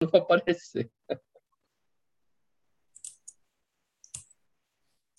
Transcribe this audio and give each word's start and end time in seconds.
não 0.00 0.20
aparecer. 0.20 0.90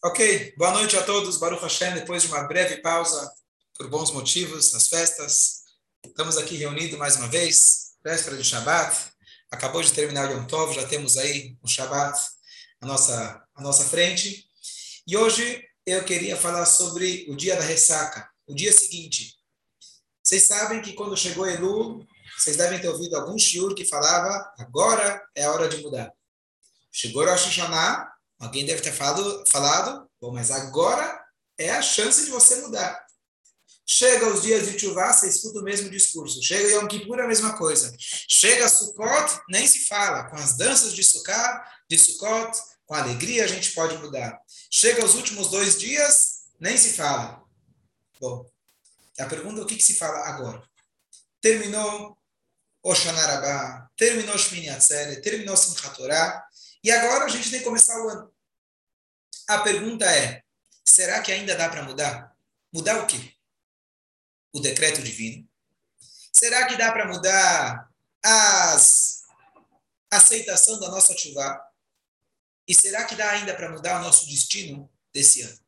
Ok, 0.03 0.53
boa 0.57 0.71
noite 0.71 0.96
a 0.96 1.03
todos. 1.03 1.38
Baruch 1.38 1.61
Hashem, 1.61 1.93
depois 1.96 2.23
de 2.23 2.29
uma 2.29 2.43
breve 2.43 2.77
pausa, 2.77 3.33
por 3.75 3.90
bons 3.90 4.11
motivos, 4.11 4.71
nas 4.71 4.87
festas, 4.87 5.63
estamos 6.05 6.37
aqui 6.37 6.55
reunidos 6.55 6.98
mais 6.98 7.16
uma 7.16 7.27
vez, 7.27 7.95
véspera 8.04 8.38
de 8.38 8.43
Shabbat. 8.43 9.11
Acabou 9.50 9.82
de 9.82 9.93
terminar 9.93 10.29
o 10.29 10.34
Yom 10.34 10.45
Tov, 10.45 10.73
já 10.73 10.88
temos 10.88 11.18
aí 11.18 11.57
o 11.62 11.68
Shabbat 11.68 12.20
à 12.82 12.86
nossa, 12.86 13.48
à 13.55 13.62
nossa 13.62 13.86
frente. 13.86 14.48
E 15.07 15.18
hoje 15.18 15.64
eu 15.86 16.04
queria 16.04 16.38
falar 16.38 16.66
sobre 16.66 17.25
o 17.30 17.36
dia 17.36 17.55
da 17.55 17.64
ressaca, 17.64 18.30
o 18.46 18.54
dia 18.54 18.71
seguinte. 18.71 19.36
Vocês 20.21 20.44
sabem 20.44 20.82
que 20.82 20.94
quando 20.94 21.18
chegou 21.18 21.48
Elul, 21.48 22.05
vocês 22.38 22.56
devem 22.56 22.80
ter 22.80 22.90
ouvido 22.90 23.16
algum 23.16 23.38
shiur 23.38 23.74
que 23.74 23.86
falava, 23.86 24.54
agora 24.60 25.26
é 25.36 25.46
a 25.46 25.52
hora 25.52 25.68
de 25.68 25.82
mudar. 25.82 26.14
Chegou 26.91 27.26
Rosh 27.26 27.45
Hashanah, 27.45 28.12
alguém 28.40 28.66
deve 28.66 28.82
ter 28.82 28.91
falado, 28.91 29.44
falado, 29.48 30.09
bom, 30.22 30.34
mas 30.34 30.52
agora 30.52 31.23
é 31.58 31.72
a 31.72 31.81
chance 31.81 32.26
de 32.26 32.31
você 32.31 32.62
mudar. 32.62 33.05
Chega 33.90 34.28
os 34.28 34.42
dias 34.42 34.68
de 34.68 34.76
Tchuvá, 34.76 35.14
você 35.14 35.30
escuta 35.30 35.59
o 35.59 35.64
mesmo 35.64 35.90
discurso. 35.90 36.44
Chega 36.44 36.73
Yom 36.73 36.88
Kippur, 36.88 37.22
a 37.22 37.28
mesma 37.28 37.58
coisa. 37.58 37.95
Chega 37.98 38.67
Sukkot, 38.67 39.42
nem 39.50 39.66
se 39.66 39.86
fala. 39.86 40.26
Com 40.26 40.36
as 40.36 40.58
danças 40.58 40.94
de 40.94 41.02
Sukkot, 41.02 41.62
de 41.90 41.98
Sukkot, 41.98 42.52
com 42.86 42.94
alegria 42.94 43.45
a 43.45 43.48
gente 43.48 43.72
pode 43.72 43.98
mudar. 43.98 44.38
Chega 44.70 45.06
os 45.06 45.16
últimos 45.16 45.50
dois 45.50 45.78
dias, 45.80 46.44
nem 46.59 46.78
se 46.78 46.94
fala. 46.94 47.42
Bom, 48.20 48.45
a 49.17 49.26
pergunta 49.26 49.62
é 49.62 49.64
o 49.64 49.67
que, 49.67 49.78
que 49.78 49.86
se 49.86 49.95
fala 49.95 50.20
agora? 50.28 50.62
Terminou 51.40 52.16
Oshana 52.84 53.90
terminou 53.98 54.38
Shmini 54.38 54.70
Atzeret, 54.70 55.22
terminou 55.22 55.58
Simchat 55.58 55.95
Torah, 55.95 56.45
e 56.84 56.91
agora 56.91 57.26
a 57.26 57.30
gente 57.30 57.50
tem 57.50 57.59
que 57.59 57.66
começar 57.66 58.00
o 58.03 58.09
ano. 58.09 58.34
A 59.50 59.59
pergunta 59.59 60.06
é, 60.06 60.42
será 60.86 61.22
que 61.22 61.31
ainda 61.31 61.55
dá 61.55 61.70
para 61.70 61.83
mudar? 61.83 62.36
Mudar 62.73 63.00
o 63.00 63.08
quê? 63.08 63.38
o 64.58 64.59
decreto 64.59 65.02
divino? 65.02 65.48
Será 66.31 66.67
que 66.67 66.75
dá 66.75 66.92
para 66.92 67.08
mudar 67.08 67.89
as 68.23 69.23
aceitação 70.11 70.80
da 70.80 70.89
nossa 70.89 71.16
chuva? 71.17 71.61
E 72.67 72.75
será 72.75 73.05
que 73.05 73.16
dá 73.16 73.31
ainda 73.31 73.55
para 73.55 73.72
mudar 73.72 74.00
o 74.00 74.03
nosso 74.03 74.25
destino 74.25 74.92
desse 75.14 75.42
ano? 75.42 75.59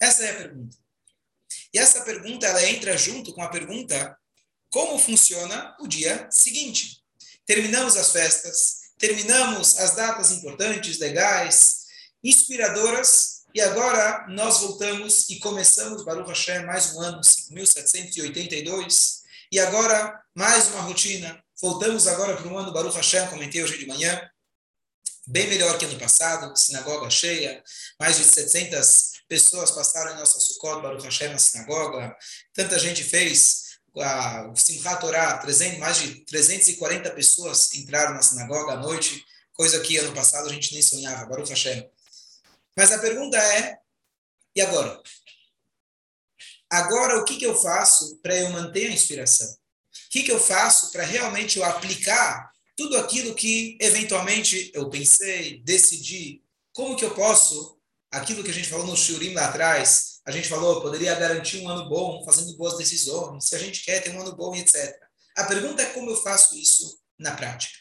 Essa 0.00 0.24
é 0.24 0.30
a 0.30 0.36
pergunta. 0.36 0.76
E 1.72 1.78
essa 1.78 2.04
pergunta 2.04 2.46
ela 2.46 2.64
entra 2.64 2.96
junto 2.96 3.34
com 3.34 3.42
a 3.42 3.48
pergunta 3.48 4.18
como 4.76 4.98
funciona 4.98 5.74
o 5.80 5.88
dia 5.88 6.28
seguinte. 6.30 7.02
Terminamos 7.46 7.96
as 7.96 8.12
festas, 8.12 8.90
terminamos 8.98 9.78
as 9.78 9.96
datas 9.96 10.30
importantes, 10.32 10.98
legais, 10.98 11.86
inspiradoras, 12.22 13.44
e 13.54 13.60
agora 13.62 14.26
nós 14.28 14.60
voltamos 14.60 15.30
e 15.30 15.38
começamos 15.38 16.04
Baruch 16.04 16.28
Hashem 16.28 16.66
mais 16.66 16.94
um 16.94 17.00
ano, 17.00 17.24
5782. 17.24 19.22
E 19.50 19.58
agora 19.58 20.22
mais 20.34 20.68
uma 20.68 20.82
rotina. 20.82 21.42
Voltamos 21.58 22.06
agora 22.06 22.36
para 22.36 22.46
um 22.46 22.58
ano 22.58 22.70
Baruch 22.70 22.96
Hashem, 22.96 23.28
comentei 23.28 23.62
hoje 23.62 23.78
de 23.78 23.86
manhã. 23.86 24.30
Bem 25.26 25.48
melhor 25.48 25.78
que 25.78 25.86
ano 25.86 25.98
passado, 25.98 26.54
sinagoga 26.54 27.08
cheia, 27.08 27.64
mais 27.98 28.18
de 28.18 28.24
700 28.24 29.22
pessoas 29.26 29.70
passaram 29.70 30.12
em 30.12 30.18
nossa 30.18 30.38
Sukkot, 30.38 30.82
Baruch 30.82 31.02
Hashem, 31.02 31.30
na 31.30 31.38
sinagoga. 31.38 32.14
Tanta 32.52 32.78
gente 32.78 33.02
fez 33.02 33.65
a, 34.00 34.50
o 34.50 34.56
Simchat 34.56 35.00
Torah, 35.00 35.38
300, 35.38 35.78
mais 35.78 35.98
de 35.98 36.24
340 36.24 37.10
pessoas 37.10 37.72
entraram 37.74 38.14
na 38.14 38.22
sinagoga 38.22 38.72
à 38.72 38.76
noite, 38.76 39.24
coisa 39.52 39.80
que 39.80 39.96
ano 39.96 40.14
passado 40.14 40.48
a 40.48 40.52
gente 40.52 40.72
nem 40.72 40.82
sonhava, 40.82 41.26
Baruch 41.26 41.50
Hashem. 41.50 41.88
Mas 42.76 42.92
a 42.92 42.98
pergunta 42.98 43.36
é: 43.36 43.78
e 44.54 44.60
agora? 44.60 45.00
Agora, 46.70 47.18
o 47.18 47.24
que, 47.24 47.36
que 47.36 47.46
eu 47.46 47.54
faço 47.60 48.16
para 48.18 48.36
eu 48.36 48.50
manter 48.50 48.88
a 48.88 48.92
inspiração? 48.92 49.48
O 49.48 50.10
que, 50.10 50.22
que 50.22 50.32
eu 50.32 50.40
faço 50.40 50.90
para 50.92 51.04
realmente 51.04 51.58
eu 51.58 51.64
aplicar 51.64 52.50
tudo 52.76 52.96
aquilo 52.98 53.34
que 53.34 53.78
eventualmente 53.80 54.70
eu 54.74 54.90
pensei, 54.90 55.60
decidi? 55.62 56.42
Como 56.72 56.96
que 56.96 57.04
eu 57.04 57.14
posso, 57.14 57.78
aquilo 58.10 58.42
que 58.44 58.50
a 58.50 58.54
gente 58.54 58.68
falou 58.68 58.86
no 58.86 58.96
Shurim 58.96 59.32
lá 59.32 59.46
atrás, 59.46 60.15
a 60.26 60.32
gente 60.32 60.48
falou, 60.48 60.82
poderia 60.82 61.14
garantir 61.14 61.58
um 61.60 61.68
ano 61.68 61.88
bom 61.88 62.24
fazendo 62.24 62.56
boas 62.56 62.76
decisões, 62.76 63.46
se 63.46 63.54
a 63.54 63.58
gente 63.58 63.84
quer 63.84 64.02
ter 64.02 64.10
um 64.10 64.20
ano 64.20 64.34
bom, 64.34 64.54
etc. 64.56 64.92
A 65.36 65.44
pergunta 65.44 65.82
é 65.82 65.92
como 65.92 66.10
eu 66.10 66.16
faço 66.16 66.56
isso 66.58 66.98
na 67.16 67.34
prática. 67.36 67.78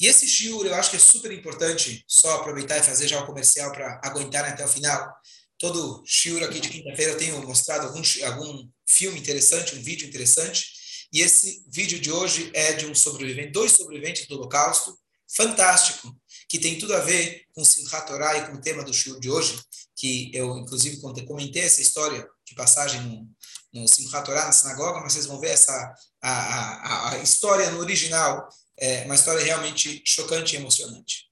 E 0.00 0.06
esse 0.06 0.26
shiur 0.26 0.66
eu 0.66 0.74
acho 0.74 0.90
que 0.90 0.96
é 0.96 1.00
super 1.00 1.30
importante, 1.30 2.04
só 2.06 2.34
aproveitar 2.34 2.76
e 2.78 2.82
fazer 2.82 3.06
já 3.06 3.20
o 3.20 3.26
comercial 3.26 3.70
para 3.72 4.00
aguentar 4.04 4.44
até 4.44 4.64
o 4.64 4.68
final. 4.68 5.14
Todo 5.56 6.02
shiur 6.04 6.42
aqui 6.42 6.60
de 6.60 6.68
quinta-feira 6.68 7.12
eu 7.12 7.18
tenho 7.18 7.40
mostrado 7.46 7.86
algum, 7.86 8.02
algum 8.24 8.68
filme 8.86 9.20
interessante, 9.20 9.76
um 9.76 9.82
vídeo 9.82 10.06
interessante. 10.06 10.66
E 11.12 11.20
esse 11.20 11.64
vídeo 11.68 12.00
de 12.00 12.10
hoje 12.10 12.50
é 12.52 12.72
de 12.72 12.86
um 12.86 12.94
sobrevivente, 12.94 13.52
dois 13.52 13.72
sobreviventes 13.72 14.26
do 14.26 14.34
Holocausto, 14.34 14.98
fantástico, 15.34 16.14
que 16.48 16.58
tem 16.58 16.78
tudo 16.78 16.94
a 16.94 17.00
ver 17.00 17.46
com 17.54 17.64
Simchat 17.64 18.06
Torah 18.06 18.36
e 18.36 18.46
com 18.46 18.54
o 18.54 18.60
tema 18.60 18.84
do 18.84 18.92
shiur 18.92 19.18
de 19.18 19.30
hoje, 19.30 19.60
que 19.96 20.30
eu 20.34 20.56
inclusive 20.58 21.00
comentei 21.26 21.62
essa 21.62 21.80
história 21.80 22.28
de 22.44 22.54
passagem 22.54 23.00
no, 23.02 23.28
no 23.72 23.88
Simchat 23.88 24.24
Torah 24.24 24.44
na 24.44 24.52
sinagoga, 24.52 25.00
mas 25.00 25.12
vocês 25.12 25.26
vão 25.26 25.40
ver 25.40 25.50
essa 25.50 25.94
a, 26.22 26.30
a, 26.30 27.10
a 27.12 27.18
história 27.18 27.70
no 27.70 27.80
original 27.80 28.48
é 28.78 29.04
uma 29.04 29.14
história 29.14 29.42
realmente 29.42 30.02
chocante 30.04 30.54
e 30.54 30.58
emocionante. 30.58 31.26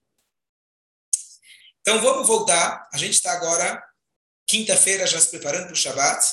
Então 1.81 2.01
vamos 2.01 2.27
voltar. 2.27 2.89
A 2.93 2.97
gente 2.97 3.15
está 3.15 3.33
agora, 3.33 3.83
quinta-feira, 4.47 5.07
já 5.07 5.21
se 5.21 5.29
preparando 5.29 5.65
para 5.65 5.75
o 5.75 5.77
Shabat, 5.77 6.27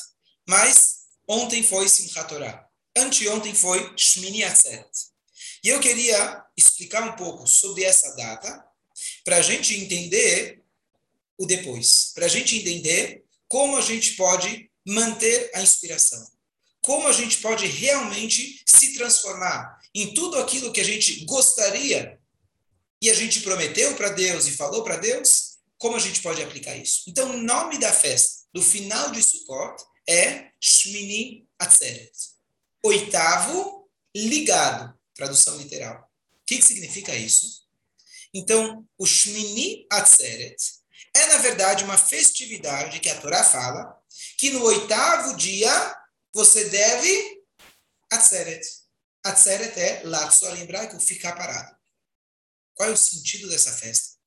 mas 0.48 1.02
ontem 1.28 1.62
foi 1.62 1.90
Simchat 1.90 2.30
Torah. 2.30 2.66
Anteontem 2.98 3.54
foi 3.54 3.94
Shmini 3.98 4.44
Atzeret. 4.44 4.90
E 5.64 5.70
eu 5.70 5.80
queria 5.80 6.44
explicar 6.58 7.04
um 7.04 7.16
pouco 7.16 7.46
sobre 7.46 7.84
essa 7.84 8.16
data, 8.16 8.66
para 9.24 9.38
a 9.38 9.42
gente 9.42 9.76
entender 9.76 10.62
o 11.38 11.46
depois, 11.46 12.12
para 12.14 12.26
a 12.26 12.30
gente 12.30 12.58
entender 12.58 13.24
como 13.48 13.78
a 13.78 13.82
gente 13.82 14.14
pode 14.14 14.70
manter 14.86 15.52
a 15.54 15.62
inspiração, 15.62 16.26
como 16.82 17.08
a 17.08 17.14
gente 17.14 17.38
pode 17.40 17.66
realmente 17.66 18.64
se 18.66 18.94
transformar 18.94 19.80
em 19.94 20.14
tudo 20.14 20.40
aquilo 20.40 20.72
que 20.72 20.82
a 20.82 20.86
gente 20.86 21.26
gostaria 21.26 22.20
e 23.02 23.10
a 23.10 23.14
gente 23.14 23.42
prometeu 23.42 23.96
para 23.96 24.10
Deus 24.10 24.46
e 24.46 24.52
falou 24.52 24.84
para 24.84 24.98
Deus, 24.98 25.58
como 25.78 25.96
a 25.96 26.00
gente 26.00 26.22
pode 26.22 26.42
aplicar 26.42 26.76
isso? 26.78 27.04
Então, 27.08 27.32
o 27.32 27.38
nome 27.38 27.80
da 27.80 27.92
festa 27.92 28.44
do 28.54 28.62
final 28.62 29.12
de 29.12 29.24
Sukkot 29.24 29.84
é 30.08 30.52
Shmini 30.60 31.48
Atzeret. 31.58 32.12
Oitavo 32.84 33.90
ligado, 34.16 34.94
tradução 35.16 35.58
literal. 35.58 36.08
O 36.34 36.46
que, 36.46 36.58
que 36.58 36.66
significa 36.66 37.16
isso? 37.16 37.64
Então, 38.34 38.88
o 38.98 39.06
Shmini 39.06 39.86
Atzeret 39.92 40.56
é, 41.14 41.26
na 41.28 41.38
verdade, 41.40 41.84
uma 41.84 41.98
festividade 41.98 43.00
que 43.00 43.10
a 43.10 43.20
Torá 43.20 43.44
fala 43.44 43.98
que 44.38 44.50
no 44.52 44.64
oitavo 44.64 45.36
dia 45.36 45.72
você 46.34 46.70
deve 46.70 47.42
Atzeret. 48.12 48.66
Atzeret 49.24 49.78
é 49.78 50.02
Latsor 50.06 50.56
em 50.58 50.62
hebraico, 50.62 51.00
ficar 51.00 51.34
parado. 51.34 51.76
Qual 52.74 52.90
é 52.90 52.92
o 52.94 52.98
sentido 52.98 53.50
dessa 53.50 53.72
festa? 53.74 54.18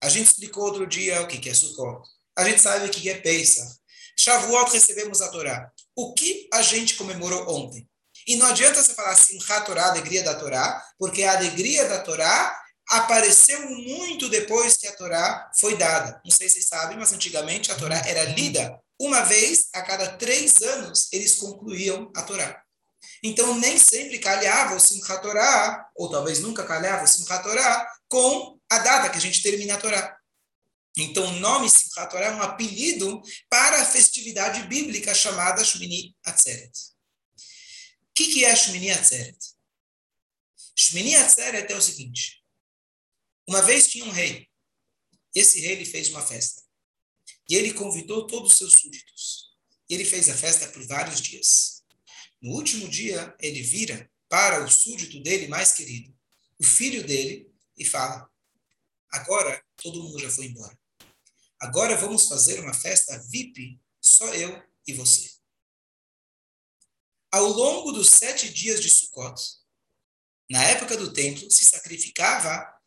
A 0.00 0.08
gente 0.08 0.28
explicou 0.28 0.64
outro 0.64 0.86
dia 0.86 1.20
o 1.22 1.26
que 1.26 1.48
é 1.48 1.54
Sukkot. 1.54 2.08
A 2.36 2.44
gente 2.44 2.60
sabe 2.60 2.86
o 2.86 2.90
que 2.90 3.10
é 3.10 3.20
Pesach. 3.20 3.76
Shavuot 4.16 4.72
recebemos 4.72 5.20
a 5.20 5.28
Torá. 5.28 5.70
O 5.94 6.14
que 6.14 6.48
a 6.52 6.62
gente 6.62 6.94
comemorou 6.94 7.48
ontem? 7.48 7.88
E 8.26 8.36
não 8.36 8.46
adianta 8.46 8.82
você 8.82 8.94
falar 8.94 9.10
assim, 9.10 9.38
Torá, 9.64 9.88
alegria 9.88 10.22
da 10.22 10.38
Torá, 10.38 10.84
porque 10.98 11.24
a 11.24 11.36
alegria 11.36 11.88
da 11.88 12.00
Torá 12.00 12.56
apareceu 12.90 13.68
muito 13.70 14.28
depois 14.28 14.76
que 14.76 14.86
a 14.86 14.96
Torá 14.96 15.50
foi 15.58 15.76
dada. 15.76 16.20
Não 16.24 16.30
sei 16.30 16.48
se 16.48 16.54
vocês 16.54 16.68
sabem, 16.68 16.96
mas 16.96 17.12
antigamente 17.12 17.70
a 17.70 17.74
Torá 17.74 17.96
era 18.06 18.24
lida 18.24 18.78
uma 18.98 19.22
vez 19.22 19.68
a 19.72 19.82
cada 19.82 20.16
três 20.16 20.60
anos. 20.62 21.08
Eles 21.12 21.36
concluíam 21.36 22.10
a 22.16 22.22
Torá. 22.22 22.62
Então, 23.22 23.58
nem 23.58 23.78
sempre 23.78 24.18
calhava 24.18 24.74
o 24.74 24.80
Simchat 24.80 25.22
Torah, 25.22 25.88
ou 25.96 26.10
talvez 26.10 26.40
nunca 26.40 26.64
calhava 26.64 27.04
o 27.04 27.08
Simchat 27.08 27.42
Torah, 27.42 27.88
com 28.08 28.58
a 28.70 28.78
data 28.78 29.10
que 29.10 29.18
a 29.18 29.20
gente 29.20 29.42
termina 29.42 29.74
a 29.74 29.78
Torá. 29.78 30.16
Então, 30.96 31.24
o 31.24 31.40
nome 31.40 31.68
Simchat 31.68 32.10
Torah 32.10 32.26
é 32.26 32.30
um 32.32 32.42
apelido 32.42 33.20
para 33.48 33.82
a 33.82 33.84
festividade 33.84 34.62
bíblica 34.64 35.14
chamada 35.14 35.64
Shmini 35.64 36.16
Atzeret. 36.24 36.72
O 38.02 38.14
que, 38.14 38.26
que 38.26 38.44
é 38.44 38.54
Shmini 38.54 38.90
Atzeret? 38.90 39.38
Shmini 40.76 41.16
Atzeret 41.16 41.72
é 41.72 41.76
o 41.76 41.82
seguinte. 41.82 42.37
Uma 43.48 43.62
vez 43.62 43.88
tinha 43.88 44.04
um 44.04 44.10
rei. 44.10 44.46
Esse 45.34 45.58
rei 45.60 45.72
ele 45.72 45.86
fez 45.86 46.10
uma 46.10 46.20
festa. 46.20 46.62
E 47.48 47.54
ele 47.54 47.72
convidou 47.72 48.26
todos 48.26 48.52
os 48.52 48.58
seus 48.58 48.72
súditos. 48.74 49.56
Ele 49.88 50.04
fez 50.04 50.28
a 50.28 50.36
festa 50.36 50.68
por 50.68 50.86
vários 50.86 51.18
dias. 51.18 51.82
No 52.42 52.52
último 52.52 52.86
dia, 52.90 53.34
ele 53.40 53.62
vira 53.62 54.10
para 54.28 54.62
o 54.62 54.70
súdito 54.70 55.18
dele 55.22 55.48
mais 55.48 55.72
querido, 55.72 56.14
o 56.58 56.64
filho 56.64 57.06
dele, 57.06 57.50
e 57.74 57.86
fala: 57.86 58.30
Agora 59.10 59.64
todo 59.76 60.02
mundo 60.02 60.18
já 60.18 60.30
foi 60.30 60.44
embora. 60.44 60.78
Agora 61.58 61.96
vamos 61.96 62.28
fazer 62.28 62.60
uma 62.60 62.74
festa 62.74 63.18
VIP, 63.30 63.80
só 63.98 64.28
eu 64.34 64.62
e 64.86 64.92
você. 64.92 65.30
Ao 67.32 67.46
longo 67.46 67.92
dos 67.92 68.10
sete 68.10 68.52
dias 68.52 68.82
de 68.82 68.90
Sukkot, 68.90 69.40
na 70.50 70.62
época 70.64 70.98
do 70.98 71.12
templo, 71.12 71.50
se 71.50 71.64
sacrificava 71.64 72.77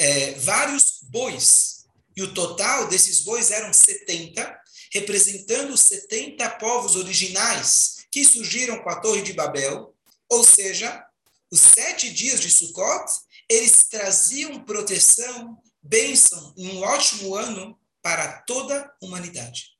é, 0.00 0.32
vários 0.38 1.00
bois. 1.02 1.84
E 2.16 2.22
o 2.22 2.32
total 2.32 2.88
desses 2.88 3.20
bois 3.20 3.50
eram 3.50 3.70
70, 3.70 4.58
representando 4.92 5.74
os 5.74 5.82
70 5.82 6.48
povos 6.52 6.96
originais 6.96 8.06
que 8.10 8.24
surgiram 8.24 8.82
com 8.82 8.88
a 8.88 8.98
Torre 8.98 9.20
de 9.20 9.34
Babel. 9.34 9.94
Ou 10.30 10.42
seja, 10.42 11.04
os 11.50 11.60
sete 11.60 12.10
dias 12.10 12.40
de 12.40 12.50
Sukkot, 12.50 13.04
eles 13.48 13.88
traziam 13.90 14.64
proteção, 14.64 15.62
bênção, 15.82 16.54
um 16.56 16.80
ótimo 16.80 17.34
ano 17.34 17.78
para 18.02 18.40
toda 18.42 18.82
a 18.82 19.04
humanidade. 19.04 19.76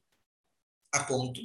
A 0.93 1.03
ponto 1.05 1.41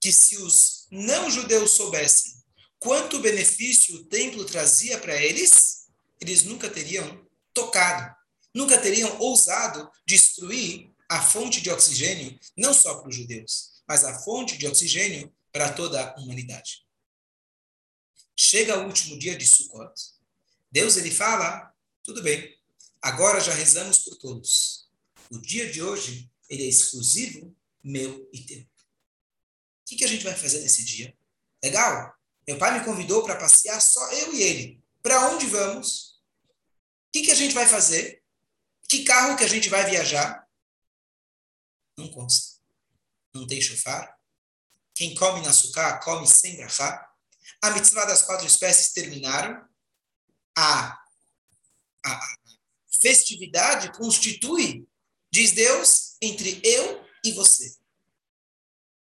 que 0.00 0.10
se 0.12 0.36
os 0.38 0.86
não-judeus 0.90 1.72
soubessem 1.72 2.32
quanto 2.78 3.18
benefício 3.18 3.96
o 3.96 4.04
templo 4.04 4.44
trazia 4.46 4.96
para 4.98 5.20
eles, 5.20 5.88
eles 6.20 6.44
nunca 6.44 6.70
teriam 6.70 7.27
tocado, 7.58 8.14
nunca 8.54 8.80
teriam 8.80 9.18
ousado 9.18 9.90
destruir 10.06 10.92
a 11.08 11.20
fonte 11.20 11.60
de 11.60 11.70
oxigênio, 11.70 12.38
não 12.56 12.72
só 12.72 12.98
para 12.98 13.08
os 13.08 13.16
judeus, 13.16 13.82
mas 13.86 14.04
a 14.04 14.18
fonte 14.20 14.56
de 14.56 14.66
oxigênio 14.66 15.34
para 15.52 15.72
toda 15.72 16.10
a 16.10 16.20
humanidade. 16.20 16.86
Chega 18.36 18.78
o 18.78 18.86
último 18.86 19.18
dia 19.18 19.36
de 19.36 19.46
Sukkot, 19.46 19.92
Deus 20.70 20.96
ele 20.96 21.10
fala, 21.10 21.74
tudo 22.04 22.22
bem, 22.22 22.56
agora 23.02 23.40
já 23.40 23.52
rezamos 23.52 23.98
por 23.98 24.16
todos. 24.16 24.88
O 25.30 25.38
dia 25.38 25.70
de 25.70 25.82
hoje, 25.82 26.30
ele 26.48 26.64
é 26.64 26.68
exclusivo 26.68 27.56
meu 27.82 28.28
e 28.32 28.40
teu. 28.44 28.60
O 28.60 28.66
que, 29.86 29.96
que 29.96 30.04
a 30.04 30.08
gente 30.08 30.24
vai 30.24 30.34
fazer 30.34 30.60
nesse 30.60 30.84
dia? 30.84 31.16
Legal? 31.64 32.14
Meu 32.46 32.58
pai 32.58 32.78
me 32.78 32.84
convidou 32.84 33.24
para 33.24 33.36
passear 33.36 33.80
só 33.80 34.12
eu 34.12 34.34
e 34.34 34.42
ele. 34.42 34.84
Para 35.02 35.30
onde 35.30 35.46
vamos? 35.46 36.07
Que, 37.12 37.22
que 37.22 37.30
a 37.30 37.34
gente 37.34 37.54
vai 37.54 37.66
fazer? 37.66 38.22
Que 38.88 39.04
carro 39.04 39.36
que 39.36 39.44
a 39.44 39.48
gente 39.48 39.68
vai 39.68 39.88
viajar? 39.88 40.46
Não 41.96 42.10
consta. 42.10 42.58
Não 43.34 43.46
tem 43.46 43.60
chofar. 43.60 44.16
Quem 44.94 45.14
come 45.14 45.42
na 45.42 45.50
açúcar, 45.50 46.00
come 46.00 46.26
sem 46.26 46.56
brachá. 46.56 47.08
A 47.62 47.70
mitzvah 47.70 48.04
das 48.04 48.22
quatro 48.22 48.46
espécies 48.46 48.92
terminaram. 48.92 49.66
A, 50.56 51.00
a 52.04 52.36
festividade 53.00 53.92
constitui, 53.96 54.88
diz 55.30 55.52
Deus, 55.52 56.16
entre 56.20 56.60
eu 56.64 57.04
e 57.24 57.32
você. 57.32 57.76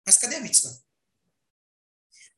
Mas 0.05 0.19
cadê 0.19 0.37
a 0.37 0.41
mitzvah? 0.41 0.77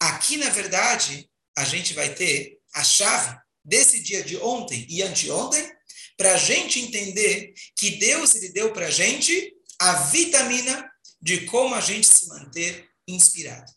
Aqui, 0.00 0.37
na 0.37 0.50
verdade, 0.50 1.31
a 1.56 1.64
gente 1.64 1.94
vai 1.94 2.14
ter 2.14 2.61
a 2.75 2.85
chave 2.85 3.37
desse 3.64 4.02
dia 4.02 4.22
de 4.22 4.37
ontem 4.38 4.87
e 4.88 5.02
anteontem 5.02 5.70
para 6.16 6.34
a 6.34 6.37
gente 6.37 6.81
entender 6.81 7.52
que 7.76 7.93
Deus 7.93 8.34
ele 8.34 8.50
deu 8.50 8.72
para 8.72 8.87
a 8.87 8.90
gente 8.90 9.55
a 9.78 9.93
vitamina 10.05 10.90
de 11.20 11.46
como 11.46 11.75
a 11.75 11.81
gente 11.81 12.06
se 12.06 12.26
manter 12.28 12.88
inspirado. 13.06 13.70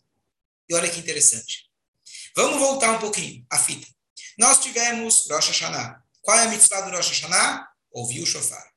E 0.68 0.74
olha 0.74 0.90
que 0.90 0.98
interessante. 0.98 1.70
Vamos 2.36 2.58
voltar 2.58 2.92
um 2.92 2.98
pouquinho 2.98 3.44
a 3.50 3.58
fita. 3.58 3.86
Nós 4.38 4.60
tivemos 4.60 5.26
Rosh 5.30 5.48
Hashanah. 5.48 6.02
Qual 6.20 6.38
é 6.38 6.44
a 6.44 6.48
mitzvah 6.48 6.80
do 6.82 6.96
Rosh 6.96 7.08
Hashanah? 7.08 7.68
Ouvir 7.92 8.22
o 8.22 8.26
shofar. 8.26 8.72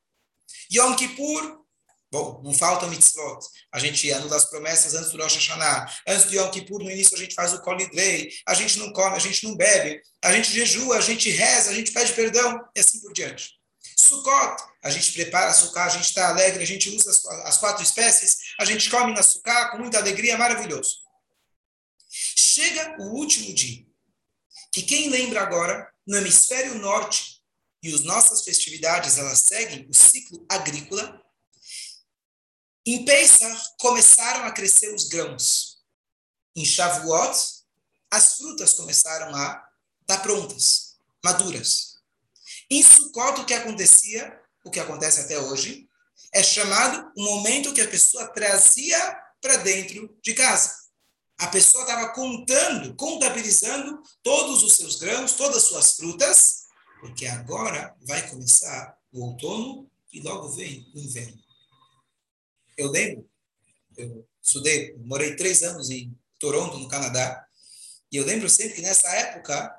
Yom 0.72 0.94
Kippur, 0.94 1.65
Bom, 2.10 2.40
não 2.44 2.54
falta 2.54 2.86
mitzvot. 2.86 3.40
A 3.72 3.78
gente 3.78 4.10
anula 4.12 4.36
as 4.36 4.44
promessas 4.44 4.94
antes 4.94 5.10
do 5.10 5.20
Rosh 5.20 5.34
Hashanah. 5.34 5.92
Antes 6.06 6.26
do 6.26 6.34
Yom 6.34 6.50
Kippur, 6.50 6.82
no 6.82 6.90
início, 6.90 7.16
a 7.16 7.18
gente 7.18 7.34
faz 7.34 7.52
o 7.52 7.60
kolidrei. 7.60 8.30
A 8.46 8.54
gente 8.54 8.78
não 8.78 8.92
come, 8.92 9.16
a 9.16 9.18
gente 9.18 9.44
não 9.44 9.56
bebe. 9.56 10.00
A 10.22 10.32
gente 10.32 10.52
jejua, 10.52 10.98
a 10.98 11.00
gente 11.00 11.28
reza, 11.30 11.70
a 11.70 11.74
gente 11.74 11.92
pede 11.92 12.12
perdão 12.12 12.60
e 12.74 12.80
assim 12.80 13.00
por 13.00 13.12
diante. 13.12 13.56
Sukkot, 13.96 14.62
a 14.82 14.90
gente 14.90 15.12
prepara 15.12 15.50
açúcar, 15.50 15.84
a 15.84 15.88
gente 15.88 16.04
está 16.04 16.28
alegre, 16.28 16.62
a 16.62 16.66
gente 16.66 16.88
usa 16.90 17.10
as, 17.10 17.24
as, 17.46 17.56
quatro 17.56 17.82
espécies, 17.82 18.38
a 18.60 18.64
gente 18.64 18.90
come 18.90 19.12
na 19.12 19.20
açúcar 19.20 19.70
com 19.70 19.78
muita 19.78 19.98
alegria, 19.98 20.36
maravilhoso. 20.36 20.98
Chega 22.10 22.96
o 23.00 23.14
último 23.14 23.52
dia, 23.54 23.84
que 24.72 24.82
quem 24.82 25.08
lembra 25.08 25.40
agora, 25.40 25.90
no 26.06 26.16
hemisfério 26.18 26.74
norte, 26.76 27.40
e 27.82 27.94
as 27.94 28.02
nossas 28.02 28.42
festividades, 28.42 29.18
elas 29.18 29.40
seguem 29.40 29.88
o 29.88 29.94
ciclo 29.94 30.44
agrícola, 30.48 31.22
em 32.86 33.04
Pesach 33.04 33.74
começaram 33.80 34.44
a 34.44 34.52
crescer 34.52 34.94
os 34.94 35.08
grãos. 35.08 35.78
Em 36.54 36.64
Shavuot, 36.64 37.36
as 38.10 38.36
frutas 38.36 38.74
começaram 38.74 39.34
a 39.34 39.68
estar 40.02 40.22
prontas, 40.22 40.96
maduras. 41.22 41.96
Em 42.70 42.82
Sukkot, 42.82 43.40
o 43.40 43.44
que 43.44 43.54
acontecia, 43.54 44.40
o 44.64 44.70
que 44.70 44.78
acontece 44.78 45.20
até 45.20 45.36
hoje, 45.36 45.88
é 46.32 46.42
chamado 46.42 47.12
o 47.16 47.24
momento 47.24 47.74
que 47.74 47.80
a 47.80 47.88
pessoa 47.88 48.28
trazia 48.28 48.98
para 49.40 49.56
dentro 49.56 50.16
de 50.22 50.34
casa. 50.34 50.72
A 51.38 51.48
pessoa 51.48 51.82
estava 51.82 52.12
contando, 52.14 52.94
contabilizando 52.94 54.00
todos 54.22 54.62
os 54.62 54.76
seus 54.76 54.96
grãos, 54.96 55.32
todas 55.32 55.56
as 55.56 55.62
suas 55.64 55.96
frutas, 55.96 56.66
porque 57.00 57.26
agora 57.26 57.94
vai 58.06 58.30
começar 58.30 58.96
o 59.12 59.24
outono 59.24 59.90
e 60.12 60.20
logo 60.20 60.48
vem 60.50 60.90
o 60.94 60.98
inverno. 60.98 61.45
Eu 62.76 62.90
lembro, 62.90 63.28
eu 63.96 64.28
estudei, 64.42 64.94
morei 64.98 65.34
três 65.36 65.62
anos 65.62 65.90
em 65.90 66.16
Toronto, 66.38 66.78
no 66.78 66.88
Canadá, 66.88 67.46
e 68.10 68.16
eu 68.16 68.24
lembro 68.24 68.48
sempre 68.48 68.74
que 68.74 68.82
nessa 68.82 69.08
época, 69.08 69.74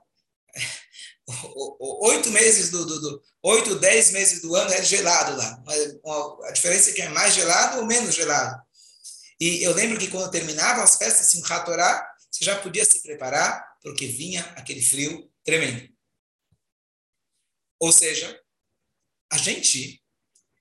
oito 2.02 2.30
meses 2.32 2.70
do, 2.70 3.24
oito, 3.44 3.80
dez 3.80 4.12
meses 4.12 4.42
do 4.42 4.56
ano 4.56 4.72
é 4.74 4.84
gelado 4.84 5.38
lá. 5.38 5.64
A 6.46 6.52
diferença 6.52 6.90
é 6.90 6.94
que 6.94 7.02
é 7.02 7.10
mais 7.10 7.34
gelado 7.34 7.80
ou 7.80 7.86
menos 7.86 8.16
gelado. 8.16 8.62
E 9.40 9.64
eu 9.64 9.74
lembro 9.74 10.00
que 10.00 10.10
quando 10.10 10.32
terminavam 10.32 10.84
as 10.84 10.96
festas 10.96 11.34
em 11.36 11.44
Hatorá, 11.44 12.16
você 12.32 12.44
já 12.44 12.60
podia 12.60 12.84
se 12.84 13.02
preparar, 13.02 13.78
porque 13.82 14.08
vinha 14.08 14.42
aquele 14.56 14.82
frio 14.82 15.32
tremendo. 15.44 15.88
Ou 17.80 17.92
seja, 17.92 18.40
a 19.32 19.38
gente 19.38 20.04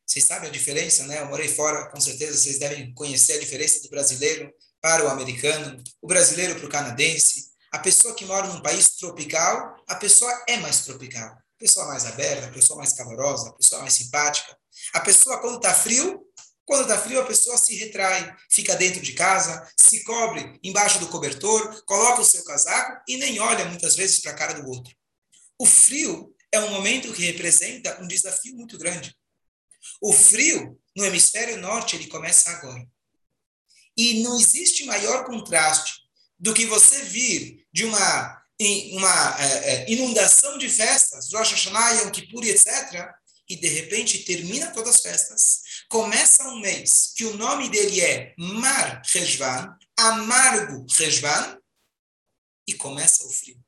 vocês 0.07 0.25
sabem 0.25 0.49
a 0.49 0.53
diferença, 0.53 1.05
né? 1.07 1.21
Eu 1.21 1.27
morei 1.27 1.49
fora, 1.49 1.91
com 1.91 2.01
certeza 2.01 2.39
vocês 2.39 2.59
devem 2.59 2.95
conhecer 2.95 3.35
a 3.35 3.41
diferença 3.41 3.83
do 3.83 3.91
brasileiro 3.91 4.53
para 4.81 5.05
o 5.05 5.09
americano, 5.09 5.83
o 6.01 6.07
brasileiro 6.07 6.55
para 6.55 6.67
o 6.67 6.69
canadense. 6.69 7.51
A 7.73 7.79
pessoa 7.81 8.15
que 8.15 8.25
mora 8.25 8.47
num 8.47 8.63
país 8.63 8.91
tropical, 8.91 9.77
a 9.89 9.97
pessoa 9.97 10.33
é 10.49 10.59
mais 10.59 10.81
tropical. 10.83 11.31
A 11.31 11.59
pessoa 11.59 11.87
mais 11.87 12.07
aberta, 12.07 12.47
a 12.47 12.53
pessoa 12.53 12.77
mais 12.77 12.93
calorosa, 12.93 13.49
a 13.49 13.53
pessoa 13.55 13.81
mais 13.81 13.95
simpática. 13.95 14.57
A 14.93 15.01
pessoa, 15.01 15.41
quando 15.41 15.57
está 15.57 15.75
frio, 15.75 16.23
quando 16.65 16.83
está 16.83 16.99
frio, 16.99 17.21
a 17.21 17.27
pessoa 17.27 17.57
se 17.57 17.75
retrai, 17.77 18.33
fica 18.51 18.77
dentro 18.77 19.01
de 19.01 19.13
casa, 19.13 19.69
se 19.77 20.05
cobre 20.05 20.59
embaixo 20.63 21.01
do 21.01 21.09
cobertor, 21.09 21.83
coloca 21.85 22.21
o 22.21 22.25
seu 22.25 22.45
casaco 22.45 23.03
e 23.09 23.17
nem 23.17 23.41
olha 23.41 23.65
muitas 23.65 23.97
vezes 23.97 24.21
para 24.21 24.33
a 24.33 24.35
cara 24.35 24.55
do 24.55 24.69
outro. 24.69 24.95
O 25.59 25.67
frio 25.67 26.33
é 26.53 26.61
um 26.61 26.71
momento 26.71 27.13
que 27.13 27.25
representa 27.25 28.01
um 28.01 28.07
desafio 28.07 28.55
muito 28.55 28.79
grande. 28.79 29.17
O 30.00 30.12
frio 30.12 30.81
no 30.97 31.05
hemisfério 31.05 31.59
norte 31.59 31.97
ele 31.97 32.07
começa 32.09 32.50
agora. 32.50 32.87
E 33.97 34.23
não 34.23 34.38
existe 34.38 34.85
maior 34.85 35.25
contraste 35.25 36.07
do 36.38 36.53
que 36.53 36.67
você 36.67 37.03
vir 37.05 37.67
de 37.73 37.85
uma, 37.85 38.43
uma 38.93 39.37
é, 39.41 39.73
é, 39.73 39.91
inundação 39.91 40.59
de 40.59 40.69
festas, 40.69 41.33
Rosh 41.33 41.53
Hashanah, 41.53 41.93
Yom 41.93 42.11
Kippur, 42.11 42.45
etc., 42.45 43.11
e 43.49 43.57
de 43.57 43.69
repente 43.69 44.25
termina 44.25 44.73
todas 44.73 44.97
as 44.97 45.03
festas, 45.03 45.61
começa 45.88 46.49
um 46.49 46.59
mês 46.59 47.12
que 47.17 47.25
o 47.25 47.37
nome 47.37 47.69
dele 47.69 48.00
é 48.00 48.35
Mar 48.37 49.03
Rejvan, 49.07 49.79
amargo 49.97 50.85
Rejvan, 50.91 51.57
e 52.67 52.75
começa 52.75 53.25
o 53.25 53.31
frio. 53.31 53.65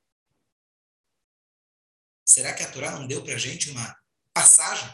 Será 2.26 2.52
que 2.52 2.64
a 2.64 2.70
Torá 2.70 2.90
não 2.90 3.06
deu 3.06 3.22
para 3.22 3.34
a 3.34 3.38
gente 3.38 3.70
uma 3.70 3.96
passagem 4.34 4.88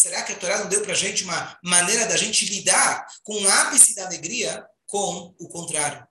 Será 0.00 0.22
que 0.22 0.32
a 0.32 0.38
Torá 0.38 0.60
não 0.60 0.68
deu 0.70 0.80
para 0.80 0.92
a 0.92 0.96
gente 0.96 1.24
uma 1.24 1.58
maneira 1.62 2.06
da 2.06 2.16
gente 2.16 2.46
lidar 2.46 3.06
com 3.22 3.34
o 3.34 3.48
ápice 3.50 3.94
da 3.94 4.06
alegria 4.06 4.66
com 4.86 5.36
o 5.38 5.46
contrário? 5.46 6.08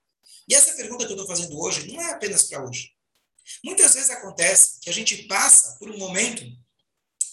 E 0.47 0.53
essa 0.53 0.75
pergunta 0.75 1.07
que 1.07 1.11
eu 1.11 1.15
estou 1.15 1.25
fazendo 1.25 1.59
hoje 1.59 1.91
não 1.91 1.99
é 1.99 2.11
apenas 2.11 2.43
para 2.43 2.63
hoje. 2.63 2.91
Muitas 3.63 3.95
vezes 3.95 4.11
acontece 4.11 4.79
que 4.79 4.91
a 4.91 4.93
gente 4.93 5.23
passa 5.23 5.75
por 5.79 5.89
um 5.89 5.97
momento 5.97 6.45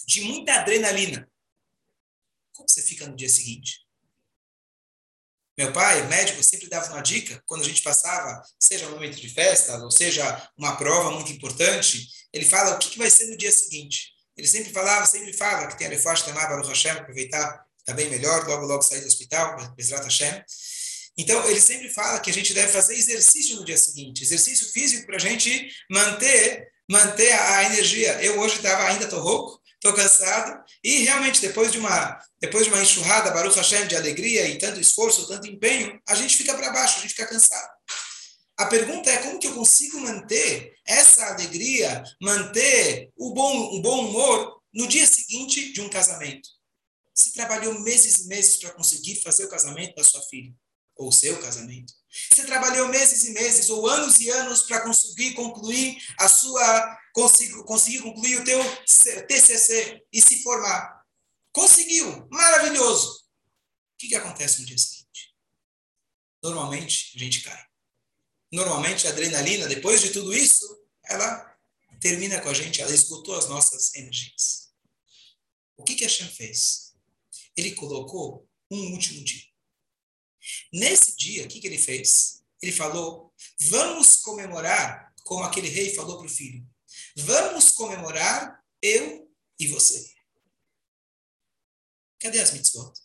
de 0.07 0.23
muita 0.23 0.55
adrenalina. 0.55 1.31
Como 2.55 2.67
você 2.67 2.81
fica 2.81 3.07
no 3.07 3.15
dia 3.15 3.29
seguinte? 3.29 3.87
Meu 5.59 5.75
pai, 5.75 6.09
médico, 6.09 6.43
sempre 6.43 6.71
dava 6.71 6.91
uma 6.91 7.03
dica 7.03 7.43
quando 7.45 7.65
a 7.65 7.69
gente 7.69 7.83
passava, 7.83 8.43
seja 8.59 8.89
um 8.89 8.93
momento 8.93 9.21
de 9.21 9.29
festa, 9.29 9.77
ou 9.85 9.91
seja 9.91 10.51
uma 10.57 10.75
prova 10.77 11.11
muito 11.11 11.31
importante, 11.31 12.09
ele 12.33 12.47
fala 12.47 12.77
o 12.77 12.79
que 12.79 12.97
vai 12.97 13.11
ser 13.11 13.27
no 13.27 13.37
dia 13.37 13.53
seguinte. 13.53 14.16
Ele 14.37 14.47
sempre 14.47 14.73
falava, 14.73 15.07
sempre 15.07 15.33
fala 15.33 15.67
que 15.67 15.79
tem 15.79 15.87
a 15.87 15.91
de 15.91 16.25
Tamar 16.25 16.49
Baruch 16.49 16.69
Hashem, 16.69 16.93
aproveitar, 16.93 17.65
está 17.79 17.95
bem 17.95 18.11
melhor, 18.11 18.47
logo, 18.47 18.67
logo 18.67 18.83
sair 18.83 19.01
do 19.01 19.07
hospital, 19.07 19.57
Bezrat 19.75 20.05
Hashem. 20.05 20.45
Então, 21.19 21.49
ele 21.49 21.61
sempre 21.61 21.89
fala 21.89 22.21
que 22.21 22.31
a 22.31 22.35
gente 22.35 22.53
deve 22.53 22.71
fazer 22.71 22.95
exercício 22.95 23.57
no 23.57 23.65
dia 23.65 23.79
seguinte, 23.79 24.23
exercício 24.23 24.71
físico 24.71 25.07
para 25.07 25.17
a 25.17 25.21
gente 25.21 25.71
manter, 25.91 26.69
manter 26.89 27.33
a 27.33 27.65
energia. 27.65 28.21
Eu 28.23 28.39
hoje 28.39 28.57
estava, 28.57 28.85
ainda 28.85 29.05
estou 29.05 29.21
rouco, 29.21 29.59
estou 29.75 29.95
cansado, 29.95 30.63
e 30.85 31.05
realmente 31.05 31.41
depois 31.41 31.73
de 31.73 31.79
uma 31.79 32.21
depois 32.39 32.67
de 32.67 32.71
uma 32.71 32.83
enxurrada, 32.83 33.31
Baruch 33.31 33.57
Hashem, 33.57 33.87
de 33.87 33.97
alegria 33.97 34.47
e 34.47 34.59
tanto 34.59 34.79
esforço, 34.79 35.27
tanto 35.27 35.47
empenho, 35.47 35.99
a 36.07 36.15
gente 36.15 36.37
fica 36.37 36.55
para 36.55 36.71
baixo, 36.71 36.99
a 36.99 37.01
gente 37.03 37.15
fica 37.15 37.27
cansado. 37.27 37.71
A 38.59 38.67
pergunta 38.67 39.11
é 39.11 39.17
como 39.19 39.39
que 39.39 39.47
eu 39.47 39.55
consigo 39.55 39.99
manter 40.01 40.76
essa 40.87 41.27
alegria, 41.27 42.03
manter 42.21 43.11
o 43.17 43.33
bom, 43.33 43.81
bom 43.81 44.09
humor 44.09 44.63
no 44.73 44.87
dia 44.87 45.07
seguinte 45.07 45.73
de 45.73 45.81
um 45.81 45.89
casamento. 45.89 46.49
Se 47.15 47.33
trabalhou 47.33 47.81
meses 47.81 48.25
e 48.25 48.29
meses 48.29 48.57
para 48.59 48.73
conseguir 48.73 49.23
fazer 49.23 49.47
o 49.47 49.49
casamento 49.49 49.95
da 49.95 50.05
sua 50.05 50.23
filha, 50.23 50.55
ou 50.97 51.13
seu 51.13 51.39
casamento. 51.41 51.93
Você 52.33 52.45
trabalhou 52.47 52.89
meses 52.89 53.25
e 53.25 53.33
meses 53.33 53.69
ou 53.69 53.87
anos 53.87 54.19
e 54.21 54.31
anos 54.31 54.63
para 54.63 54.81
conseguir 54.81 55.35
concluir 55.35 56.03
a 56.19 56.29
sua 56.29 56.99
conseguir, 57.13 57.63
conseguir 57.65 57.99
concluir 58.01 58.41
o 58.41 58.45
teu 58.45 58.59
TCC 59.29 60.03
e 60.13 60.21
se 60.21 60.43
formar. 60.43 61.03
Conseguiu, 61.53 62.27
maravilhoso. 62.31 63.19
O 63.19 63.99
que, 63.99 64.09
que 64.09 64.15
acontece 64.15 64.61
no 64.61 64.67
dia 64.67 64.79
seguinte? 64.79 65.35
Normalmente 66.43 67.13
a 67.17 67.19
gente 67.19 67.43
cai. 67.43 67.67
Normalmente 68.57 69.07
a 69.07 69.11
adrenalina, 69.11 69.69
depois 69.69 70.01
de 70.01 70.09
tudo 70.09 70.33
isso, 70.33 70.83
ela 71.05 71.59
termina 72.01 72.41
com 72.41 72.49
a 72.49 72.55
gente, 72.55 72.81
ela 72.81 72.95
esgotou 72.95 73.37
as 73.37 73.51
nossas 73.51 73.95
energias. 73.95 74.73
O 75.77 75.85
que, 75.85 75.95
que 75.95 76.05
Hashem 76.05 76.27
fez? 76.27 76.95
Ele 77.55 77.75
colocou 77.75 78.49
um 78.71 78.93
último 78.95 79.23
dia. 79.23 79.45
Nesse 80.73 81.15
dia, 81.19 81.45
o 81.45 81.49
que, 81.49 81.61
que 81.61 81.67
ele 81.67 81.77
fez? 81.77 82.45
Ele 82.63 82.73
falou: 82.73 83.31
vamos 83.61 84.17
comemorar, 84.17 85.15
como 85.23 85.45
aquele 85.45 85.69
rei 85.69 85.95
falou 85.95 86.17
para 86.17 86.27
o 86.27 86.31
filho: 86.31 86.67
vamos 87.15 87.73
comemorar 87.73 88.65
eu 88.81 89.31
e 89.61 89.69
você. 89.69 90.15
Cadê 92.19 92.41
as 92.41 92.53
mitzvot? 92.53 92.99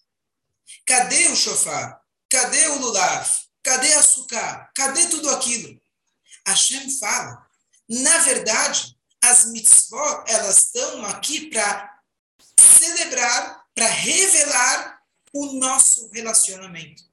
Cadê 0.85 1.27
o 1.27 1.35
shofar? 1.35 2.01
Cadê 2.29 2.69
o 2.69 2.79
lulav? 2.79 3.40
Cadê 3.63 3.93
açúcar? 3.93 4.71
Cadê 4.75 5.07
tudo 5.07 5.29
aquilo? 5.29 5.79
Hashem 6.47 6.89
fala. 6.97 7.47
Na 7.87 8.17
verdade, 8.19 8.97
as 9.21 9.45
mitzvot, 9.51 10.23
elas 10.27 10.65
estão 10.65 11.05
aqui 11.05 11.49
para 11.49 12.01
celebrar, 12.57 13.65
para 13.75 13.87
revelar 13.87 15.01
o 15.33 15.53
nosso 15.53 16.09
relacionamento. 16.09 17.03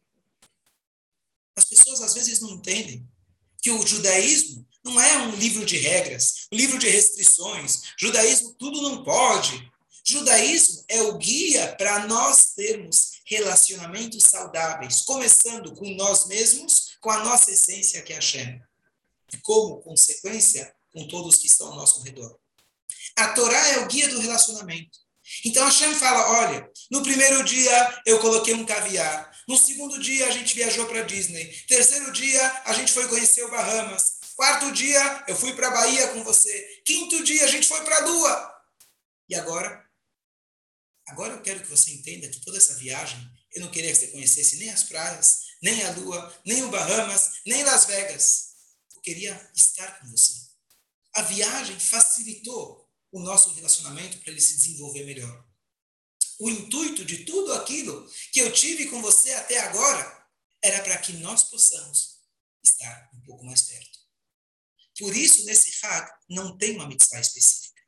As 1.57 1.65
pessoas 1.65 2.01
às 2.01 2.15
vezes 2.15 2.41
não 2.41 2.51
entendem 2.51 3.07
que 3.61 3.71
o 3.71 3.87
judaísmo 3.87 4.67
não 4.85 5.01
é 5.01 5.19
um 5.19 5.35
livro 5.37 5.67
de 5.67 5.77
regras, 5.77 6.47
um 6.53 6.57
livro 6.57 6.79
de 6.79 6.89
restrições. 6.89 7.83
Judaísmo 7.99 8.55
tudo 8.55 8.81
não 8.81 9.05
pode. 9.05 9.71
Judaísmo 10.05 10.85
é 10.89 11.03
o 11.03 11.19
guia 11.19 11.75
para 11.77 12.07
nós 12.07 12.53
termos 12.55 13.18
relacionamentos 13.29 14.25
saudáveis, 14.25 15.03
começando 15.03 15.75
com 15.75 15.89
nós 15.95 16.27
mesmos, 16.27 16.97
com 17.01 17.11
a 17.11 17.25
nossa 17.25 17.51
essência 17.51 18.03
que 18.03 18.13
é 18.13 18.19
a 18.19 18.21
Shem. 18.21 18.61
E 19.33 19.37
como 19.39 19.81
consequência, 19.83 20.75
com 20.93 21.07
todos 21.07 21.37
que 21.37 21.47
estão 21.47 21.69
ao 21.69 21.77
nosso 21.77 22.03
redor. 22.03 22.39
A 23.17 23.29
Torá 23.35 23.69
é 23.69 23.79
o 23.81 23.87
guia 23.87 24.09
do 24.09 24.21
relacionamento. 24.21 24.99
Então 25.45 25.65
Hashem 25.65 25.95
fala: 25.95 26.41
olha, 26.41 26.71
no 26.91 27.03
primeiro 27.03 27.45
dia 27.45 28.03
eu 28.07 28.19
coloquei 28.21 28.55
um 28.55 28.65
caviar, 28.65 29.31
no 29.47 29.59
segundo 29.59 30.01
dia 30.01 30.27
a 30.27 30.31
gente 30.31 30.55
viajou 30.55 30.87
para 30.87 31.03
Disney, 31.03 31.45
terceiro 31.69 32.11
dia 32.13 32.63
a 32.65 32.73
gente 32.73 32.93
foi 32.93 33.07
conhecer 33.09 33.45
o 33.45 33.51
Bahamas, 33.51 34.19
quarto 34.35 34.73
dia 34.73 35.25
eu 35.29 35.37
fui 35.37 35.53
para 35.53 35.69
a 35.69 35.73
Bahia 35.73 36.09
com 36.09 36.25
você, 36.25 36.81
quinto 36.85 37.23
dia 37.25 37.45
a 37.45 37.49
gente 37.49 37.69
foi 37.69 37.85
para 37.85 37.99
a 37.99 38.07
Lua. 38.07 38.55
E 39.29 39.35
agora? 39.35 39.88
Agora 41.09 41.35
eu 41.35 41.43
quero 41.43 41.63
que 41.63 41.71
você 41.71 41.93
entenda 41.93 42.29
que 42.29 42.41
toda 42.41 42.59
essa 42.59 42.75
viagem, 42.77 43.19
eu 43.55 43.63
não 43.63 43.71
queria 43.71 43.91
que 43.91 43.99
você 43.99 44.09
conhecesse 44.09 44.57
nem 44.57 44.71
as 44.71 44.85
praias, 44.85 45.49
nem 45.63 45.83
a 45.85 45.93
Lua, 45.93 46.41
nem 46.45 46.63
o 46.63 46.71
Bahamas, 46.71 47.41
nem 47.47 47.65
Las 47.65 47.87
Vegas. 47.87 48.49
Eu 48.95 49.01
queria 49.01 49.51
estar 49.55 50.01
com 50.01 50.09
você. 50.09 50.35
A 51.15 51.23
viagem 51.23 51.79
facilitou 51.81 52.89
o 53.11 53.21
nosso 53.21 53.53
relacionamento 53.55 54.19
para 54.19 54.31
ele 54.31 54.41
se 54.41 54.57
desenvolver 54.57 55.05
melhor. 55.05 55.47
O 56.39 56.49
intuito 56.49 57.05
de 57.05 57.25
tudo 57.25 57.53
aquilo 57.55 58.09
que 58.33 58.41
eu 58.41 58.53
tive 58.53 58.87
com 58.87 59.01
você 59.03 59.33
até 59.33 59.59
agora 59.61 60.29
era 60.63 60.83
para 60.83 60.99
que 60.99 61.15
nós 61.15 61.45
possamos 61.45 62.19
estar 62.63 63.11
um 63.15 63.21
pouco 63.23 63.45
mais 63.45 63.63
perto. 63.63 63.99
Por 64.99 65.17
isso, 65.17 65.45
nesse 65.45 65.85
Hag, 65.85 66.11
não 66.29 66.59
tem 66.59 66.75
uma 66.75 66.87
mitzvah 66.87 67.21
específica. 67.21 67.81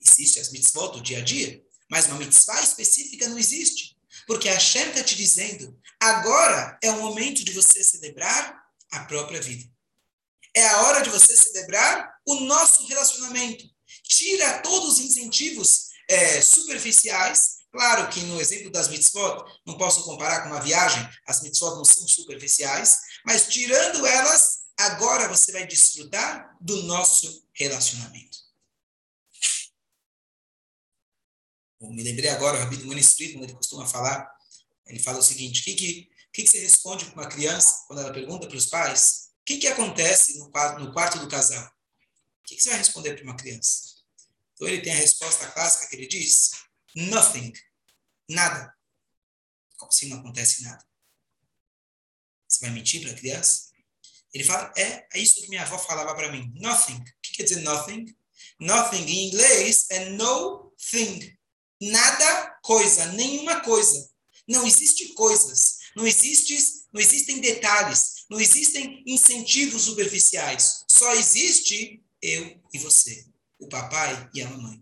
Existe 0.00 0.38
as 0.38 0.50
mitzvot 0.52 0.92
do 0.92 1.02
dia 1.02 1.18
a 1.18 1.22
dia, 1.22 1.65
mas 1.90 2.06
uma 2.06 2.18
mitzvah 2.18 2.62
específica 2.62 3.28
não 3.28 3.38
existe. 3.38 3.96
Porque 4.26 4.48
a 4.48 4.54
Hashem 4.54 4.88
está 4.88 5.02
te 5.02 5.14
dizendo, 5.14 5.78
agora 6.00 6.78
é 6.82 6.90
o 6.90 7.02
momento 7.02 7.44
de 7.44 7.52
você 7.52 7.82
celebrar 7.84 8.60
a 8.90 9.04
própria 9.04 9.40
vida. 9.40 9.70
É 10.54 10.66
a 10.66 10.82
hora 10.82 11.02
de 11.02 11.10
você 11.10 11.36
celebrar 11.36 12.14
o 12.26 12.40
nosso 12.40 12.86
relacionamento 12.86 13.64
tira 14.02 14.60
todos 14.60 14.94
os 14.94 15.00
incentivos 15.00 15.88
é, 16.08 16.40
superficiais. 16.40 17.56
Claro 17.72 18.08
que 18.08 18.20
no 18.20 18.40
exemplo 18.40 18.70
das 18.70 18.88
mitzvot, 18.88 19.44
não 19.66 19.76
posso 19.76 20.04
comparar 20.04 20.42
com 20.42 20.50
uma 20.50 20.60
viagem, 20.60 21.06
as 21.26 21.42
mitzvot 21.42 21.76
não 21.76 21.84
são 21.84 22.06
superficiais, 22.08 22.98
mas 23.24 23.48
tirando 23.48 24.06
elas, 24.06 24.60
agora 24.78 25.28
você 25.28 25.52
vai 25.52 25.66
desfrutar 25.66 26.56
do 26.60 26.84
nosso 26.84 27.44
relacionamento. 27.54 28.45
Eu 31.80 31.90
me 31.90 32.02
lembrei 32.02 32.30
agora, 32.30 32.56
o 32.56 32.60
Rabi 32.60 32.82
Muniz 32.84 33.14
Friedman, 33.14 33.44
ele 33.44 33.54
costuma 33.54 33.86
falar, 33.86 34.28
ele 34.86 34.98
fala 34.98 35.18
o 35.18 35.22
seguinte, 35.22 35.60
o 35.60 35.64
que, 35.64 35.74
que, 35.74 36.10
que, 36.32 36.46
você 36.46 36.60
responde 36.60 37.04
para 37.06 37.14
uma 37.14 37.28
criança 37.28 37.84
quando 37.86 38.00
ela 38.00 38.12
pergunta 38.12 38.46
para 38.46 38.56
os 38.56 38.66
pais 38.66 39.26
o 39.40 39.44
que, 39.46 39.58
que 39.58 39.68
acontece 39.68 40.36
no 40.40 40.50
quarto, 40.50 40.80
no 40.80 40.92
quarto 40.92 41.20
do 41.20 41.28
casal? 41.28 41.64
O 41.64 42.42
que, 42.48 42.56
que 42.56 42.62
você 42.62 42.70
vai 42.70 42.78
responder 42.78 43.14
para 43.14 43.22
uma 43.22 43.36
criança? 43.36 43.94
Então 44.52 44.66
ele 44.66 44.82
tem 44.82 44.92
a 44.92 44.96
resposta 44.96 45.46
clássica 45.52 45.88
que 45.88 45.94
ele 45.94 46.08
diz: 46.08 46.50
nothing, 46.96 47.52
nada. 48.28 48.74
Como 49.76 49.88
assim 49.92 50.08
não 50.08 50.18
acontece 50.18 50.64
nada? 50.64 50.84
Você 52.48 52.66
vai 52.66 52.74
mentir 52.74 53.02
para 53.02 53.12
a 53.12 53.14
criança? 53.14 53.70
Ele 54.34 54.42
fala: 54.42 54.72
é, 54.76 55.06
é 55.12 55.18
isso 55.20 55.40
que 55.40 55.48
minha 55.48 55.62
avó 55.62 55.78
falava 55.78 56.12
para 56.16 56.32
mim. 56.32 56.52
Nothing. 56.56 56.96
O 56.96 57.04
que 57.22 57.34
quer 57.34 57.44
dizer 57.44 57.60
nothing? 57.60 58.04
Nothing 58.58 59.04
em 59.04 59.28
inglês 59.28 59.86
é 59.90 60.10
no 60.10 60.74
thing. 60.90 61.38
Nada, 61.80 62.58
coisa, 62.62 63.12
nenhuma 63.12 63.60
coisa. 63.60 64.08
Não 64.48 64.66
existe 64.66 65.08
coisas. 65.14 65.78
Não, 65.96 66.06
existe, 66.06 66.56
não 66.92 67.00
existem 67.00 67.40
detalhes. 67.40 68.24
Não 68.30 68.40
existem 68.40 69.02
incentivos 69.06 69.82
superficiais. 69.82 70.84
Só 70.88 71.12
existe 71.14 72.02
eu 72.22 72.60
e 72.72 72.78
você 72.78 73.26
o 73.58 73.68
papai 73.68 74.28
e 74.34 74.42
a 74.42 74.48
mamãe. 74.48 74.80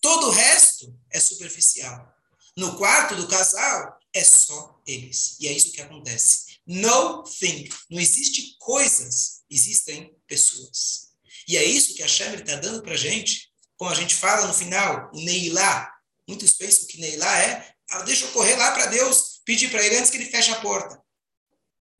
Todo 0.00 0.28
o 0.28 0.30
resto 0.30 0.96
é 1.12 1.20
superficial. 1.20 2.14
No 2.56 2.76
quarto 2.76 3.16
do 3.16 3.28
casal, 3.28 3.98
é 4.14 4.24
só 4.24 4.80
eles. 4.86 5.36
E 5.40 5.48
é 5.48 5.52
isso 5.52 5.72
que 5.72 5.82
acontece. 5.82 6.58
No 6.66 7.22
thing. 7.22 7.68
Não 7.90 8.00
existe 8.00 8.56
coisas, 8.58 9.42
existem 9.50 10.16
pessoas. 10.26 11.08
E 11.46 11.56
é 11.56 11.64
isso 11.64 11.94
que 11.94 12.02
a 12.02 12.08
Shem 12.08 12.34
está 12.34 12.56
dando 12.56 12.82
para 12.82 12.94
a 12.94 12.96
gente. 12.96 13.52
Como 13.76 13.90
a 13.90 13.94
gente 13.94 14.14
fala 14.14 14.46
no 14.46 14.54
final, 14.54 15.10
o 15.12 15.20
Neilá. 15.20 15.92
Muitos 16.26 16.52
pensam 16.52 16.86
que 16.86 16.98
Neilá 16.98 17.38
é, 17.42 17.74
ah, 17.90 18.02
deixa 18.02 18.24
eu 18.24 18.32
correr 18.32 18.56
lá 18.56 18.72
para 18.72 18.86
Deus, 18.86 19.40
pedir 19.44 19.70
para 19.70 19.84
ele 19.84 19.96
antes 19.96 20.10
que 20.10 20.16
ele 20.16 20.30
feche 20.30 20.50
a 20.50 20.60
porta. 20.60 21.00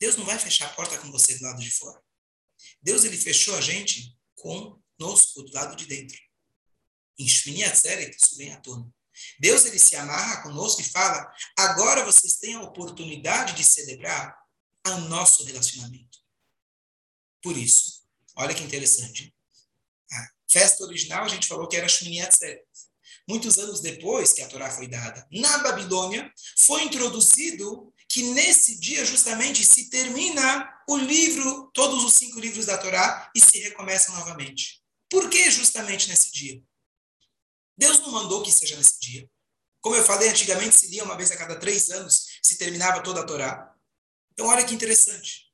Deus 0.00 0.16
não 0.16 0.24
vai 0.24 0.38
fechar 0.38 0.66
a 0.66 0.74
porta 0.74 0.98
com 0.98 1.10
você 1.10 1.38
do 1.38 1.44
lado 1.44 1.60
de 1.60 1.70
fora. 1.70 2.00
Deus 2.82 3.04
ele 3.04 3.16
fechou 3.16 3.56
a 3.56 3.60
gente 3.60 4.16
com 4.34 4.80
conosco 4.98 5.42
do 5.42 5.52
lado 5.52 5.76
de 5.76 5.86
dentro. 5.86 6.18
Em 7.18 7.28
Shmini 7.28 7.64
Atzeret, 7.64 8.16
isso 8.16 8.36
vem 8.36 8.52
à 8.52 8.60
tona. 8.60 8.90
Deus 9.38 9.64
ele 9.64 9.78
se 9.78 9.96
amarra 9.96 10.42
conosco 10.42 10.80
e 10.80 10.84
fala: 10.84 11.32
agora 11.58 12.04
vocês 12.04 12.36
têm 12.36 12.54
a 12.54 12.62
oportunidade 12.62 13.54
de 13.54 13.64
celebrar 13.64 14.36
o 14.86 15.00
nosso 15.02 15.44
relacionamento. 15.44 16.18
Por 17.42 17.56
isso, 17.56 18.02
olha 18.36 18.54
que 18.54 18.62
interessante. 18.62 19.34
A 20.12 20.30
festa 20.50 20.84
original 20.84 21.24
a 21.24 21.28
gente 21.28 21.46
falou 21.46 21.68
que 21.68 21.76
era 21.76 21.88
Shmini 21.88 22.20
Atzeret. 22.20 22.66
Muitos 23.28 23.58
anos 23.58 23.80
depois 23.80 24.32
que 24.32 24.42
a 24.42 24.48
Torá 24.48 24.70
foi 24.70 24.86
dada 24.86 25.26
na 25.32 25.58
Babilônia, 25.58 26.32
foi 26.58 26.84
introduzido 26.84 27.92
que 28.08 28.22
nesse 28.22 28.78
dia 28.78 29.04
justamente 29.04 29.64
se 29.64 29.90
termina 29.90 30.72
o 30.88 30.96
livro, 30.96 31.70
todos 31.74 32.04
os 32.04 32.12
cinco 32.12 32.38
livros 32.38 32.66
da 32.66 32.78
Torá 32.78 33.30
e 33.34 33.40
se 33.40 33.58
recomeçam 33.58 34.14
novamente. 34.14 34.80
Por 35.10 35.28
que 35.28 35.50
justamente 35.50 36.08
nesse 36.08 36.30
dia? 36.32 36.62
Deus 37.76 37.98
não 38.00 38.12
mandou 38.12 38.42
que 38.42 38.52
seja 38.52 38.76
nesse 38.76 39.00
dia. 39.00 39.28
Como 39.80 39.96
eu 39.96 40.04
falei, 40.04 40.28
antigamente 40.28 40.76
se 40.76 40.88
lia 40.88 41.04
uma 41.04 41.16
vez 41.16 41.30
a 41.30 41.36
cada 41.36 41.58
três 41.58 41.90
anos, 41.90 42.26
se 42.42 42.56
terminava 42.56 43.02
toda 43.02 43.20
a 43.20 43.24
Torá. 43.24 43.72
Então, 44.32 44.46
olha 44.46 44.64
que 44.64 44.74
interessante. 44.74 45.46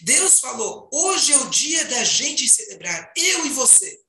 Deus 0.00 0.40
falou: 0.40 0.88
hoje 0.92 1.32
é 1.32 1.38
o 1.38 1.50
dia 1.50 1.84
da 1.86 2.04
gente 2.04 2.48
celebrar, 2.48 3.12
eu 3.16 3.46
e 3.46 3.50
você. 3.50 4.00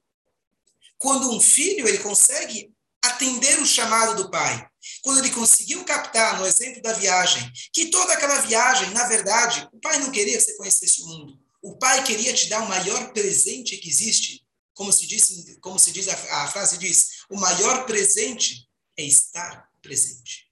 Quando 0.97 1.31
um 1.31 1.39
filho 1.39 1.87
ele 1.87 1.99
consegue 1.99 2.73
atender 3.07 3.59
o 3.59 3.65
chamado 3.65 4.15
do 4.15 4.31
pai, 4.31 4.67
quando 5.01 5.19
ele 5.19 5.31
conseguiu 5.31 5.83
captar, 5.83 6.39
no 6.39 6.45
exemplo 6.45 6.81
da 6.81 6.93
viagem, 6.93 7.51
que 7.73 7.89
toda 7.89 8.13
aquela 8.13 8.41
viagem, 8.41 8.89
na 8.91 9.07
verdade, 9.07 9.67
o 9.71 9.79
pai 9.79 9.99
não 9.99 10.11
queria 10.11 10.37
que 10.37 10.43
você 10.43 10.55
conhecesse 10.55 11.01
o 11.01 11.07
mundo. 11.07 11.39
O 11.61 11.77
pai 11.77 12.03
queria 12.03 12.33
te 12.33 12.47
dar 12.47 12.61
o 12.61 12.69
maior 12.69 13.11
presente 13.11 13.77
que 13.77 13.89
existe. 13.89 14.45
Como 14.73 14.93
se 14.93 15.07
diz, 15.07 15.57
como 15.59 15.79
se 15.79 15.91
diz 15.91 16.07
a, 16.07 16.43
a 16.43 16.47
frase 16.47 16.77
diz, 16.77 17.23
o 17.29 17.37
maior 17.37 17.85
presente 17.85 18.69
é 18.95 19.03
estar 19.03 19.69
presente. 19.81 20.51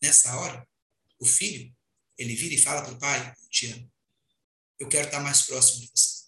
Nessa 0.00 0.36
hora, 0.36 0.66
o 1.18 1.26
filho, 1.26 1.74
ele 2.16 2.34
vira 2.34 2.54
e 2.54 2.58
fala 2.58 2.82
para 2.82 2.92
o 2.92 2.98
pai: 2.98 3.34
Te 3.50 3.66
amo. 3.72 3.92
Eu 4.78 4.88
quero 4.88 5.06
estar 5.06 5.20
mais 5.20 5.42
próximo 5.42 5.80
de 5.80 5.90
você. 5.94 6.26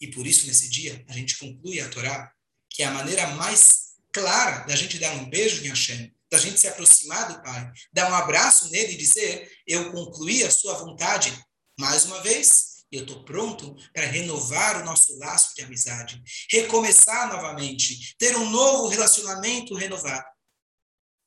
E 0.00 0.08
por 0.08 0.26
isso, 0.26 0.46
nesse 0.46 0.68
dia, 0.68 1.04
a 1.08 1.12
gente 1.12 1.38
conclui 1.38 1.80
a 1.80 1.88
Torá, 1.88 2.32
que 2.74 2.82
é 2.82 2.86
a 2.86 2.90
maneira 2.90 3.28
mais 3.28 3.94
clara 4.12 4.66
da 4.66 4.74
gente 4.74 4.98
dar 4.98 5.12
um 5.12 5.30
beijo 5.30 5.64
em 5.64 5.68
Hashem, 5.68 6.12
da 6.28 6.38
gente 6.38 6.58
se 6.58 6.66
aproximar 6.66 7.32
do 7.32 7.40
Pai, 7.40 7.72
dar 7.92 8.10
um 8.10 8.14
abraço 8.14 8.68
nele 8.68 8.94
e 8.94 8.96
dizer: 8.96 9.48
Eu 9.64 9.92
concluí 9.92 10.42
a 10.42 10.50
sua 10.50 10.74
vontade 10.74 11.32
mais 11.78 12.04
uma 12.04 12.20
vez. 12.20 12.74
Eu 12.90 13.02
estou 13.02 13.24
pronto 13.24 13.74
para 13.92 14.06
renovar 14.06 14.82
o 14.82 14.84
nosso 14.84 15.16
laço 15.18 15.54
de 15.54 15.62
amizade, 15.62 16.20
recomeçar 16.50 17.28
novamente, 17.28 18.14
ter 18.18 18.36
um 18.36 18.50
novo 18.50 18.88
relacionamento 18.88 19.74
renovado. 19.74 20.26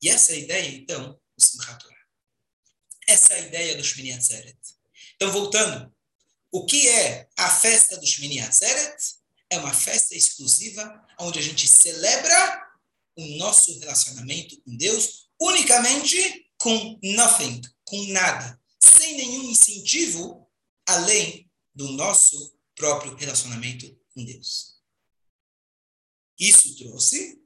E 0.02 0.10
essa 0.10 0.34
é 0.34 0.36
a 0.36 0.40
ideia, 0.40 0.70
então, 0.70 1.20
do 1.38 1.46
Simchat 1.46 1.80
Torah. 1.80 1.96
Essa 3.08 3.34
é 3.34 3.38
a 3.38 3.48
ideia 3.48 3.76
do 3.76 3.84
Shmini 3.84 4.14
Atzeret. 4.14 4.58
Então, 5.16 5.32
voltando, 5.32 5.94
o 6.52 6.66
que 6.66 6.88
é 6.88 7.28
a 7.38 7.50
festa 7.50 7.98
do 7.98 8.06
Shmini 8.06 8.40
Atzeret? 8.40 8.96
É 9.50 9.58
uma 9.60 9.74
festa 9.74 10.16
exclusiva 10.16 11.06
onde 11.20 11.40
a 11.40 11.42
gente 11.42 11.68
celebra 11.68 12.68
o 13.16 13.38
nosso 13.38 13.78
relacionamento 13.80 14.62
com 14.62 14.76
Deus 14.76 15.30
unicamente 15.40 16.46
com 16.58 17.00
nothing, 17.04 17.62
com 17.86 18.04
nada, 18.08 18.60
sem 18.80 19.16
nenhum 19.16 19.44
incentivo 19.50 20.48
além 20.86 21.50
do 21.74 21.92
nosso 21.92 22.58
próprio 22.76 23.16
relacionamento 23.16 23.88
com 24.14 24.24
Deus. 24.24 24.78
Isso 26.40 26.76
trouxe 26.78 27.40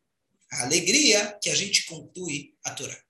a 0.52 0.64
alegria 0.64 1.38
que 1.42 1.50
a 1.50 1.56
gente 1.56 1.86
conclui 1.86 2.56
a 2.64 2.72
Torá. 2.72 3.02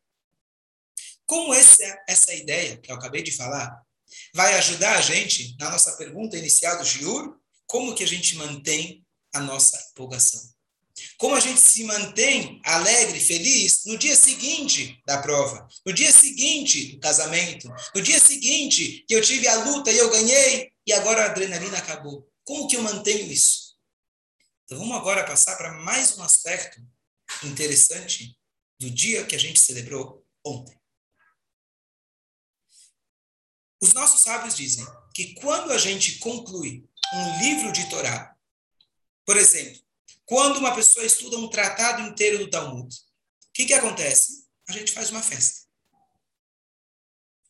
Como 1.25 1.53
essa, 1.53 2.03
essa 2.07 2.33
ideia 2.33 2.77
que 2.77 2.91
eu 2.91 2.95
acabei 2.95 3.23
de 3.23 3.31
falar 3.31 3.81
vai 4.33 4.53
ajudar 4.55 4.97
a 4.97 5.01
gente 5.01 5.55
na 5.57 5.69
nossa 5.69 5.95
pergunta 5.97 6.37
inicial 6.37 6.77
do 6.77 6.83
Giur, 6.83 7.40
como 7.71 7.95
que 7.95 8.03
a 8.03 8.07
gente 8.07 8.35
mantém 8.35 9.07
a 9.33 9.39
nossa 9.39 9.77
empolgação? 9.91 10.53
Como 11.17 11.35
a 11.35 11.39
gente 11.39 11.61
se 11.61 11.85
mantém 11.85 12.61
alegre, 12.65 13.17
feliz 13.17 13.85
no 13.85 13.97
dia 13.97 14.13
seguinte 14.13 15.01
da 15.07 15.21
prova, 15.21 15.65
no 15.85 15.93
dia 15.93 16.11
seguinte 16.11 16.91
do 16.91 16.99
casamento, 16.99 17.73
no 17.95 18.01
dia 18.01 18.19
seguinte 18.19 19.05
que 19.07 19.15
eu 19.15 19.21
tive 19.21 19.47
a 19.47 19.63
luta 19.63 19.89
e 19.89 19.97
eu 19.97 20.11
ganhei 20.11 20.73
e 20.85 20.91
agora 20.91 21.23
a 21.23 21.25
adrenalina 21.27 21.77
acabou. 21.77 22.29
Como 22.43 22.67
que 22.67 22.75
eu 22.75 22.81
mantenho 22.81 23.31
isso? 23.31 23.77
Então 24.65 24.77
vamos 24.77 24.97
agora 24.97 25.25
passar 25.25 25.55
para 25.55 25.71
mais 25.71 26.17
um 26.17 26.23
aspecto 26.23 26.77
interessante 27.41 28.37
do 28.77 28.89
dia 28.89 29.25
que 29.25 29.35
a 29.35 29.39
gente 29.39 29.61
celebrou 29.61 30.25
ontem. 30.45 30.77
Os 33.81 33.93
nossos 33.93 34.21
sábios 34.21 34.57
dizem 34.57 34.85
que 35.15 35.35
quando 35.35 35.71
a 35.71 35.77
gente 35.77 36.19
conclui 36.19 36.90
um 37.13 37.39
livro 37.39 37.71
de 37.71 37.89
Torá, 37.89 38.35
por 39.25 39.37
exemplo, 39.37 39.79
quando 40.25 40.57
uma 40.57 40.73
pessoa 40.75 41.05
estuda 41.05 41.37
um 41.37 41.49
tratado 41.49 42.01
inteiro 42.03 42.37
do 42.39 42.49
Talmud, 42.49 42.93
o 42.93 43.53
que, 43.53 43.65
que 43.65 43.73
acontece? 43.73 44.45
A 44.67 44.71
gente 44.71 44.91
faz 44.91 45.09
uma 45.09 45.21
festa. 45.21 45.67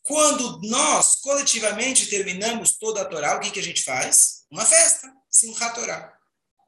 Quando 0.04 0.60
nós 0.68 1.16
coletivamente 1.22 2.08
terminamos 2.08 2.78
toda 2.78 3.02
a 3.02 3.06
Torá, 3.06 3.38
o 3.38 3.40
que, 3.40 3.52
que 3.52 3.60
a 3.60 3.64
gente 3.64 3.84
faz? 3.84 4.46
Uma 4.50 4.66
festa, 4.66 5.14
Simchat 5.30 5.76
Torá. 5.76 6.18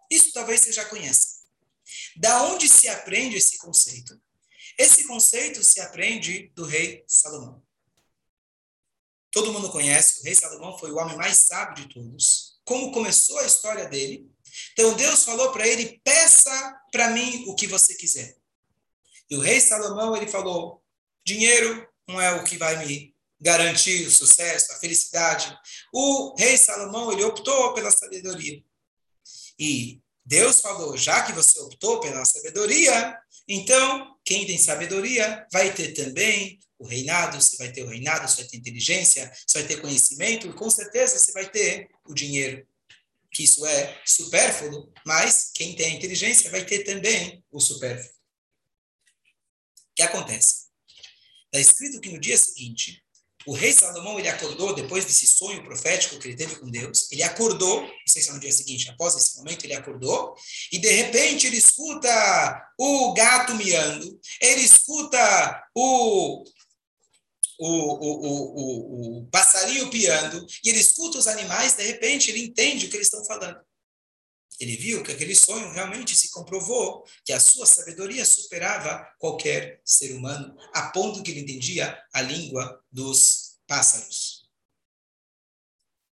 Isso 0.10 0.32
talvez 0.32 0.62
você 0.62 0.72
já 0.72 0.86
conheça. 0.86 1.42
Da 2.16 2.44
onde 2.44 2.70
se 2.70 2.88
aprende 2.88 3.38
esse 3.38 3.58
conceito? 3.58 4.22
Esse 4.78 5.06
conceito 5.08 5.64
se 5.64 5.80
aprende 5.82 6.52
do 6.56 6.66
rei 6.66 7.04
Salomão. 7.08 7.64
Todo 9.32 9.52
mundo 9.52 9.72
conhece, 9.72 10.20
o 10.20 10.24
rei 10.24 10.36
Salomão 10.36 10.78
foi 10.78 10.92
o 10.92 10.98
homem 10.98 11.18
mais 11.18 11.38
sábio 11.38 11.88
de 11.88 11.94
todos. 11.94 12.53
Como 12.66 12.92
começou 12.92 13.38
a 13.40 13.46
história 13.46 13.86
dele? 13.86 14.30
Então 14.74 14.94
Deus 14.94 15.24
falou 15.24 15.52
para 15.52 15.68
ele: 15.68 16.00
peça 16.04 16.82
para 16.92 17.10
mim 17.10 17.46
o 17.48 17.56
que 17.56 17.68
você 17.68 17.96
quiser. 17.96 18.36
E 19.30 19.36
o 19.36 19.42
rei 19.42 19.60
Salomão 19.60 20.16
ele 20.16 20.28
falou: 20.28 20.84
dinheiro 21.26 21.88
não 22.08 22.22
é 22.22 22.34
o 22.34 22.44
que 22.44 22.58
vai 22.58 22.86
me 22.86 23.14
garantir 23.40 24.08
o 24.08 24.12
sucesso, 24.12 24.72
a 24.72 24.80
felicidade. 24.80 25.58
O 25.94 26.36
rei 26.38 26.58
Salomão 26.58 27.12
ele 27.12 27.24
optou 27.24 27.74
pela 27.74 27.92
sabedoria. 27.92 28.64
E 29.60 30.02
Deus 30.26 30.62
falou: 30.62 30.96
já 30.98 31.24
que 31.24 31.34
você 31.34 31.60
optou 31.60 32.00
pela 32.00 32.24
sabedoria, 32.26 33.18
então 33.48 34.18
quem 34.24 34.46
tem 34.46 34.58
sabedoria 34.58 35.46
vai 35.52 35.74
ter 35.74 35.94
também 35.94 36.60
o 36.80 36.86
reinado, 36.86 37.42
você 37.42 37.56
vai 37.58 37.72
ter 37.72 37.84
o 37.84 37.90
reinado, 37.90 38.28
você 38.28 38.42
vai 38.42 38.50
ter 38.50 38.58
inteligência, 38.58 39.32
você 39.48 39.60
vai 39.60 39.68
ter 39.68 39.82
conhecimento, 39.82 40.48
e 40.48 40.54
com 40.54 40.70
certeza 40.70 41.18
você 41.18 41.32
vai 41.32 41.50
ter 41.50 41.90
o 42.08 42.14
dinheiro. 42.14 42.66
Que 43.32 43.44
isso 43.44 43.66
é 43.66 44.02
supérfluo, 44.06 44.92
mas 45.06 45.52
quem 45.56 45.76
tem 45.76 45.88
a 45.88 45.96
inteligência 45.96 46.52
vai 46.52 46.66
ter 46.66 46.84
também 46.84 47.44
o 47.52 47.60
supérfluo. 47.60 48.14
O 49.92 49.96
que 49.96 50.04
acontece? 50.04 50.68
Está 51.46 51.60
escrito 51.60 52.02
que 52.02 52.10
no 52.10 52.20
dia 52.20 52.38
seguinte, 52.38 53.04
o 53.46 53.54
rei 53.54 53.74
Salomão 53.74 54.18
ele 54.18 54.30
acordou 54.30 54.74
depois 54.74 55.06
desse 55.06 55.28
sonho 55.28 55.64
profético 55.64 56.18
que 56.18 56.28
ele 56.30 56.38
teve 56.38 56.56
com 56.56 56.70
Deus. 56.70 57.12
Ele 57.12 57.24
acordou, 57.24 57.82
não 57.82 58.08
sei 58.08 58.22
se 58.22 58.30
é 58.30 58.34
no 58.34 58.40
dia 58.40 58.52
seguinte, 58.52 58.90
após 58.90 59.16
esse 59.16 59.38
momento 59.38 59.66
ele 59.66 59.74
acordou 59.74 60.34
e 60.72 60.80
de 60.80 60.90
repente 60.90 61.48
ele 61.48 61.58
escuta 61.58 62.74
o 62.80 63.14
gato 63.14 63.54
miando, 63.56 64.20
ele 64.40 64.62
escuta 64.62 65.64
o 65.76 66.44
o, 67.60 67.68
o, 67.68 69.18
o, 69.18 69.20
o, 69.20 69.28
passarinho 69.28 69.90
piando, 69.90 70.46
e 70.64 70.70
ele 70.70 70.80
escuta 70.80 71.18
os 71.18 71.28
animais, 71.28 71.76
de 71.76 71.84
repente 71.84 72.30
ele 72.30 72.46
entende 72.46 72.86
o 72.86 72.90
que 72.90 72.98
eles 72.98 73.08
estão 73.08 73.24
falando. 73.26 73.60
Ele 74.60 74.78
viu 74.78 75.04
que 75.04 75.12
aquele 75.12 75.36
sonho 75.36 75.72
realmente 75.72 76.16
se 76.16 76.30
comprovou, 76.30 77.04
que 77.26 77.34
a 77.34 77.40
sua 77.40 77.66
sabedoria 77.66 78.26
superava 78.26 79.04
qualquer 79.18 79.82
ser 79.84 80.14
humano, 80.16 80.56
a 80.74 80.90
ponto 80.92 81.24
que 81.24 81.32
ele 81.32 81.42
entendia 81.42 82.02
a 82.14 82.22
língua 82.22 82.82
dos 82.92 83.58
pássaros. 83.68 84.48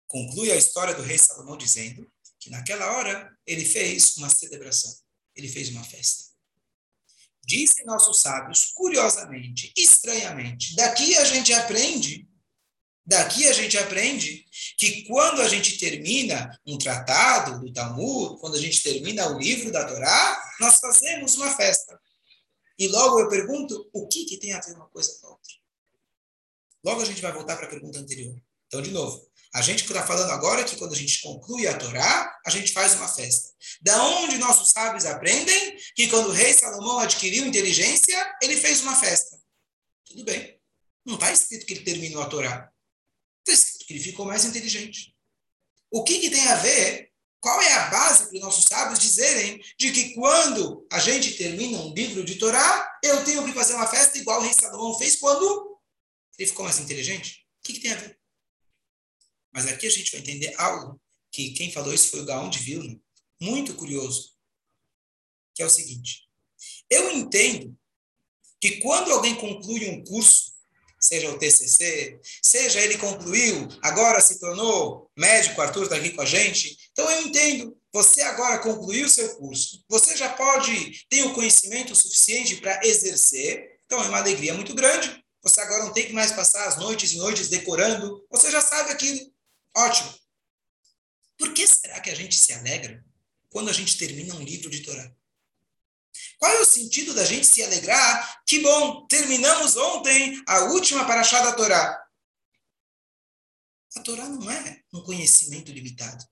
Conclui 0.07 0.50
a 0.50 0.57
história 0.57 0.94
do 0.94 1.03
rei 1.03 1.18
Salomão 1.18 1.57
dizendo 1.57 2.11
que 2.38 2.50
naquela 2.50 2.96
hora 2.96 3.31
ele 3.46 3.64
fez 3.64 4.16
uma 4.16 4.31
celebração, 4.31 4.92
ele 5.37 5.48
fez 5.48 5.68
uma 5.68 5.85
festa. 5.85 6.29
Dizem 7.44 7.85
nossos 7.85 8.20
sábios, 8.20 8.72
curiosamente, 8.74 9.72
estranhamente, 9.76 10.74
daqui 10.76 11.16
a 11.16 11.24
gente 11.24 11.53
aprende, 11.53 12.29
daqui 13.05 13.46
a 13.46 13.53
gente 13.53 13.76
aprende 13.79 14.44
que 14.79 15.05
quando 15.05 15.40
a 15.42 15.48
gente 15.48 15.79
termina 15.79 16.59
um 16.66 16.79
tratado 16.79 17.61
do 17.61 17.72
Talmud, 17.72 18.38
quando 18.40 18.57
a 18.57 18.61
gente 18.61 18.83
termina 18.83 19.29
o 19.29 19.38
livro 19.38 19.72
da 19.72 19.85
Torá, 19.85 20.42
nós 20.61 20.79
fazemos 20.79 21.37
uma 21.37 21.50
festa. 21.57 22.00
E 22.79 22.88
logo 22.88 23.20
eu 23.20 23.29
pergunto, 23.29 23.90
o 23.92 24.09
que, 24.09 24.24
que 24.24 24.38
tem 24.38 24.53
a 24.53 24.61
ver 24.61 24.74
uma 24.74 24.88
coisa 24.88 25.18
com 25.20 25.26
a 25.26 25.31
outra? 25.31 25.53
Logo 26.85 27.03
a 27.03 27.05
gente 27.05 27.20
vai 27.20 27.33
voltar 27.33 27.57
para 27.57 27.66
a 27.66 27.70
pergunta 27.70 27.98
anterior. 27.98 28.40
Então, 28.66 28.81
de 28.81 28.90
novo, 28.90 29.29
a 29.52 29.62
gente 29.62 29.84
está 29.84 30.06
falando 30.06 30.30
agora 30.30 30.62
que 30.62 30.76
quando 30.76 30.92
a 30.92 30.96
gente 30.96 31.20
conclui 31.20 31.66
a 31.66 31.76
Torá, 31.76 32.40
a 32.46 32.50
gente 32.50 32.72
faz 32.72 32.94
uma 32.94 33.08
festa. 33.08 33.50
Da 33.82 34.00
onde 34.04 34.38
nossos 34.38 34.68
sábios 34.68 35.04
aprendem 35.04 35.76
que 35.96 36.08
quando 36.08 36.28
o 36.28 36.32
rei 36.32 36.52
Salomão 36.52 37.00
adquiriu 37.00 37.44
inteligência, 37.44 38.36
ele 38.40 38.56
fez 38.56 38.80
uma 38.82 38.94
festa. 38.94 39.36
Tudo 40.04 40.24
bem. 40.24 40.60
Não 41.04 41.14
está 41.14 41.32
escrito 41.32 41.66
que 41.66 41.74
ele 41.74 41.84
terminou 41.84 42.22
a 42.22 42.26
Torá. 42.26 42.70
Está 43.44 43.60
escrito 43.60 43.86
que 43.86 43.92
ele 43.94 44.02
ficou 44.02 44.24
mais 44.24 44.44
inteligente. 44.44 45.16
O 45.90 46.04
que, 46.04 46.20
que 46.20 46.30
tem 46.30 46.46
a 46.48 46.56
ver? 46.56 47.10
Qual 47.40 47.60
é 47.60 47.72
a 47.72 47.88
base 47.88 48.26
para 48.26 48.34
os 48.34 48.40
nossos 48.40 48.64
sábios 48.64 49.00
dizerem 49.00 49.60
de 49.76 49.90
que 49.90 50.14
quando 50.14 50.86
a 50.92 51.00
gente 51.00 51.36
termina 51.36 51.78
um 51.78 51.92
livro 51.92 52.22
de 52.22 52.36
Torá, 52.36 52.98
eu 53.02 53.24
tenho 53.24 53.44
que 53.44 53.52
fazer 53.52 53.74
uma 53.74 53.86
festa 53.86 54.16
igual 54.18 54.38
o 54.38 54.42
rei 54.44 54.52
Salomão 54.52 54.96
fez 54.96 55.16
quando 55.16 55.80
Ele 56.38 56.48
ficou 56.48 56.64
mais 56.64 56.78
inteligente? 56.78 57.46
O 57.58 57.66
que, 57.66 57.72
que 57.72 57.80
tem 57.80 57.92
a 57.92 57.96
ver? 57.96 58.19
Mas 59.52 59.66
aqui 59.66 59.86
a 59.86 59.90
gente 59.90 60.12
vai 60.12 60.20
entender 60.20 60.54
algo 60.56 61.00
que 61.30 61.50
quem 61.50 61.72
falou 61.72 61.94
isso 61.94 62.10
foi 62.10 62.20
o 62.20 62.24
Gaon 62.24 62.50
de 62.50 62.58
Vilna, 62.58 63.00
muito 63.40 63.74
curioso, 63.74 64.32
que 65.54 65.62
é 65.62 65.66
o 65.66 65.70
seguinte. 65.70 66.28
Eu 66.88 67.10
entendo 67.12 67.76
que 68.60 68.80
quando 68.80 69.12
alguém 69.12 69.34
conclui 69.36 69.88
um 69.88 70.04
curso, 70.04 70.52
seja 71.00 71.30
o 71.30 71.38
TCC, 71.38 72.20
seja 72.42 72.80
ele 72.80 72.98
concluiu, 72.98 73.68
agora 73.80 74.20
se 74.20 74.38
tornou 74.38 75.10
médico, 75.16 75.60
Arthur 75.60 75.84
está 75.84 75.96
aqui 75.96 76.10
com 76.10 76.20
a 76.20 76.26
gente, 76.26 76.76
então 76.92 77.10
eu 77.10 77.22
entendo, 77.22 77.76
você 77.90 78.20
agora 78.20 78.58
concluiu 78.58 79.08
seu 79.08 79.36
curso, 79.36 79.82
você 79.88 80.14
já 80.14 80.28
pode 80.28 81.06
ter 81.08 81.22
o 81.22 81.32
conhecimento 81.32 81.94
suficiente 81.96 82.56
para 82.56 82.84
exercer, 82.86 83.80
então 83.86 84.02
é 84.02 84.08
uma 84.08 84.18
alegria 84.18 84.52
muito 84.52 84.74
grande, 84.74 85.24
você 85.42 85.60
agora 85.62 85.84
não 85.84 85.92
tem 85.92 86.06
que 86.06 86.12
mais 86.12 86.32
passar 86.32 86.68
as 86.68 86.76
noites 86.76 87.12
e 87.12 87.16
noites 87.16 87.48
decorando, 87.48 88.22
você 88.30 88.50
já 88.50 88.60
sabe 88.60 88.90
aquilo, 88.90 89.32
ótimo. 89.76 90.14
Por 91.38 91.52
que 91.54 91.66
será 91.66 92.00
que 92.00 92.11
a 92.11 92.14
gente 92.14 92.37
se 92.37 92.52
alegra 92.52 93.04
quando 93.48 93.70
a 93.70 93.72
gente 93.72 93.96
termina 93.96 94.35
um 94.35 94.42
livro 94.42 94.70
de 94.70 94.80
Torá? 94.80 95.11
Qual 96.38 96.52
é 96.52 96.61
o 96.61 96.64
sentido 96.64 97.14
da 97.14 97.24
gente 97.24 97.46
se 97.46 97.62
alegrar? 97.62 98.42
Que 98.46 98.61
bom, 98.61 99.06
terminamos 99.06 99.76
ontem 99.76 100.42
a 100.46 100.61
última 100.64 101.06
paraxá 101.06 101.40
da 101.42 101.52
Torá. 101.52 102.02
A 103.96 104.00
Torá 104.00 104.28
não 104.28 104.50
é 104.50 104.83
um 104.92 105.02
conhecimento 105.02 105.72
limitado. 105.72 106.24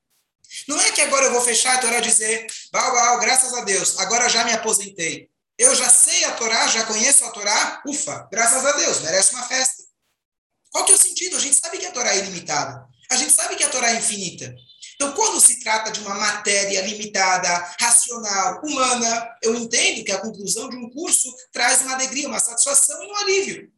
Não 0.67 0.81
é 0.81 0.93
que 0.93 1.01
agora 1.01 1.27
eu 1.27 1.33
vou 1.33 1.43
fechar 1.43 1.77
a 1.77 1.81
Torá 1.81 1.99
e 1.99 2.03
dizer, 2.03 2.47
uau, 2.75 2.95
uau, 2.95 3.21
graças 3.21 3.53
a 3.53 3.63
Deus, 3.65 3.99
agora 3.99 4.29
já 4.29 4.45
me 4.45 4.53
aposentei. 4.53 5.31
Eu 5.59 5.75
já 5.75 5.91
sei 5.91 6.25
a 6.25 6.33
Torá, 6.33 6.67
já 6.69 6.87
conheço 6.87 7.25
a 7.25 7.31
Torá, 7.31 7.83
ufa, 7.87 8.29
graças 8.31 8.65
a 8.65 8.73
Deus, 8.73 9.01
merece 9.01 9.35
uma 9.35 9.47
festa. 9.47 9.83
Qual 10.71 10.85
que 10.85 10.93
é 10.93 10.95
o 10.95 10.99
sentido? 10.99 11.37
A 11.37 11.41
gente 11.41 11.57
sabe 11.57 11.79
que 11.79 11.87
a 11.87 11.93
Torá 11.93 12.15
é 12.15 12.19
ilimitada. 12.19 12.89
A 13.11 13.17
gente 13.17 13.33
sabe 13.33 13.57
que 13.57 13.65
a 13.65 13.71
Torá 13.71 13.93
é 13.93 13.99
infinita. 13.99 14.55
Então, 14.95 15.13
quando 15.13 15.41
se 15.41 15.61
trata 15.61 15.93
de 15.93 16.01
uma 16.01 16.15
matéria 16.15 16.81
limitada, 16.83 17.49
racional, 17.81 18.61
humana, 18.65 19.37
eu 19.43 19.55
entendo 19.55 20.05
que 20.05 20.11
a 20.11 20.21
conclusão 20.21 20.69
de 20.69 20.77
um 20.77 20.91
curso 20.91 21.33
traz 21.53 21.83
uma 21.83 21.95
alegria, 21.95 22.27
uma 22.29 22.41
satisfação 22.41 23.03
e 23.03 23.07
um 23.07 23.17
alívio. 23.17 23.73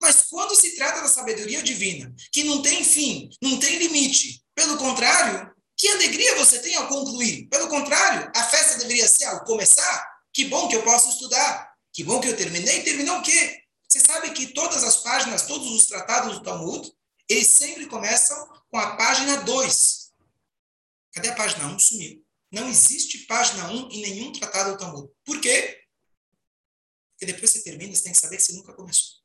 Mas 0.00 0.22
quando 0.28 0.56
se 0.56 0.74
trata 0.74 1.02
da 1.02 1.08
sabedoria 1.08 1.62
divina, 1.62 2.12
que 2.32 2.42
não 2.42 2.62
tem 2.62 2.82
fim, 2.82 3.30
não 3.40 3.58
tem 3.58 3.78
limite, 3.78 4.42
pelo 4.54 4.76
contrário, 4.78 5.52
que 5.76 5.88
alegria 5.88 6.36
você 6.36 6.58
tem 6.60 6.74
ao 6.74 6.88
concluir? 6.88 7.48
Pelo 7.48 7.68
contrário, 7.68 8.30
a 8.34 8.44
festa 8.44 8.78
deveria 8.78 9.06
ser 9.06 9.24
ao 9.26 9.44
começar. 9.44 10.10
Que 10.32 10.46
bom 10.46 10.68
que 10.68 10.76
eu 10.76 10.82
posso 10.82 11.10
estudar. 11.10 11.70
Que 11.92 12.02
bom 12.02 12.20
que 12.20 12.28
eu 12.28 12.36
terminei. 12.36 12.82
Terminou 12.82 13.18
o 13.18 13.22
quê? 13.22 13.62
Você 13.88 14.00
sabe 14.00 14.30
que 14.30 14.46
todas 14.48 14.82
as 14.82 14.98
páginas, 14.98 15.42
todos 15.42 15.70
os 15.70 15.86
tratados 15.86 16.38
do 16.38 16.42
Talmud, 16.42 16.90
eles 17.32 17.48
sempre 17.48 17.86
começam 17.86 18.46
com 18.70 18.78
a 18.78 18.96
página 18.96 19.42
2. 19.42 20.12
Cadê 21.12 21.28
a 21.28 21.34
página 21.34 21.66
1? 21.66 21.74
Um? 21.74 21.78
Sumiu. 21.78 22.26
Não 22.50 22.68
existe 22.68 23.26
página 23.26 23.68
1 23.68 23.74
um 23.74 23.90
em 23.90 24.02
nenhum 24.02 24.32
tratado 24.32 24.72
do 24.72 24.78
Talmud. 24.78 25.10
Por 25.24 25.40
quê? 25.40 25.86
Porque 27.12 27.32
depois 27.32 27.50
você 27.50 27.62
termina, 27.62 27.94
você 27.94 28.04
tem 28.04 28.12
que 28.12 28.20
saber 28.20 28.36
que 28.36 28.42
você 28.42 28.52
nunca 28.52 28.74
começou. 28.74 29.22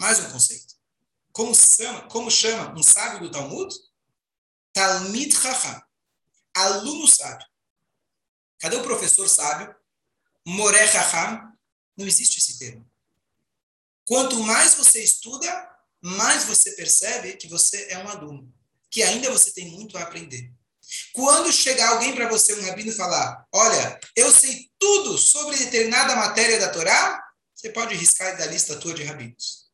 Mais 0.00 0.18
um 0.20 0.30
conceito. 0.30 0.74
Como 1.32 1.54
chama, 1.54 2.08
como 2.08 2.30
chama 2.30 2.78
um 2.78 2.82
sábio 2.82 3.20
do 3.20 3.30
Talmud? 3.30 3.74
Talmid 4.72 5.34
Chacham. 5.34 5.82
Aluno 6.54 7.06
sábio. 7.06 7.46
Cadê 8.58 8.76
o 8.76 8.82
professor 8.82 9.28
sábio? 9.28 9.74
Moré 10.46 10.86
Chacham. 10.86 11.56
Não 11.96 12.06
existe 12.06 12.38
esse 12.38 12.58
termo. 12.58 12.91
Quanto 14.12 14.38
mais 14.40 14.74
você 14.74 15.02
estuda, 15.02 15.70
mais 16.02 16.44
você 16.44 16.72
percebe 16.72 17.32
que 17.38 17.48
você 17.48 17.86
é 17.88 17.96
um 17.96 18.08
aluno, 18.10 18.54
que 18.90 19.02
ainda 19.02 19.30
você 19.30 19.50
tem 19.52 19.70
muito 19.70 19.96
a 19.96 20.02
aprender. 20.02 20.52
Quando 21.14 21.50
chegar 21.50 21.88
alguém 21.92 22.14
para 22.14 22.28
você, 22.28 22.52
um 22.52 22.62
rabino, 22.66 22.92
falar: 22.92 23.48
Olha, 23.50 23.98
eu 24.14 24.30
sei 24.30 24.70
tudo 24.78 25.16
sobre 25.16 25.56
determinada 25.56 26.14
matéria 26.14 26.60
da 26.60 26.68
Torá, 26.68 27.24
você 27.54 27.70
pode 27.70 27.94
riscar 27.94 28.36
da 28.36 28.44
lista 28.44 28.78
tua 28.78 28.92
de 28.92 29.02
rabinos. 29.02 29.70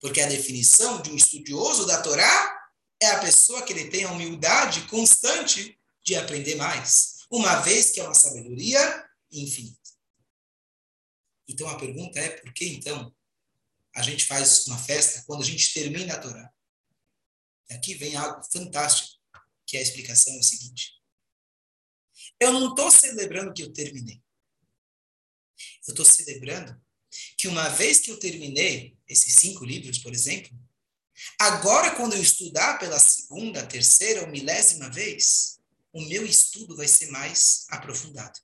Porque 0.00 0.20
a 0.20 0.26
definição 0.26 1.00
de 1.00 1.12
um 1.12 1.16
estudioso 1.16 1.86
da 1.86 2.02
Torá 2.02 2.58
é 3.00 3.06
a 3.12 3.20
pessoa 3.20 3.62
que 3.62 3.72
ele 3.72 3.88
tem 3.88 4.02
a 4.02 4.10
humildade 4.10 4.80
constante 4.88 5.78
de 6.02 6.16
aprender 6.16 6.56
mais, 6.56 7.18
uma 7.30 7.60
vez 7.60 7.92
que 7.92 8.00
é 8.00 8.02
uma 8.02 8.14
sabedoria 8.14 9.08
infinita. 9.30 9.78
Então 11.46 11.68
a 11.68 11.78
pergunta 11.78 12.18
é: 12.18 12.30
por 12.30 12.52
que 12.52 12.66
então 12.66 13.14
a 13.96 14.02
gente 14.02 14.26
faz 14.26 14.66
uma 14.66 14.78
festa 14.78 15.24
quando 15.26 15.42
a 15.42 15.46
gente 15.46 15.72
termina 15.72 16.14
a 16.14 16.18
Torá. 16.18 16.52
E 17.70 17.74
aqui 17.74 17.94
vem 17.94 18.14
algo 18.14 18.44
fantástico, 18.52 19.18
que 19.66 19.76
é 19.76 19.80
a 19.80 19.82
explicação 19.82 20.34
é 20.34 20.38
o 20.38 20.42
seguinte. 20.42 21.02
Eu 22.38 22.52
não 22.52 22.68
estou 22.68 22.90
celebrando 22.90 23.54
que 23.54 23.62
eu 23.62 23.72
terminei. 23.72 24.22
Eu 25.88 25.92
estou 25.92 26.04
celebrando 26.04 26.78
que 27.38 27.48
uma 27.48 27.70
vez 27.70 28.00
que 28.00 28.10
eu 28.10 28.18
terminei 28.18 28.98
esses 29.08 29.36
cinco 29.36 29.64
livros, 29.64 29.98
por 29.98 30.12
exemplo, 30.12 30.52
agora 31.40 31.96
quando 31.96 32.12
eu 32.12 32.20
estudar 32.20 32.78
pela 32.78 32.98
segunda, 32.98 33.66
terceira 33.66 34.20
ou 34.20 34.28
milésima 34.28 34.90
vez, 34.90 35.58
o 35.90 36.02
meu 36.02 36.26
estudo 36.26 36.76
vai 36.76 36.86
ser 36.86 37.06
mais 37.06 37.64
aprofundado. 37.70 38.38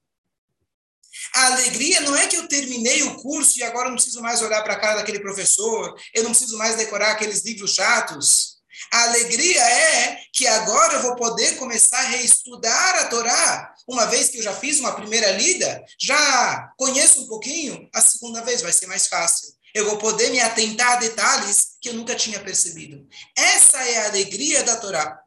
A 1.34 1.46
alegria 1.46 2.00
não 2.00 2.16
é 2.16 2.26
que 2.26 2.36
eu 2.36 2.48
terminei 2.48 3.02
o 3.02 3.16
curso 3.16 3.58
e 3.58 3.62
agora 3.62 3.88
não 3.88 3.96
preciso 3.96 4.20
mais 4.20 4.42
olhar 4.42 4.62
para 4.62 4.74
a 4.74 4.80
cara 4.80 4.96
daquele 4.96 5.20
professor, 5.20 5.94
eu 6.14 6.22
não 6.22 6.30
preciso 6.30 6.56
mais 6.58 6.76
decorar 6.76 7.12
aqueles 7.12 7.42
livros 7.42 7.74
chatos. 7.74 8.52
A 8.90 9.04
alegria 9.04 9.62
é 9.62 10.24
que 10.32 10.46
agora 10.46 10.94
eu 10.94 11.02
vou 11.02 11.16
poder 11.16 11.56
começar 11.56 11.98
a 11.98 12.08
reestudar 12.08 12.96
a 13.00 13.08
Torá. 13.08 13.74
Uma 13.86 14.06
vez 14.06 14.28
que 14.28 14.38
eu 14.38 14.42
já 14.42 14.54
fiz 14.54 14.80
uma 14.80 14.94
primeira 14.94 15.30
lida, 15.32 15.84
já 16.00 16.72
conheço 16.76 17.22
um 17.22 17.26
pouquinho, 17.26 17.88
a 17.94 18.00
segunda 18.00 18.42
vez 18.42 18.60
vai 18.62 18.72
ser 18.72 18.86
mais 18.86 19.06
fácil. 19.06 19.48
Eu 19.74 19.86
vou 19.86 19.98
poder 19.98 20.30
me 20.30 20.40
atentar 20.40 20.92
a 20.92 20.96
detalhes 20.96 21.76
que 21.80 21.88
eu 21.88 21.94
nunca 21.94 22.14
tinha 22.14 22.40
percebido. 22.40 23.06
Essa 23.36 23.78
é 23.82 23.98
a 23.98 24.08
alegria 24.08 24.62
da 24.62 24.76
Torá. 24.76 25.18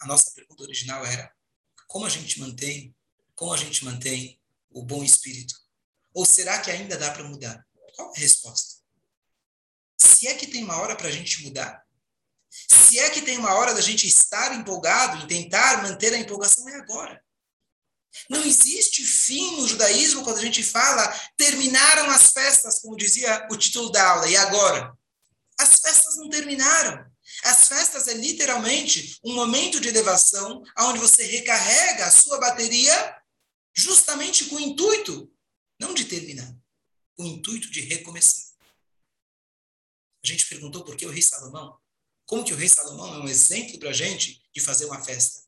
A 0.00 0.06
nossa 0.06 0.30
pergunta 0.34 0.62
original 0.62 1.04
era: 1.06 1.34
como 1.86 2.06
a 2.06 2.10
gente 2.10 2.40
mantém, 2.40 2.94
como 3.34 3.52
a 3.52 3.56
gente 3.56 3.84
mantém 3.84 4.40
o 4.70 4.82
bom 4.82 5.02
espírito? 5.02 5.54
Ou 6.14 6.24
será 6.24 6.60
que 6.60 6.70
ainda 6.70 6.96
dá 6.96 7.10
para 7.10 7.24
mudar? 7.24 7.64
Qual 7.94 8.12
é 8.14 8.18
a 8.18 8.20
resposta? 8.20 8.76
Se 9.98 10.28
é 10.28 10.34
que 10.34 10.46
tem 10.46 10.64
uma 10.64 10.76
hora 10.76 10.96
para 10.96 11.08
a 11.08 11.12
gente 11.12 11.42
mudar, 11.42 11.84
se 12.50 12.98
é 12.98 13.10
que 13.10 13.22
tem 13.22 13.38
uma 13.38 13.54
hora 13.54 13.74
da 13.74 13.80
gente 13.80 14.06
estar 14.06 14.54
empolgado 14.54 15.24
e 15.24 15.26
tentar 15.26 15.82
manter 15.82 16.14
a 16.14 16.18
empolgação, 16.18 16.68
é 16.68 16.76
agora. 16.76 17.22
Não 18.30 18.42
existe 18.42 19.04
fim 19.04 19.56
no 19.56 19.68
judaísmo 19.68 20.24
quando 20.24 20.38
a 20.38 20.42
gente 20.42 20.62
fala 20.62 21.06
terminaram 21.36 22.10
as 22.10 22.32
festas, 22.32 22.78
como 22.78 22.96
dizia 22.96 23.46
o 23.50 23.56
título 23.56 23.90
da 23.90 24.10
aula, 24.10 24.28
e 24.28 24.36
agora? 24.36 24.96
As 25.58 25.80
festas 25.80 26.16
não 26.16 26.30
terminaram. 26.30 27.04
As 27.44 27.68
festas 27.68 28.08
é 28.08 28.14
literalmente 28.14 29.18
um 29.24 29.34
momento 29.34 29.80
de 29.80 29.88
elevação 29.88 30.62
onde 30.78 30.98
você 30.98 31.24
recarrega 31.24 32.06
a 32.06 32.10
sua 32.10 32.38
bateria 32.38 33.22
justamente 33.74 34.46
com 34.46 34.56
o 34.56 34.60
intuito, 34.60 35.30
não 35.78 35.92
de 35.92 36.06
terminar, 36.06 36.56
com 37.14 37.24
o 37.24 37.26
intuito 37.26 37.70
de 37.70 37.80
recomeçar. 37.82 38.44
A 40.24 40.26
gente 40.26 40.46
perguntou 40.46 40.84
por 40.84 40.96
que 40.96 41.06
o 41.06 41.10
rei 41.10 41.22
Salomão. 41.22 41.78
Como 42.24 42.44
que 42.44 42.52
o 42.52 42.56
rei 42.56 42.68
Salomão 42.68 43.14
é 43.14 43.18
um 43.18 43.28
exemplo 43.28 43.78
para 43.78 43.90
a 43.90 43.92
gente 43.92 44.42
de 44.52 44.60
fazer 44.60 44.86
uma 44.86 45.02
festa? 45.04 45.46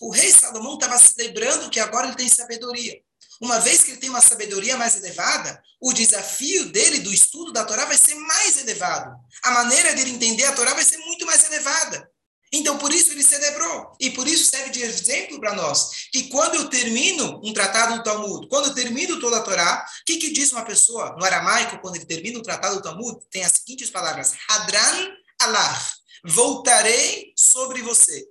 O 0.00 0.10
rei 0.10 0.30
Salomão 0.32 0.74
estava 0.74 0.98
celebrando 0.98 1.68
que 1.68 1.78
agora 1.78 2.06
ele 2.06 2.16
tem 2.16 2.28
sabedoria. 2.28 3.02
Uma 3.40 3.60
vez 3.60 3.84
que 3.84 3.92
ele 3.92 4.00
tem 4.00 4.10
uma 4.10 4.20
sabedoria 4.20 4.76
mais 4.76 4.96
elevada, 4.96 5.62
o 5.80 5.92
desafio 5.92 6.66
dele 6.72 7.00
do 7.00 7.12
estudo 7.12 7.52
da 7.52 7.64
Torá 7.64 7.84
vai 7.84 7.96
ser 7.96 8.14
mais 8.16 8.58
elevado. 8.58 9.14
A 9.44 9.50
maneira 9.52 9.94
dele 9.94 10.10
entender 10.10 10.44
a 10.44 10.54
Torá 10.54 10.74
vai 10.74 10.84
ser 10.84 10.98
muito 10.98 11.24
mais 11.24 11.44
elevada. 11.46 12.10
Então, 12.52 12.78
por 12.78 12.92
isso 12.92 13.12
ele 13.12 13.22
celebrou. 13.22 13.92
E 14.00 14.10
por 14.10 14.26
isso 14.26 14.50
serve 14.50 14.70
de 14.70 14.82
exemplo 14.82 15.38
para 15.38 15.54
nós. 15.54 16.08
Que 16.10 16.24
quando 16.28 16.54
eu 16.54 16.68
termino 16.68 17.40
um 17.44 17.52
tratado 17.52 17.96
do 17.96 18.02
Talmud, 18.02 18.48
quando 18.48 18.68
eu 18.68 18.74
termino 18.74 19.20
toda 19.20 19.36
a 19.36 19.42
Torá, 19.42 19.86
o 20.00 20.04
que, 20.04 20.16
que 20.16 20.30
diz 20.30 20.50
uma 20.52 20.64
pessoa 20.64 21.14
no 21.18 21.24
aramaico, 21.24 21.78
quando 21.80 21.96
ele 21.96 22.06
termina 22.06 22.38
o 22.38 22.42
tratado 22.42 22.76
do 22.76 22.82
Talmud? 22.82 23.18
Tem 23.30 23.44
as 23.44 23.52
seguintes 23.52 23.90
palavras: 23.90 24.34
Hadran 24.48 25.12
Allah. 25.40 25.86
Voltarei 26.24 27.32
sobre 27.36 27.82
você. 27.82 28.26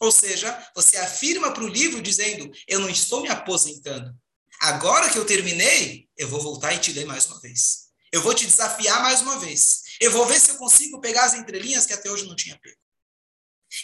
Ou 0.00 0.12
seja, 0.12 0.56
você 0.74 0.96
afirma 0.96 1.52
para 1.52 1.64
o 1.64 1.68
livro 1.68 2.02
dizendo: 2.02 2.50
Eu 2.68 2.80
não 2.80 2.88
estou 2.88 3.22
me 3.22 3.28
aposentando. 3.28 4.14
Agora 4.62 5.10
que 5.10 5.18
eu 5.18 5.26
terminei, 5.26 6.08
eu 6.16 6.28
vou 6.28 6.40
voltar 6.40 6.72
e 6.72 6.78
te 6.78 6.92
ler 6.92 7.04
mais 7.04 7.26
uma 7.26 7.40
vez. 7.40 7.88
Eu 8.12 8.22
vou 8.22 8.32
te 8.32 8.46
desafiar 8.46 9.02
mais 9.02 9.20
uma 9.20 9.40
vez. 9.40 9.82
Eu 10.00 10.12
vou 10.12 10.24
ver 10.24 10.38
se 10.38 10.50
eu 10.50 10.56
consigo 10.56 11.00
pegar 11.00 11.24
as 11.24 11.34
entrelinhas 11.34 11.84
que 11.84 11.92
até 11.92 12.08
hoje 12.08 12.28
não 12.28 12.36
tinha 12.36 12.56
pego. 12.62 12.76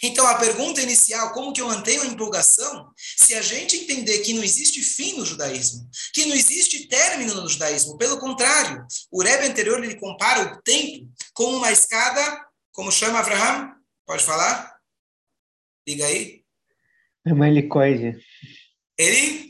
Então, 0.01 0.25
a 0.25 0.35
pergunta 0.35 0.81
inicial, 0.81 1.33
como 1.33 1.51
que 1.51 1.59
eu 1.59 1.67
mantenho 1.67 2.03
a 2.03 2.05
empolgação? 2.05 2.93
Se 2.95 3.33
a 3.33 3.41
gente 3.41 3.75
entender 3.75 4.19
que 4.19 4.33
não 4.33 4.41
existe 4.41 4.81
fim 4.81 5.17
no 5.17 5.25
judaísmo, 5.25 5.89
que 6.13 6.25
não 6.27 6.35
existe 6.35 6.87
término 6.87 7.33
no 7.33 7.49
judaísmo, 7.49 7.97
pelo 7.97 8.17
contrário, 8.17 8.85
o 9.11 9.21
Rebbe 9.21 9.47
anterior 9.47 9.83
ele 9.83 9.99
compara 9.99 10.53
o 10.53 10.61
tempo 10.61 11.11
com 11.33 11.55
uma 11.55 11.73
escada, 11.73 12.47
como 12.71 12.89
chama 12.89 13.19
Abraham? 13.19 13.75
Pode 14.05 14.23
falar? 14.23 14.79
Liga 15.85 16.05
aí. 16.05 16.45
É 17.25 17.33
uma 17.33 17.49
helicoide. 17.49 18.17
Ele? 18.97 19.48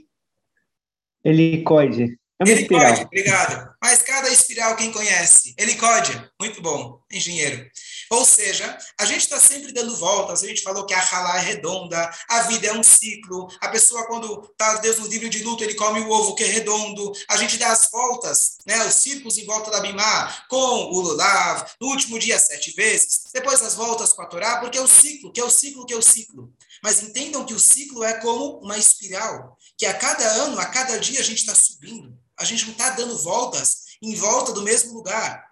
Helicoide. 1.23 2.17
É 2.41 2.45
uma 2.45 2.51
Helicóide, 2.53 2.85
espiral. 2.85 3.05
obrigado. 3.05 3.69
Uma 3.83 3.93
escada 3.93 4.29
espiral, 4.29 4.75
quem 4.77 4.93
conhece? 4.93 5.53
Helicóide, 5.57 6.29
muito 6.39 6.61
bom, 6.61 7.01
engenheiro. 7.11 7.69
Ou 8.09 8.23
seja, 8.23 8.77
a 8.97 9.05
gente 9.05 9.21
está 9.21 9.37
sempre 9.37 9.73
dando 9.73 9.95
voltas, 9.97 10.41
a 10.41 10.47
gente 10.47 10.61
falou 10.61 10.85
que 10.85 10.93
a 10.93 10.99
halá 10.99 11.37
é 11.37 11.41
redonda, 11.41 12.09
a 12.29 12.41
vida 12.43 12.67
é 12.67 12.73
um 12.73 12.81
ciclo, 12.81 13.49
a 13.59 13.67
pessoa 13.67 14.07
quando 14.07 14.41
está, 14.51 14.75
Deus 14.77 14.99
no 14.99 15.07
livro 15.07 15.29
de 15.29 15.43
luto, 15.43 15.63
ele 15.65 15.75
come 15.75 15.99
o 15.99 16.09
ovo 16.09 16.33
que 16.33 16.45
é 16.45 16.47
redondo, 16.47 17.11
a 17.29 17.35
gente 17.35 17.57
dá 17.57 17.71
as 17.71 17.89
voltas, 17.91 18.57
né, 18.65 18.85
os 18.87 18.95
círculos 18.95 19.37
em 19.37 19.45
volta 19.45 19.69
da 19.69 19.81
Bimá, 19.81 20.33
com 20.49 20.55
o 20.55 21.01
Lulav, 21.01 21.65
no 21.79 21.87
último 21.87 22.17
dia 22.17 22.39
sete 22.39 22.71
vezes, 22.71 23.23
depois 23.33 23.61
as 23.61 23.75
voltas 23.75 24.13
com 24.13 24.21
a 24.21 24.25
Torá, 24.27 24.57
porque 24.57 24.77
é 24.77 24.81
o 24.81 24.87
ciclo, 24.87 25.31
que 25.31 25.41
é 25.41 25.43
o 25.43 25.49
ciclo, 25.49 25.85
que 25.85 25.93
é 25.93 25.97
o 25.97 26.01
ciclo. 26.01 26.53
Mas 26.81 27.03
entendam 27.03 27.45
que 27.45 27.53
o 27.53 27.59
ciclo 27.59 28.03
é 28.03 28.13
como 28.21 28.59
uma 28.59 28.77
espiral, 28.77 29.57
que 29.79 29.85
a 29.85 29.93
cada 29.93 30.27
ano, 30.43 30.59
a 30.59 30.65
cada 30.65 30.99
dia 30.99 31.21
a 31.21 31.23
gente 31.23 31.39
está 31.39 31.55
subindo. 31.55 32.13
A 32.37 32.43
gente 32.43 32.65
não 32.65 32.73
está 32.73 32.89
dando 32.89 33.17
voltas 33.17 33.85
em 34.01 34.13
volta 34.13 34.51
do 34.51 34.61
mesmo 34.61 34.93
lugar. 34.93 35.47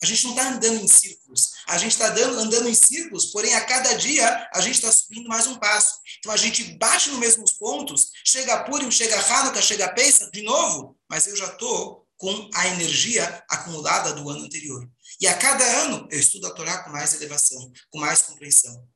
A 0.00 0.06
gente 0.06 0.22
não 0.24 0.30
está 0.30 0.48
andando 0.50 0.84
em 0.84 0.86
círculos. 0.86 1.50
A 1.66 1.76
gente 1.76 1.92
está 1.92 2.06
andando 2.06 2.68
em 2.68 2.74
círculos, 2.74 3.26
porém, 3.26 3.54
a 3.54 3.64
cada 3.64 3.94
dia 3.94 4.48
a 4.54 4.60
gente 4.60 4.76
está 4.76 4.92
subindo 4.92 5.28
mais 5.28 5.48
um 5.48 5.56
passo. 5.56 5.96
Então 6.20 6.30
a 6.30 6.36
gente 6.36 6.62
bate 6.78 7.10
nos 7.10 7.18
mesmos 7.18 7.52
pontos, 7.52 8.12
chega 8.24 8.62
Purim, 8.62 8.88
chega 8.88 9.18
Hanukkah, 9.18 9.60
chega 9.60 9.92
Pesach, 9.94 10.30
de 10.30 10.42
novo, 10.42 10.96
mas 11.10 11.26
eu 11.26 11.36
já 11.36 11.46
estou 11.46 12.06
com 12.16 12.48
a 12.54 12.68
energia 12.68 13.42
acumulada 13.50 14.12
do 14.12 14.30
ano 14.30 14.44
anterior. 14.44 14.88
E 15.20 15.26
a 15.26 15.36
cada 15.36 15.64
ano 15.82 16.06
eu 16.10 16.20
estudo 16.20 16.46
a 16.46 16.54
Torá 16.54 16.84
com 16.84 16.90
mais 16.90 17.14
elevação, 17.14 17.72
com 17.90 17.98
mais 17.98 18.22
compreensão. 18.22 18.86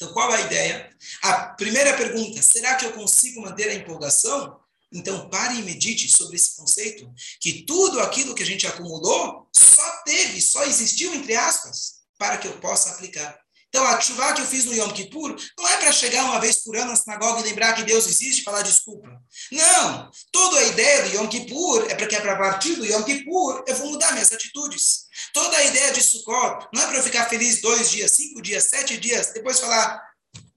Então, 0.00 0.14
qual 0.14 0.32
a 0.32 0.40
ideia? 0.40 0.88
A 1.20 1.34
primeira 1.54 1.94
pergunta: 1.94 2.40
será 2.42 2.74
que 2.76 2.86
eu 2.86 2.92
consigo 2.92 3.42
manter 3.42 3.68
a 3.68 3.74
empolgação? 3.74 4.58
Então, 4.90 5.28
pare 5.28 5.58
e 5.58 5.62
medite 5.62 6.08
sobre 6.08 6.36
esse 6.36 6.56
conceito, 6.56 7.12
que 7.38 7.62
tudo 7.64 8.00
aquilo 8.00 8.34
que 8.34 8.42
a 8.42 8.46
gente 8.46 8.66
acumulou 8.66 9.46
só 9.54 10.02
teve, 10.04 10.40
só 10.40 10.64
existiu, 10.64 11.14
entre 11.14 11.36
aspas, 11.36 12.00
para 12.18 12.38
que 12.38 12.48
eu 12.48 12.58
possa 12.58 12.90
aplicar. 12.90 13.38
Então, 13.70 13.86
a 13.86 14.00
chuva 14.00 14.32
que 14.34 14.42
eu 14.42 14.46
fiz 14.46 14.64
no 14.64 14.74
Yom 14.74 14.90
Kippur 14.90 15.36
não 15.56 15.68
é 15.68 15.76
para 15.76 15.92
chegar 15.92 16.24
uma 16.24 16.40
vez 16.40 16.56
por 16.64 16.76
ano 16.76 16.90
na 16.90 16.96
sinagoga 16.96 17.40
e 17.40 17.44
lembrar 17.44 17.72
que 17.74 17.84
Deus 17.84 18.06
existe 18.06 18.40
e 18.40 18.44
falar 18.44 18.62
desculpa. 18.62 19.08
Não! 19.52 20.10
Toda 20.32 20.58
a 20.58 20.64
ideia 20.64 21.02
do 21.04 21.14
Yom 21.14 21.28
Kippur 21.28 21.86
é 21.88 21.94
para 21.94 22.06
que, 22.06 22.16
a 22.16 22.36
partir 22.36 22.74
do 22.74 22.84
Yom 22.84 23.04
Kippur, 23.04 23.62
eu 23.68 23.76
vou 23.76 23.92
mudar 23.92 24.12
minhas 24.12 24.32
atitudes. 24.32 25.06
Toda 25.32 25.56
a 25.56 25.64
ideia 25.64 25.92
de 25.92 26.02
Sukkot 26.02 26.66
não 26.74 26.82
é 26.82 26.86
para 26.88 26.96
eu 26.96 27.02
ficar 27.02 27.28
feliz 27.28 27.60
dois 27.60 27.90
dias, 27.90 28.10
cinco 28.10 28.42
dias, 28.42 28.64
sete 28.64 28.96
dias, 28.96 29.32
depois 29.32 29.60
falar 29.60 30.02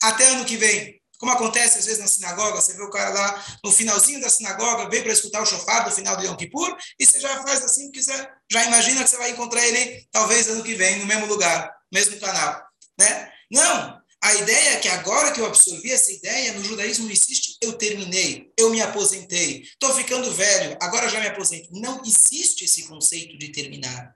até 0.02 0.26
ano 0.30 0.45
que 0.45 0.58
vem. 0.58 0.99
Como 1.19 1.32
acontece 1.32 1.78
às 1.78 1.86
vezes 1.86 1.99
na 1.99 2.08
sinagoga, 2.08 2.60
você 2.60 2.73
vê 2.73 2.82
o 2.82 2.89
cara 2.89 3.12
lá 3.12 3.45
no 3.63 3.71
finalzinho 3.71 4.19
da 4.19 4.30
sinagoga, 4.30 4.89
veio 4.89 5.04
para 5.04 5.13
escutar 5.13 5.41
o 5.41 5.45
chofar 5.45 5.86
do 5.86 5.91
final 5.91 6.17
do 6.17 6.26
Yom 6.26 6.36
Kippur, 6.36 6.76
e 6.99 7.06
você 7.06 7.19
já 7.19 7.41
faz 7.43 7.63
assim, 7.63 7.86
porque 7.86 8.02
você 8.02 8.28
já 8.52 8.63
imagina 8.65 9.04
que 9.04 9.10
você 9.10 9.17
vai 9.17 9.30
encontrar 9.30 9.65
ele 9.65 10.06
talvez 10.12 10.47
ano 10.49 10.63
que 10.63 10.73
vem, 10.73 10.99
no 10.99 11.06
mesmo 11.06 11.28
lugar, 11.28 11.71
mesmo 11.93 12.19
canal. 12.19 12.62
Né? 12.99 13.32
Não! 13.51 14.03
A 14.23 14.36
ideia 14.36 14.69
é 14.75 14.79
que 14.79 14.88
agora 14.88 15.34
que 15.34 15.41
eu 15.41 15.45
absorvi 15.45 15.91
essa 15.91 16.10
ideia, 16.10 16.53
no 16.53 16.63
judaísmo 16.63 17.12
existe 17.12 17.58
eu 17.62 17.73
terminei, 17.73 18.53
eu 18.58 18.69
me 18.69 18.82
aposentei, 18.82 19.63
estou 19.63 19.93
ficando 19.93 20.32
velho, 20.32 20.77
agora 20.82 21.10
já 21.10 21.19
me 21.19 21.27
aposento. 21.27 21.67
Não 21.73 22.01
existe 22.06 22.63
esse 22.63 22.88
conceito 22.88 23.38
de 23.38 23.49
terminar. 23.49 24.15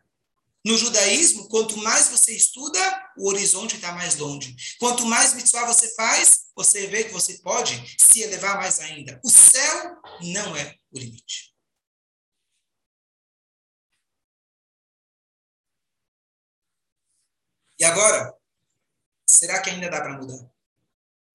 No 0.65 0.77
judaísmo, 0.77 1.49
quanto 1.49 1.77
mais 1.77 2.07
você 2.07 2.33
estuda, 2.33 2.79
o 3.17 3.27
horizonte 3.27 3.75
está 3.75 3.91
mais 3.91 4.15
longe. 4.15 4.55
Quanto 4.79 5.05
mais 5.05 5.33
mitzvah 5.33 5.65
você 5.65 5.93
faz, 5.93 6.47
você 6.55 6.87
vê 6.87 7.03
que 7.03 7.13
você 7.13 7.37
pode 7.39 7.95
se 7.99 8.21
elevar 8.21 8.55
mais 8.57 8.79
ainda. 8.79 9.19
O 9.23 9.29
céu 9.29 9.97
não 10.21 10.55
é 10.55 10.75
o 10.91 10.99
limite. 10.99 11.53
E 17.79 17.85
agora, 17.85 18.36
será 19.27 19.61
que 19.61 19.69
ainda 19.69 19.89
dá 19.89 20.01
para 20.01 20.17
mudar? 20.17 20.49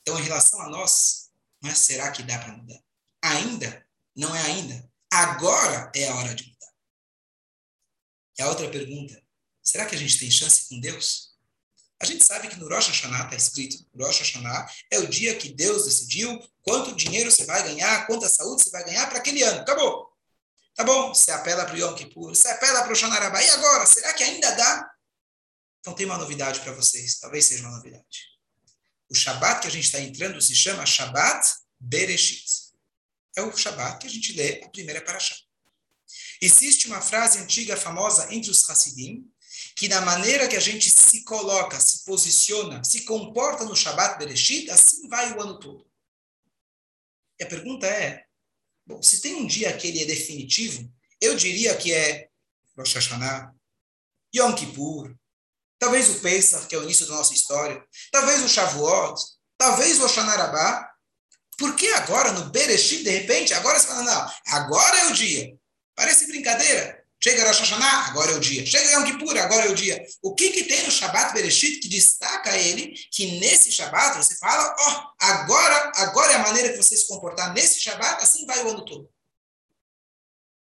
Então, 0.00 0.18
em 0.18 0.22
relação 0.22 0.60
a 0.62 0.68
nós, 0.68 1.30
mas 1.60 1.78
será 1.78 2.10
que 2.10 2.22
dá 2.22 2.38
para 2.38 2.52
mudar? 2.52 2.80
Ainda? 3.22 3.86
Não 4.16 4.34
é 4.34 4.42
ainda. 4.42 4.90
Agora 5.12 5.92
é 5.94 6.08
a 6.08 6.14
hora 6.16 6.34
de 6.34 6.44
mudar. 6.44 6.72
E 8.38 8.42
a 8.42 8.48
outra 8.48 8.68
pergunta, 8.70 9.22
será 9.62 9.86
que 9.86 9.94
a 9.94 9.98
gente 9.98 10.18
tem 10.18 10.30
chance 10.30 10.68
com 10.68 10.80
Deus? 10.80 11.32
A 12.00 12.04
gente 12.04 12.26
sabe 12.26 12.48
que 12.48 12.56
no 12.56 12.68
Rosh 12.68 12.88
Hashanah 12.88 13.24
está 13.24 13.36
escrito, 13.36 13.86
Rosh 13.96 14.18
Hashanah 14.18 14.68
é 14.90 14.98
o 14.98 15.06
dia 15.06 15.36
que 15.36 15.50
Deus 15.50 15.84
decidiu 15.84 16.36
quanto 16.60 16.96
dinheiro 16.96 17.30
você 17.30 17.44
vai 17.44 17.62
ganhar, 17.62 18.06
quanta 18.08 18.28
saúde 18.28 18.64
você 18.64 18.70
vai 18.70 18.84
ganhar 18.84 19.08
para 19.08 19.18
aquele 19.18 19.40
ano. 19.44 19.60
Acabou. 19.60 20.12
Tá 20.74 20.82
bom, 20.82 21.14
você 21.14 21.30
apela 21.30 21.64
para 21.64 21.74
o 21.74 21.78
Yom 21.78 21.94
Kippur, 21.94 22.34
você 22.34 22.48
apela 22.48 22.82
para 22.82 22.92
o 22.92 22.96
Shonarabá. 22.96 23.40
E 23.40 23.50
agora, 23.50 23.86
será 23.86 24.12
que 24.14 24.24
ainda 24.24 24.50
dá? 24.52 24.90
Então 25.82 25.94
tem 25.94 26.06
uma 26.06 26.16
novidade 26.16 26.60
para 26.60 26.72
vocês, 26.72 27.18
talvez 27.18 27.44
seja 27.44 27.64
uma 27.64 27.76
novidade. 27.76 28.30
O 29.10 29.14
Shabat 29.16 29.62
que 29.62 29.66
a 29.66 29.70
gente 29.70 29.84
está 29.84 30.00
entrando 30.00 30.40
se 30.40 30.54
chama 30.54 30.86
Shabat 30.86 31.44
Bereshit. 31.78 32.70
É 33.36 33.42
o 33.42 33.54
Shabat 33.54 33.98
que 33.98 34.06
a 34.06 34.10
gente 34.10 34.32
lê 34.32 34.62
a 34.62 34.68
primeira 34.68 35.02
paraxá. 35.02 35.34
Existe 36.40 36.86
uma 36.86 37.00
frase 37.00 37.40
antiga 37.40 37.76
famosa 37.76 38.32
entre 38.32 38.48
os 38.48 38.70
Hassidim, 38.70 39.28
que 39.74 39.88
da 39.88 40.00
maneira 40.02 40.46
que 40.46 40.56
a 40.56 40.60
gente 40.60 40.88
se 40.88 41.24
coloca, 41.24 41.80
se 41.80 42.04
posiciona, 42.04 42.84
se 42.84 43.02
comporta 43.04 43.64
no 43.64 43.74
Shabat 43.74 44.18
Bereshit, 44.18 44.70
assim 44.70 45.08
vai 45.08 45.36
o 45.36 45.42
ano 45.42 45.58
todo. 45.58 45.84
E 47.40 47.42
a 47.42 47.48
pergunta 47.48 47.88
é, 47.88 48.24
bom, 48.86 49.02
se 49.02 49.20
tem 49.20 49.34
um 49.34 49.48
dia 49.48 49.76
que 49.76 49.88
ele 49.88 50.00
é 50.00 50.04
definitivo, 50.04 50.88
eu 51.20 51.34
diria 51.34 51.76
que 51.76 51.92
é 51.92 52.28
Rosh 52.76 52.94
Hashanah, 52.94 53.52
Yom 54.34 54.54
Kippur, 54.54 55.16
talvez 55.82 56.08
o 56.10 56.20
Pesach, 56.20 56.68
que 56.68 56.76
é 56.76 56.78
o 56.78 56.84
início 56.84 57.08
da 57.08 57.16
nossa 57.16 57.34
história, 57.34 57.82
talvez 58.12 58.40
o 58.40 58.48
Shavuot, 58.48 59.20
talvez 59.58 59.98
o 59.98 60.04
Oshanarabá. 60.04 60.88
Por 61.58 61.74
que 61.74 61.88
agora, 61.94 62.30
no 62.30 62.50
Bereshit, 62.50 63.02
de 63.02 63.10
repente, 63.10 63.52
agora 63.52 63.80
você 63.80 63.88
fala, 63.88 64.04
não, 64.04 64.32
agora 64.46 64.96
é 64.98 65.06
o 65.06 65.12
dia. 65.12 65.52
Parece 65.96 66.28
brincadeira. 66.28 67.02
Chega 67.22 67.46
Rosh 67.46 67.60
Hashanah, 67.60 68.08
agora 68.08 68.32
é 68.32 68.34
o 68.34 68.40
dia. 68.40 68.64
Chega 68.64 68.92
Yom 68.92 69.04
Kippur, 69.04 69.36
agora 69.38 69.66
é 69.66 69.70
o 69.70 69.74
dia. 69.74 70.00
O 70.22 70.34
que, 70.34 70.50
que 70.50 70.64
tem 70.64 70.84
no 70.84 70.90
Shabbat 70.90 71.34
Bereshit 71.34 71.80
que 71.80 71.88
destaca 71.88 72.56
ele, 72.56 72.94
que 73.10 73.40
nesse 73.40 73.72
Shabbat 73.72 74.16
você 74.18 74.36
fala, 74.36 74.74
ó, 74.78 74.90
oh, 74.90 75.24
agora, 75.24 75.92
agora 75.96 76.32
é 76.32 76.36
a 76.36 76.42
maneira 76.42 76.70
que 76.70 76.76
você 76.76 76.96
se 76.96 77.08
comportar 77.08 77.52
nesse 77.52 77.80
Shabbat, 77.80 78.22
assim 78.22 78.46
vai 78.46 78.64
o 78.64 78.70
ano 78.70 78.84
todo. 78.84 79.10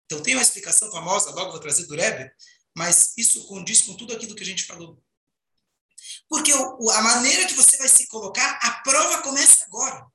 Então 0.06 0.22
tem 0.22 0.34
uma 0.34 0.42
explicação 0.42 0.90
famosa, 0.90 1.30
logo 1.30 1.52
vou 1.52 1.60
trazer 1.60 1.86
do 1.86 1.94
Rebbe, 1.94 2.30
mas 2.74 3.12
isso 3.16 3.46
condiz 3.46 3.82
com 3.82 3.94
tudo 3.94 4.14
aquilo 4.14 4.34
que 4.34 4.42
a 4.42 4.46
gente 4.46 4.64
falou. 4.64 5.02
Porque 6.28 6.52
o, 6.52 6.90
a 6.90 7.02
maneira 7.02 7.46
que 7.46 7.54
você 7.54 7.76
vai 7.76 7.88
se 7.88 8.06
colocar, 8.08 8.58
a 8.62 8.70
prova 8.82 9.22
começa 9.22 9.64
agora. 9.64 10.06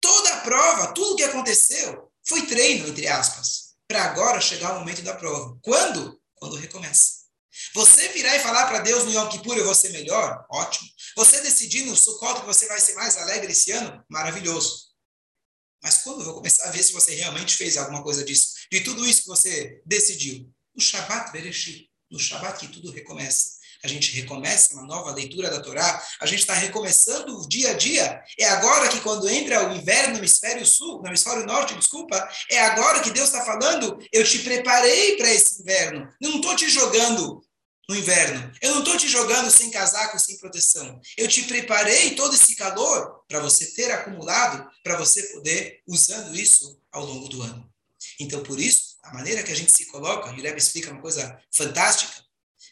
Toda 0.00 0.34
a 0.34 0.40
prova, 0.40 0.92
tudo 0.94 1.16
que 1.16 1.24
aconteceu, 1.24 2.10
foi 2.26 2.46
treino, 2.46 2.88
entre 2.88 3.06
aspas 3.06 3.68
para 3.88 4.04
agora 4.04 4.40
chegar 4.40 4.76
o 4.76 4.80
momento 4.80 5.02
da 5.02 5.14
prova. 5.14 5.58
Quando? 5.62 6.20
Quando 6.34 6.56
recomeça. 6.56 7.18
Você 7.74 8.08
virar 8.10 8.36
e 8.36 8.40
falar 8.40 8.66
para 8.66 8.80
Deus 8.80 9.04
no 9.04 9.10
Yom 9.10 9.28
Kippur, 9.30 9.56
eu 9.56 9.64
vou 9.64 9.74
ser 9.74 9.88
melhor? 9.88 10.46
Ótimo. 10.50 10.88
Você 11.16 11.40
decidir 11.40 11.86
no 11.86 11.96
Sukkot 11.96 12.40
que 12.40 12.46
você 12.46 12.68
vai 12.68 12.78
ser 12.78 12.94
mais 12.94 13.16
alegre 13.16 13.50
esse 13.50 13.72
ano? 13.72 14.04
Maravilhoso. 14.08 14.88
Mas 15.82 16.02
quando 16.02 16.20
eu 16.20 16.26
vou 16.26 16.34
começar 16.34 16.68
a 16.68 16.70
ver 16.70 16.82
se 16.82 16.92
você 16.92 17.14
realmente 17.14 17.56
fez 17.56 17.76
alguma 17.76 18.02
coisa 18.02 18.22
disso? 18.24 18.54
De 18.70 18.82
tudo 18.82 19.06
isso 19.06 19.22
que 19.22 19.28
você 19.28 19.82
decidiu? 19.86 20.52
No 20.74 20.82
Shabbat 20.82 21.32
Bereshit. 21.32 21.90
No 22.10 22.18
Shabbat 22.18 22.60
que 22.60 22.72
tudo 22.72 22.92
recomeça 22.92 23.57
a 23.82 23.88
gente 23.88 24.14
recomeça 24.20 24.74
uma 24.74 24.86
nova 24.86 25.12
leitura 25.12 25.50
da 25.50 25.60
Torá, 25.60 26.02
a 26.20 26.26
gente 26.26 26.40
está 26.40 26.54
recomeçando 26.54 27.38
o 27.38 27.48
dia 27.48 27.70
a 27.70 27.74
dia. 27.74 28.22
É 28.38 28.44
agora 28.46 28.88
que, 28.88 29.00
quando 29.00 29.28
entra 29.28 29.68
o 29.68 29.76
inverno 29.76 30.12
no 30.12 30.18
hemisfério 30.18 30.64
sul, 30.66 31.00
no 31.00 31.08
hemisfério 31.08 31.46
norte, 31.46 31.74
desculpa, 31.74 32.28
é 32.50 32.60
agora 32.60 33.00
que 33.00 33.10
Deus 33.10 33.28
está 33.28 33.44
falando: 33.44 33.98
eu 34.12 34.24
te 34.24 34.40
preparei 34.40 35.16
para 35.16 35.30
esse 35.30 35.62
inverno. 35.62 36.08
Eu 36.20 36.30
não 36.30 36.36
estou 36.36 36.56
te 36.56 36.68
jogando 36.68 37.42
no 37.88 37.96
inverno. 37.96 38.52
Eu 38.60 38.72
não 38.72 38.78
estou 38.80 38.96
te 38.96 39.08
jogando 39.08 39.50
sem 39.50 39.70
casaco, 39.70 40.18
sem 40.18 40.36
proteção. 40.38 41.00
Eu 41.16 41.26
te 41.26 41.44
preparei 41.44 42.14
todo 42.14 42.34
esse 42.34 42.54
calor 42.54 43.22
para 43.26 43.40
você 43.40 43.66
ter 43.74 43.90
acumulado, 43.90 44.68
para 44.82 44.96
você 44.98 45.22
poder 45.34 45.80
usando 45.86 46.36
isso 46.36 46.78
ao 46.92 47.04
longo 47.04 47.28
do 47.28 47.42
ano. 47.42 47.68
Então, 48.20 48.42
por 48.42 48.60
isso, 48.60 48.98
a 49.02 49.14
maneira 49.14 49.42
que 49.42 49.52
a 49.52 49.56
gente 49.56 49.72
se 49.72 49.86
coloca, 49.86 50.30
e 50.30 50.40
o 50.40 50.42
Rebbe 50.42 50.58
explica 50.58 50.90
uma 50.90 51.00
coisa 51.00 51.40
fantástica, 51.54 52.27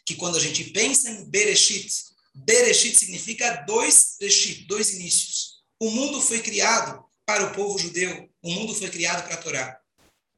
que 0.07 0.15
quando 0.15 0.37
a 0.37 0.39
gente 0.39 0.63
pensa 0.63 1.11
em 1.11 1.25
Bereshit, 1.25 1.91
Bereshit 2.33 2.97
significa 2.97 3.65
dois 3.67 4.15
Reshit, 4.21 4.65
dois 4.65 4.93
inícios. 4.93 5.57
O 5.81 5.91
mundo 5.91 6.21
foi 6.21 6.39
criado 6.39 7.03
para 7.25 7.43
o 7.43 7.53
povo 7.53 7.77
judeu, 7.77 8.29
o 8.41 8.49
mundo 8.49 8.73
foi 8.73 8.89
criado 8.89 9.25
para 9.25 9.33
a 9.33 9.37
Torá. 9.37 9.77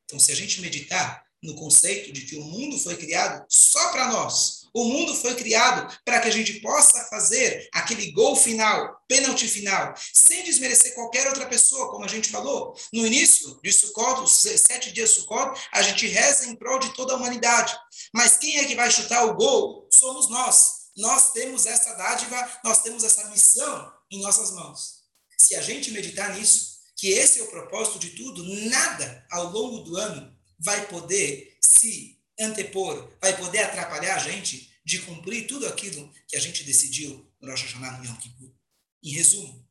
Então, 0.05 0.19
se 0.19 0.31
a 0.31 0.35
gente 0.35 0.59
meditar 0.59 1.23
no 1.43 1.53
conceito 1.53 2.11
de 2.11 2.21
que 2.21 2.35
o 2.35 2.43
mundo 2.43 2.79
foi 2.79 2.97
criado 2.97 3.45
só 3.47 3.91
para 3.91 4.11
nós, 4.11 4.58
o 4.73 4.83
mundo 4.83 5.15
foi 5.15 5.35
criado 5.35 5.97
para 6.05 6.19
que 6.19 6.27
a 6.27 6.31
gente 6.31 6.59
possa 6.61 7.05
fazer 7.05 7.67
aquele 7.73 8.11
gol 8.11 8.35
final, 8.35 9.01
pênalti 9.07 9.47
final, 9.47 9.93
sem 10.13 10.43
desmerecer 10.43 10.93
qualquer 10.95 11.27
outra 11.27 11.45
pessoa, 11.47 11.89
como 11.89 12.05
a 12.05 12.07
gente 12.07 12.29
falou. 12.29 12.75
No 12.93 13.05
início 13.05 13.59
de 13.63 13.71
Sukkot, 13.71 14.21
os 14.21 14.31
sete 14.31 14.91
dias 14.91 15.09
de 15.09 15.15
Sukkot, 15.15 15.59
a 15.71 15.81
gente 15.81 16.07
reza 16.07 16.47
em 16.47 16.55
prol 16.55 16.79
de 16.79 16.93
toda 16.93 17.13
a 17.13 17.15
humanidade. 17.15 17.75
Mas 18.13 18.37
quem 18.37 18.57
é 18.57 18.65
que 18.65 18.75
vai 18.75 18.89
chutar 18.91 19.25
o 19.25 19.35
gol? 19.35 19.87
Somos 19.91 20.29
nós. 20.29 20.79
Nós 20.97 21.31
temos 21.31 21.65
essa 21.65 21.93
dádiva, 21.93 22.59
nós 22.63 22.81
temos 22.81 23.03
essa 23.03 23.29
missão 23.29 23.93
em 24.11 24.21
nossas 24.21 24.51
mãos. 24.51 24.99
Se 25.37 25.55
a 25.55 25.61
gente 25.61 25.91
meditar 25.91 26.35
nisso, 26.35 26.79
que 26.95 27.07
esse 27.07 27.39
é 27.39 27.43
o 27.43 27.49
propósito 27.49 27.97
de 27.97 28.09
tudo, 28.09 28.43
nada 28.69 29.25
ao 29.31 29.49
longo 29.51 29.79
do 29.79 29.95
ano 29.95 30.35
vai 30.59 30.87
poder 30.87 31.57
se 31.61 32.18
antepor, 32.39 33.11
vai 33.21 33.37
poder 33.37 33.59
atrapalhar 33.59 34.15
a 34.15 34.19
gente 34.19 34.69
de 34.85 34.99
cumprir 34.99 35.47
tudo 35.47 35.67
aquilo 35.67 36.11
que 36.27 36.35
a 36.35 36.39
gente 36.39 36.63
decidiu 36.63 37.31
no 37.39 37.49
Rosh 37.49 37.63
Hashanah 37.63 37.97
no 37.97 38.05
Yom 38.05 38.15
Kippur. 38.15 38.51
Em 39.03 39.11
resumo, 39.11 39.67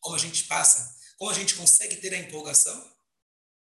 como 0.00 0.16
a 0.16 0.18
gente 0.18 0.44
passa, 0.44 0.94
como 1.16 1.30
a 1.30 1.34
gente 1.34 1.54
consegue 1.54 1.96
ter 1.96 2.12
a 2.14 2.18
empolgação? 2.18 2.96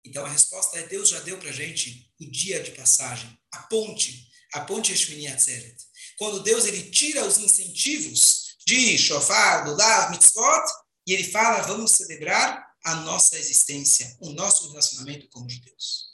Então 0.03 0.25
a 0.25 0.29
resposta 0.29 0.77
é 0.77 0.87
Deus 0.87 1.09
já 1.09 1.19
deu 1.21 1.37
para 1.37 1.49
a 1.49 1.53
gente 1.53 2.13
o 2.19 2.29
dia 2.29 2.61
de 2.61 2.71
passagem, 2.71 3.37
a 3.51 3.63
ponte, 3.63 4.29
a 4.53 4.61
ponte 4.61 4.95
Shmini 4.95 5.27
Atzeret. 5.27 5.75
Quando 6.17 6.43
Deus 6.43 6.65
ele 6.65 6.89
tira 6.89 7.25
os 7.25 7.37
incentivos 7.37 8.55
de 8.65 8.97
shofar, 8.97 9.67
lulav, 9.67 10.11
mitzvot, 10.11 10.65
e 11.05 11.13
ele 11.13 11.23
fala, 11.23 11.61
vamos 11.61 11.91
celebrar 11.91 12.67
a 12.83 12.95
nossa 12.95 13.37
existência, 13.37 14.17
o 14.21 14.31
nosso 14.31 14.69
relacionamento 14.69 15.27
com 15.29 15.45
Deus. 15.45 16.06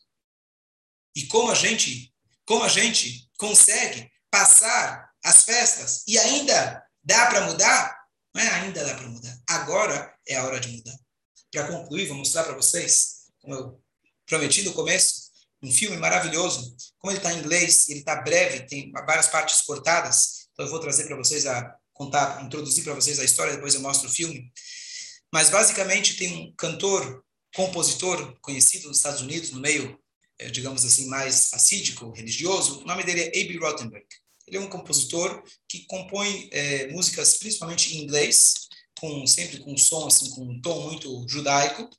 E 1.15 1.25
como 1.27 1.51
a 1.51 1.55
gente, 1.55 2.13
como 2.45 2.63
a 2.63 2.69
gente 2.69 3.29
consegue 3.37 4.09
passar 4.31 5.09
as 5.23 5.43
festas 5.43 6.03
e 6.07 6.17
ainda 6.17 6.83
dá 7.03 7.27
para 7.27 7.45
mudar? 7.45 8.03
Não 8.33 8.41
é 8.41 8.49
ainda 8.49 8.83
dá 8.83 8.95
para 8.95 9.07
mudar. 9.07 9.37
Agora 9.47 10.13
é 10.27 10.35
a 10.35 10.45
hora 10.45 10.59
de 10.59 10.69
mudar. 10.69 10.97
Para 11.51 11.67
concluir, 11.67 12.07
vou 12.07 12.17
mostrar 12.17 12.43
para 12.43 12.55
vocês, 12.55 13.25
como 13.39 13.53
eu 13.53 13.83
prometi 14.25 14.63
no 14.63 14.73
começo, 14.73 15.31
um 15.61 15.71
filme 15.71 15.97
maravilhoso. 15.97 16.75
Como 16.97 17.11
ele 17.11 17.19
está 17.19 17.31
em 17.31 17.39
inglês, 17.39 17.87
ele 17.89 17.99
está 17.99 18.21
breve, 18.21 18.65
tem 18.67 18.91
várias 18.91 19.27
partes 19.27 19.61
cortadas. 19.61 20.47
Então 20.51 20.65
eu 20.65 20.71
vou 20.71 20.79
trazer 20.79 21.05
para 21.05 21.15
vocês 21.15 21.45
a 21.45 21.75
contar, 21.93 22.43
introduzir 22.43 22.83
para 22.83 22.95
vocês 22.95 23.19
a 23.19 23.23
história, 23.23 23.53
depois 23.53 23.75
eu 23.75 23.81
mostro 23.81 24.09
o 24.09 24.11
filme. 24.11 24.51
Mas 25.31 25.49
basicamente 25.49 26.17
tem 26.17 26.47
um 26.47 26.55
cantor, 26.55 27.23
compositor 27.55 28.37
conhecido 28.41 28.87
nos 28.87 28.97
Estados 28.97 29.21
Unidos, 29.21 29.51
no 29.51 29.59
meio 29.59 29.97
digamos 30.51 30.83
assim, 30.85 31.07
mais 31.07 31.53
assídico, 31.53 32.11
religioso, 32.11 32.81
o 32.81 32.85
nome 32.85 33.03
dele 33.03 33.21
é 33.21 33.27
A.B. 33.27 33.57
Rottenberg. 33.57 34.05
Ele 34.47 34.57
é 34.57 34.59
um 34.59 34.69
compositor 34.69 35.43
que 35.67 35.85
compõe 35.85 36.49
é, 36.51 36.87
músicas 36.87 37.37
principalmente 37.37 37.95
em 37.95 38.03
inglês, 38.03 38.53
com 38.99 39.25
sempre 39.25 39.59
com 39.59 39.73
um 39.73 39.77
som 39.77 40.07
assim, 40.07 40.29
com 40.31 40.43
um 40.43 40.61
tom 40.61 40.89
muito 40.89 41.25
judaico. 41.27 41.89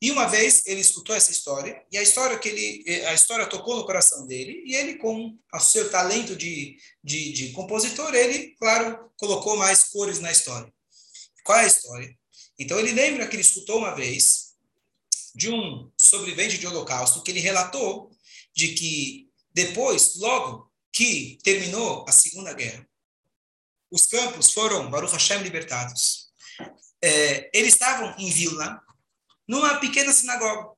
E 0.00 0.10
uma 0.10 0.26
vez 0.26 0.62
ele 0.66 0.80
escutou 0.80 1.14
essa 1.14 1.30
história 1.30 1.80
e 1.90 1.96
a 1.96 2.02
história 2.02 2.36
que 2.36 2.48
ele 2.48 2.84
é, 2.86 3.06
a 3.06 3.14
história 3.14 3.46
tocou 3.46 3.76
no 3.76 3.86
coração 3.86 4.26
dele 4.26 4.62
e 4.66 4.74
ele 4.74 4.96
com 4.96 5.38
o 5.54 5.60
seu 5.60 5.90
talento 5.90 6.34
de, 6.34 6.76
de, 7.04 7.32
de 7.32 7.52
compositor 7.52 8.12
ele 8.12 8.54
claro 8.56 9.10
colocou 9.16 9.56
mais 9.56 9.84
cores 9.84 10.18
na 10.18 10.32
história. 10.32 10.72
Qual 11.44 11.58
é 11.58 11.64
a 11.64 11.68
história? 11.68 12.18
Então 12.58 12.80
ele 12.80 12.92
lembra 12.92 13.28
que 13.28 13.36
ele 13.36 13.42
escutou 13.42 13.78
uma 13.78 13.94
vez 13.94 14.41
de 15.34 15.50
um 15.50 15.90
sobrevivente 15.96 16.58
de 16.58 16.66
holocausto 16.66 17.22
que 17.22 17.30
ele 17.30 17.40
relatou 17.40 18.10
de 18.54 18.68
que 18.74 19.30
depois, 19.52 20.16
logo 20.16 20.70
que 20.92 21.38
terminou 21.42 22.04
a 22.08 22.12
Segunda 22.12 22.52
Guerra, 22.52 22.86
os 23.90 24.06
campos 24.06 24.52
foram, 24.52 24.90
Baruch 24.90 25.12
Hashem, 25.12 25.42
libertados. 25.42 26.32
É, 27.02 27.50
eles 27.52 27.74
estavam 27.74 28.14
em 28.18 28.30
Vilna, 28.30 28.82
numa 29.46 29.78
pequena 29.80 30.12
sinagoga. 30.12 30.74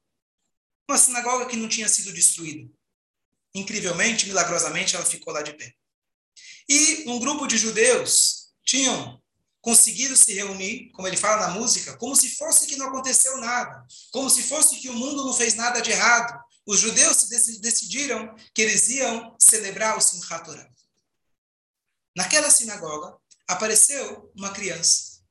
Uma 0.89 0.99
sinagoga 0.99 1.47
que 1.47 1.57
não 1.57 1.69
tinha 1.69 1.89
sido 1.89 2.13
destruída. 2.13 2.69
Incrivelmente, 3.55 4.27
milagrosamente, 4.27 4.97
ela 4.97 5.05
ficou 5.05 5.33
lá 5.33 5.43
de 5.43 5.53
pé. 5.55 5.73
E 6.69 7.05
um 7.09 7.21
grupo 7.21 7.47
de 7.47 7.57
judeus 7.57 8.53
tinham 8.65 9.23
conseguiram 9.65 10.15
se 10.15 10.35
reunir, 10.35 10.91
como 10.91 11.09
ele 11.09 11.17
fala 11.17 11.49
na 11.49 11.55
música, 11.55 11.97
como 11.97 12.15
se 12.15 12.37
fosse 12.37 12.67
que 12.67 12.77
não 12.77 12.89
aconteceu 12.89 13.39
nada, 13.39 13.83
como 14.13 14.29
se 14.29 14.43
fosse 14.43 14.77
que 14.77 14.91
o 14.91 14.93
mundo 14.93 15.25
não 15.25 15.33
fez 15.33 15.55
nada 15.55 15.81
de 15.81 15.91
errado. 15.91 16.39
Os 16.67 16.81
judeus 16.81 17.29
decidiram 17.61 18.35
que 18.55 18.61
eles 18.61 18.89
iam 18.91 19.35
celebrar 19.41 19.97
o 19.97 20.03
Simchat 20.03 20.45
Torah. 20.45 20.71
Naquela 22.15 22.51
sinagoga 22.51 23.17
apareceu 23.49 24.31
uma 24.37 24.53
criança. 24.53 25.25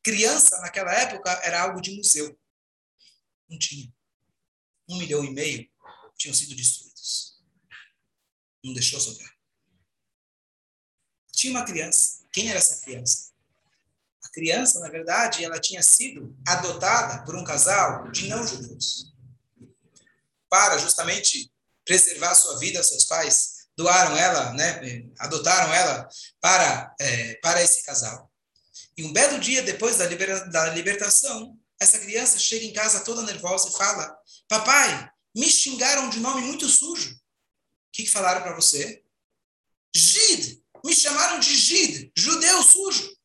Criança 0.00 0.56
naquela 0.60 0.92
época 0.94 1.30
era 1.42 1.62
algo 1.62 1.80
de 1.80 1.96
museu. 1.96 2.38
Não 3.48 3.58
tinha. 3.58 3.92
Um 4.88 4.96
milhão 4.96 5.24
e 5.24 5.30
meio 5.30 5.68
tinham 6.16 6.34
sido 6.34 6.54
destruídos. 6.54 7.42
Não 8.62 8.72
deixou 8.72 9.00
sobrar. 9.00 9.34
Tinha 11.32 11.52
uma 11.52 11.64
criança. 11.64 12.24
Quem 12.32 12.48
era 12.48 12.58
essa 12.58 12.80
criança? 12.80 13.29
Criança, 14.32 14.80
na 14.80 14.88
verdade, 14.88 15.44
ela 15.44 15.60
tinha 15.60 15.82
sido 15.82 16.36
adotada 16.46 17.24
por 17.24 17.36
um 17.36 17.44
casal 17.44 18.10
de 18.10 18.28
não-judeus. 18.28 19.12
Para 20.48 20.78
justamente 20.78 21.52
preservar 21.84 22.34
sua 22.34 22.58
vida, 22.58 22.82
seus 22.82 23.04
pais 23.04 23.68
doaram 23.76 24.16
ela, 24.16 24.52
né, 24.52 25.04
adotaram 25.18 25.72
ela 25.72 26.08
para, 26.40 26.94
é, 27.00 27.34
para 27.36 27.62
esse 27.62 27.84
casal. 27.84 28.30
E 28.96 29.04
um 29.04 29.12
belo 29.12 29.38
dia 29.38 29.62
depois 29.62 29.96
da, 29.96 30.06
libera 30.06 30.44
da 30.50 30.70
libertação, 30.70 31.56
essa 31.80 31.98
criança 31.98 32.38
chega 32.38 32.66
em 32.66 32.72
casa 32.72 33.00
toda 33.00 33.22
nervosa 33.22 33.68
e 33.68 33.72
fala: 33.72 34.14
Papai, 34.48 35.10
me 35.34 35.48
xingaram 35.48 36.10
de 36.10 36.20
nome 36.20 36.42
muito 36.42 36.68
sujo. 36.68 37.14
O 37.14 37.18
que, 37.92 38.02
que 38.02 38.10
falaram 38.10 38.42
para 38.42 38.54
você? 38.54 39.02
Gid! 39.94 40.62
Me 40.84 40.94
chamaram 40.94 41.40
de 41.40 41.54
Gid, 41.56 42.12
judeu 42.16 42.62
sujo 42.62 43.19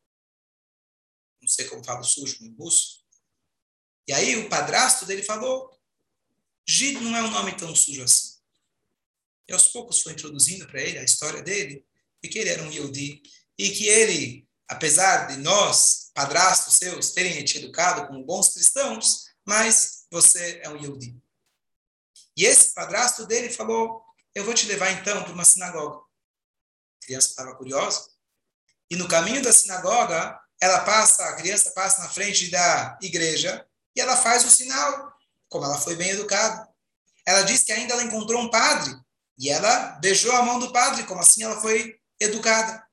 não 1.46 1.48
sei 1.48 1.68
como 1.68 1.84
falo 1.84 2.02
sujo 2.02 2.44
em 2.44 2.52
russo. 2.56 3.04
E 4.08 4.12
aí 4.12 4.36
o 4.36 4.48
padrasto 4.48 5.06
dele 5.06 5.22
falou, 5.22 5.70
Gid 6.68 7.00
não 7.00 7.16
é 7.16 7.22
um 7.22 7.30
nome 7.30 7.56
tão 7.56 7.72
sujo 7.74 8.02
assim. 8.02 8.36
E 9.48 9.52
aos 9.52 9.68
poucos 9.68 10.02
foi 10.02 10.12
introduzindo 10.12 10.66
para 10.66 10.82
ele 10.82 10.98
a 10.98 11.04
história 11.04 11.40
dele, 11.40 11.86
e 12.20 12.28
que 12.28 12.40
ele 12.40 12.50
era 12.50 12.64
um 12.64 12.72
Yehudi, 12.72 13.22
e 13.56 13.70
que 13.70 13.86
ele, 13.86 14.48
apesar 14.66 15.28
de 15.28 15.36
nós, 15.36 16.10
padrastos 16.12 16.74
seus, 16.74 17.12
terem 17.12 17.44
te 17.44 17.58
educado 17.58 18.08
como 18.08 18.24
bons 18.24 18.48
cristãos, 18.48 19.26
mas 19.44 20.04
você 20.10 20.60
é 20.64 20.68
um 20.68 20.76
Yehudi. 20.76 21.16
E 22.36 22.44
esse 22.44 22.74
padrasto 22.74 23.24
dele 23.24 23.50
falou, 23.50 24.04
eu 24.34 24.44
vou 24.44 24.52
te 24.52 24.66
levar 24.66 24.90
então 24.90 25.22
para 25.22 25.32
uma 25.32 25.44
sinagoga. 25.44 25.98
A 25.98 27.06
criança 27.06 27.28
estava 27.28 27.54
curiosa. 27.54 28.10
E 28.90 28.96
no 28.96 29.06
caminho 29.06 29.42
da 29.42 29.52
sinagoga, 29.52 30.40
ela 30.60 30.80
passa, 30.80 31.24
a 31.28 31.36
criança 31.36 31.70
passa 31.72 32.02
na 32.02 32.08
frente 32.08 32.50
da 32.50 32.98
igreja 33.02 33.66
e 33.94 34.00
ela 34.00 34.16
faz 34.16 34.44
o 34.44 34.50
sinal, 34.50 35.12
como 35.48 35.64
ela 35.64 35.78
foi 35.78 35.96
bem 35.96 36.10
educada. 36.10 36.68
Ela 37.26 37.42
diz 37.42 37.62
que 37.62 37.72
ainda 37.72 37.94
ela 37.94 38.04
encontrou 38.04 38.40
um 38.40 38.50
padre 38.50 38.94
e 39.38 39.50
ela 39.50 39.98
beijou 40.00 40.32
a 40.32 40.42
mão 40.42 40.58
do 40.58 40.72
padre, 40.72 41.04
como 41.04 41.20
assim 41.20 41.42
ela 41.42 41.60
foi 41.60 41.98
educada. 42.20 42.84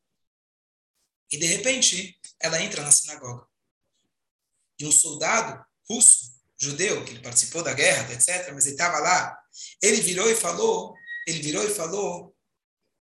E 1.31 1.37
de 1.37 1.45
repente, 1.45 2.19
ela 2.39 2.61
entra 2.61 2.83
na 2.83 2.91
sinagoga. 2.91 3.47
E 4.77 4.85
um 4.85 4.91
soldado 4.91 5.65
russo, 5.89 6.33
judeu, 6.59 7.03
que 7.05 7.11
ele 7.11 7.21
participou 7.21 7.63
da 7.63 7.73
guerra, 7.73 8.11
etc., 8.13 8.51
mas 8.53 8.65
ele 8.65 8.75
estava 8.75 8.99
lá, 8.99 9.37
ele 9.81 10.01
virou 10.01 10.29
e 10.29 10.35
falou, 10.35 10.93
ele 11.27 11.41
virou 11.41 11.63
e 11.63 11.73
falou, 11.73 12.35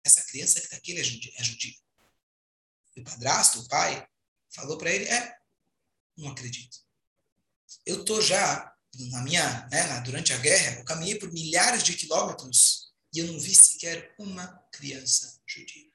essa 0.05 0.23
criança 0.25 0.61
que 0.61 0.67
está 0.67 0.77
aqui 0.77 0.97
é. 0.97 1.01
É 1.01 1.45
judia. 1.45 1.75
E 2.97 3.01
o 3.01 3.05
padrasto, 3.05 3.61
o 3.61 3.69
pai, 3.69 4.07
falou 4.55 4.79
para 4.79 4.91
ele, 4.91 5.05
é, 5.05 5.37
não 6.17 6.31
acredito. 6.31 6.79
Eu 7.87 8.05
tô 8.05 8.21
já 8.21 8.73
na 9.11 9.23
minha, 9.23 9.67
né, 9.69 9.87
na, 9.87 10.01
durante 10.01 10.33
a 10.33 10.39
guerra, 10.39 10.81
eu 10.81 10.85
caminhei 10.85 11.19
por 11.19 11.33
milhares 11.33 11.83
de 11.83 11.95
quilômetros 11.95 12.93
e 13.13 13.21
eu 13.21 13.27
não 13.27 13.41
vi 13.41 13.55
sequer 13.55 14.15
uma 14.19 14.47
criança 14.71 15.41
judia. 15.47 15.91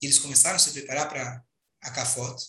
E 0.00 0.06
eles 0.06 0.18
começaram 0.18 0.56
a 0.56 0.58
se 0.58 0.72
preparar 0.72 1.08
para 1.08 1.44
a 1.80 1.90
cafota. 1.90 2.44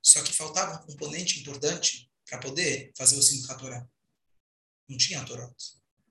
Só 0.00 0.22
que 0.22 0.32
faltava 0.32 0.82
um 0.82 0.86
componente 0.86 1.40
importante 1.40 2.10
para 2.26 2.38
poder 2.38 2.92
fazer 2.96 3.16
o 3.16 3.22
Simchat 3.22 3.58
Torah. 3.58 3.86
Não 4.88 4.96
tinha 4.96 5.24
Torot. 5.24 5.54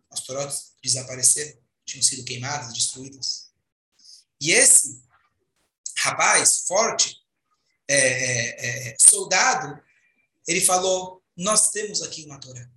As 0.10 0.22
Torot 0.22 0.54
desapareceram, 0.82 1.60
tinham 1.86 2.04
sido 2.04 2.24
queimadas, 2.24 2.74
destruídas. 2.74 3.52
E 4.40 4.52
esse 4.52 5.04
rapaz 6.02 6.64
forte, 6.68 7.22
é, 7.88 7.96
é, 7.96 8.90
é, 8.90 8.96
soldado, 9.00 9.82
ele 10.48 10.62
falou: 10.62 11.24
Nós 11.36 11.70
temos 11.70 12.02
aqui 12.02 12.26
uma 12.26 12.40
Torá. 12.40 12.68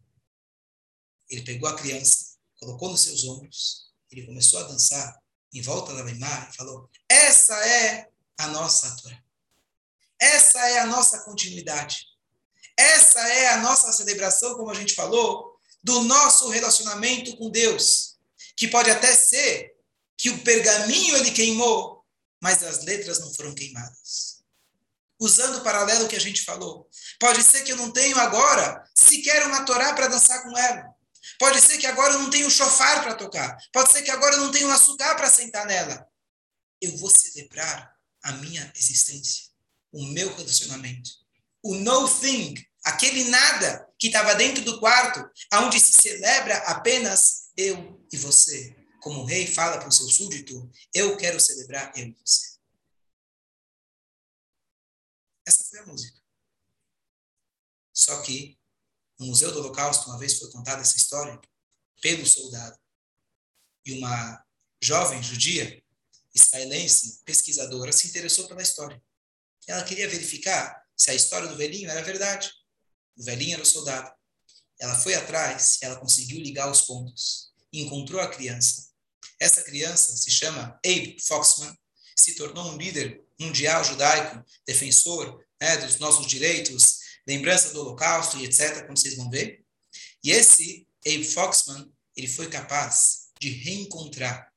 Ele 1.30 1.42
pegou 1.42 1.68
a 1.68 1.76
criança, 1.76 2.36
colocou 2.58 2.90
nos 2.90 3.02
seus 3.02 3.24
ombros, 3.24 3.90
ele 4.10 4.26
começou 4.26 4.60
a 4.60 4.64
dançar 4.64 5.22
em 5.52 5.62
volta 5.62 5.94
da 5.94 6.02
Weimar 6.02 6.50
e 6.52 6.56
falou: 6.56 6.90
Essa 7.08 7.54
é 7.66 8.10
a 8.38 8.48
nossa 8.48 8.94
Torá. 8.96 9.22
Essa 10.20 10.58
é 10.68 10.78
a 10.78 10.86
nossa 10.86 11.20
continuidade. 11.20 12.06
Essa 12.76 13.20
é 13.20 13.48
a 13.48 13.58
nossa 13.58 13.92
celebração, 13.92 14.56
como 14.56 14.70
a 14.70 14.74
gente 14.74 14.94
falou, 14.94 15.58
do 15.82 16.02
nosso 16.02 16.48
relacionamento 16.48 17.36
com 17.36 17.50
Deus, 17.50 18.16
que 18.56 18.66
pode 18.68 18.90
até 18.90 19.14
ser 19.14 19.76
que 20.16 20.30
o 20.30 20.42
pergaminho 20.42 21.16
ele 21.16 21.30
queimou, 21.30 22.03
mas 22.44 22.62
as 22.62 22.84
letras 22.84 23.20
não 23.20 23.32
foram 23.32 23.54
queimadas. 23.54 24.44
Usando 25.18 25.56
o 25.56 25.64
paralelo 25.64 26.06
que 26.06 26.14
a 26.14 26.20
gente 26.20 26.44
falou, 26.44 26.86
pode 27.18 27.42
ser 27.42 27.62
que 27.62 27.72
eu 27.72 27.76
não 27.78 27.90
tenho 27.90 28.18
agora 28.18 28.84
sequer 28.94 29.46
uma 29.46 29.64
Torá 29.64 29.94
para 29.94 30.08
dançar 30.08 30.42
com 30.42 30.58
ela. 30.58 30.94
Pode 31.38 31.58
ser 31.62 31.78
que 31.78 31.86
agora 31.86 32.12
eu 32.12 32.18
não 32.18 32.28
tenho 32.28 32.46
um 32.46 32.50
chofar 32.50 33.02
para 33.02 33.14
tocar. 33.14 33.56
Pode 33.72 33.90
ser 33.90 34.02
que 34.02 34.10
agora 34.10 34.34
eu 34.34 34.40
não 34.40 34.52
tenho 34.52 34.68
um 34.68 34.72
açúcar 34.72 35.14
para 35.14 35.30
sentar 35.30 35.64
nela. 35.64 36.06
Eu 36.82 36.94
vou 36.98 37.08
celebrar 37.08 37.96
a 38.22 38.32
minha 38.32 38.70
existência, 38.76 39.44
o 39.90 40.04
meu 40.08 40.36
relacionamento. 40.36 41.12
O 41.62 41.74
no 41.76 42.06
thing, 42.06 42.62
aquele 42.84 43.24
nada 43.24 43.88
que 43.98 44.08
estava 44.08 44.34
dentro 44.34 44.62
do 44.62 44.78
quarto, 44.78 45.26
aonde 45.50 45.80
se 45.80 45.94
celebra 45.94 46.58
apenas 46.66 47.48
eu 47.56 48.06
e 48.12 48.18
você. 48.18 48.83
Como 49.04 49.20
o 49.20 49.24
rei 49.26 49.46
fala 49.46 49.76
para 49.78 49.88
o 49.90 49.92
seu 49.92 50.08
súdito, 50.08 50.72
eu 50.94 51.14
quero 51.18 51.38
celebrar 51.38 51.92
eu 51.94 52.06
e 52.06 52.12
você. 52.24 52.56
Essa 55.46 55.62
foi 55.62 55.80
a 55.80 55.86
música. 55.86 56.18
Só 57.92 58.22
que 58.22 58.58
no 59.18 59.26
Museu 59.26 59.52
do 59.52 59.58
Holocausto, 59.58 60.08
uma 60.08 60.18
vez 60.18 60.38
foi 60.38 60.50
contada 60.50 60.80
essa 60.80 60.96
história 60.96 61.38
pelo 62.00 62.26
soldado. 62.26 62.80
E 63.84 63.92
uma 63.92 64.42
jovem 64.80 65.22
judia, 65.22 65.84
israelense, 66.34 67.20
pesquisadora, 67.26 67.92
se 67.92 68.08
interessou 68.08 68.48
pela 68.48 68.62
história. 68.62 69.04
Ela 69.66 69.84
queria 69.84 70.08
verificar 70.08 70.82
se 70.96 71.10
a 71.10 71.14
história 71.14 71.46
do 71.46 71.58
velhinho 71.58 71.90
era 71.90 72.02
verdade. 72.02 72.50
O 73.18 73.22
velhinho 73.22 73.52
era 73.52 73.62
o 73.62 73.66
soldado. 73.66 74.10
Ela 74.80 74.98
foi 74.98 75.14
atrás 75.14 75.76
ela 75.82 76.00
conseguiu 76.00 76.40
ligar 76.40 76.70
os 76.70 76.80
pontos. 76.80 77.52
Encontrou 77.70 78.18
a 78.18 78.30
criança. 78.30 78.93
Essa 79.40 79.62
criança 79.62 80.16
se 80.16 80.30
chama 80.30 80.78
Abe 80.84 81.16
Foxman, 81.20 81.76
se 82.16 82.34
tornou 82.34 82.72
um 82.72 82.76
líder 82.76 83.22
mundial 83.38 83.84
judaico, 83.84 84.44
defensor 84.66 85.44
né, 85.60 85.76
dos 85.78 85.98
nossos 85.98 86.26
direitos, 86.26 86.98
lembrança 87.26 87.72
do 87.72 87.80
Holocausto 87.80 88.38
e 88.38 88.44
etc., 88.44 88.82
como 88.84 88.96
vocês 88.96 89.16
vão 89.16 89.30
ver. 89.30 89.64
E 90.22 90.30
esse 90.30 90.86
Abe 91.06 91.24
Foxman, 91.24 91.90
ele 92.16 92.28
foi 92.28 92.48
capaz 92.48 93.28
de 93.40 93.50
reencontrar 93.50 94.52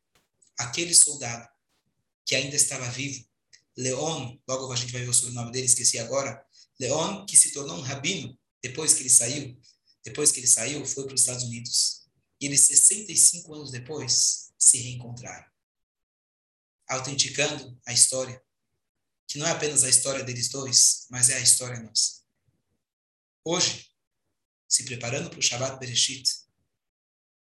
aquele 0.57 0.93
soldado 0.93 1.47
que 2.25 2.35
ainda 2.35 2.55
estava 2.55 2.89
vivo, 2.89 3.25
Leon, 3.77 4.35
logo 4.47 4.71
a 4.71 4.75
gente 4.75 4.91
vai 4.91 5.03
ver 5.03 5.09
o 5.09 5.13
sobrenome 5.13 5.51
dele, 5.51 5.67
esqueci 5.67 5.99
agora, 5.99 6.43
Leon, 6.79 7.25
que 7.25 7.37
se 7.37 7.51
tornou 7.51 7.77
um 7.77 7.81
rabino 7.81 8.37
depois 8.61 8.93
que 8.93 9.01
ele 9.01 9.09
saiu, 9.09 9.57
depois 10.03 10.31
que 10.31 10.39
ele 10.39 10.47
saiu, 10.47 10.85
foi 10.85 11.05
para 11.05 11.13
os 11.13 11.21
Estados 11.21 11.43
Unidos. 11.43 12.07
E 12.41 12.47
eles, 12.47 12.61
65 12.61 13.53
anos 13.53 13.71
depois, 13.71 14.46
se 14.67 14.79
reencontraram, 14.79 15.49
autenticando 16.89 17.79
a 17.85 17.93
história, 17.93 18.43
que 19.25 19.37
não 19.37 19.47
é 19.47 19.51
apenas 19.51 19.83
a 19.83 19.89
história 19.89 20.23
deles 20.25 20.49
dois, 20.49 21.07
mas 21.09 21.29
é 21.29 21.37
a 21.37 21.41
história 21.41 21.79
nossa. 21.79 22.21
Hoje, 23.45 23.89
se 24.67 24.83
preparando 24.83 25.29
para 25.29 25.39
o 25.39 25.41
Shabbat 25.41 25.79
Bereshit, 25.79 26.29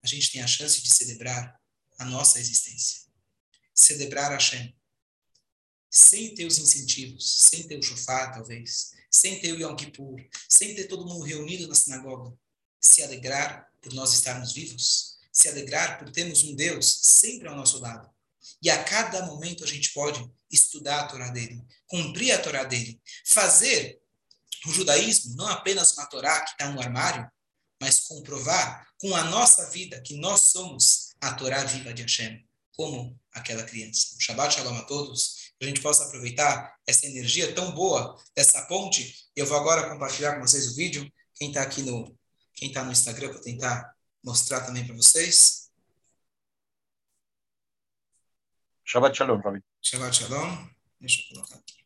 a 0.00 0.06
gente 0.06 0.30
tem 0.30 0.40
a 0.42 0.46
chance 0.46 0.80
de 0.80 0.94
celebrar 0.94 1.60
a 1.98 2.04
nossa 2.04 2.38
existência. 2.38 3.08
Celebrar 3.74 4.30
Hashem. 4.30 4.76
Sem 5.90 6.34
ter 6.36 6.46
os 6.46 6.58
incentivos, 6.58 7.40
sem 7.48 7.66
ter 7.66 7.78
o 7.78 8.04
talvez, 8.06 8.92
sem 9.10 9.40
ter 9.40 9.52
o 9.52 9.60
Yom 9.60 9.74
Kippur, 9.74 10.20
sem 10.48 10.74
ter 10.74 10.86
todo 10.86 11.06
mundo 11.06 11.24
reunido 11.24 11.66
na 11.66 11.74
sinagoga. 11.74 12.38
Se 12.80 13.02
alegrar 13.02 13.72
por 13.80 13.92
nós 13.92 14.12
estarmos 14.12 14.52
vivos, 14.52 15.17
se 15.38 15.48
alegrar 15.48 15.98
por 16.00 16.10
termos 16.10 16.42
um 16.42 16.54
Deus 16.56 17.00
sempre 17.02 17.46
ao 17.46 17.54
nosso 17.54 17.78
lado. 17.78 18.10
E 18.60 18.68
a 18.68 18.82
cada 18.82 19.24
momento 19.24 19.62
a 19.62 19.66
gente 19.66 19.92
pode 19.92 20.28
estudar 20.50 21.00
a 21.00 21.06
Torá 21.06 21.28
dele, 21.28 21.62
cumprir 21.86 22.32
a 22.32 22.42
Torá 22.42 22.64
dele, 22.64 23.00
fazer 23.24 24.00
o 24.66 24.72
judaísmo 24.72 25.36
não 25.36 25.46
apenas 25.46 25.92
uma 25.92 26.06
Torá 26.06 26.40
que 26.40 26.50
está 26.50 26.68
no 26.70 26.80
armário, 26.80 27.30
mas 27.80 28.00
comprovar 28.00 28.84
com 28.98 29.14
a 29.14 29.24
nossa 29.24 29.70
vida 29.70 30.00
que 30.00 30.16
nós 30.16 30.40
somos 30.50 31.14
a 31.20 31.32
Torá 31.34 31.62
viva 31.62 31.94
de 31.94 32.02
Hashem, 32.02 32.44
como 32.72 33.16
aquela 33.32 33.62
criança. 33.62 34.16
Um 34.16 34.20
Shabbat 34.20 34.56
Shalom 34.56 34.76
a 34.76 34.82
todos, 34.82 35.52
que 35.56 35.64
a 35.64 35.68
gente 35.68 35.80
possa 35.80 36.04
aproveitar 36.04 36.76
essa 36.84 37.06
energia 37.06 37.54
tão 37.54 37.70
boa 37.70 38.20
dessa 38.34 38.62
ponte. 38.62 39.14
Eu 39.36 39.46
vou 39.46 39.56
agora 39.56 39.88
compartilhar 39.88 40.34
com 40.34 40.40
vocês 40.40 40.66
o 40.72 40.74
vídeo. 40.74 41.08
Quem 41.36 41.48
está 41.48 41.62
aqui 41.62 41.82
no, 41.82 42.18
quem 42.54 42.68
está 42.68 42.82
no 42.82 42.90
Instagram, 42.90 43.30
para 43.30 43.40
tentar 43.40 43.97
mostrar 44.28 44.60
também 44.60 44.86
para 44.86 44.94
vocês. 44.94 45.70
Shabbat 48.84 49.16
Shalom, 49.16 49.40
Rabi. 49.40 49.62
Shabbat 49.82 50.14
Shalom. 50.16 50.68
Deixa 51.00 51.22
eu 51.22 51.34
colocar 51.34 51.56
aqui. 51.56 51.78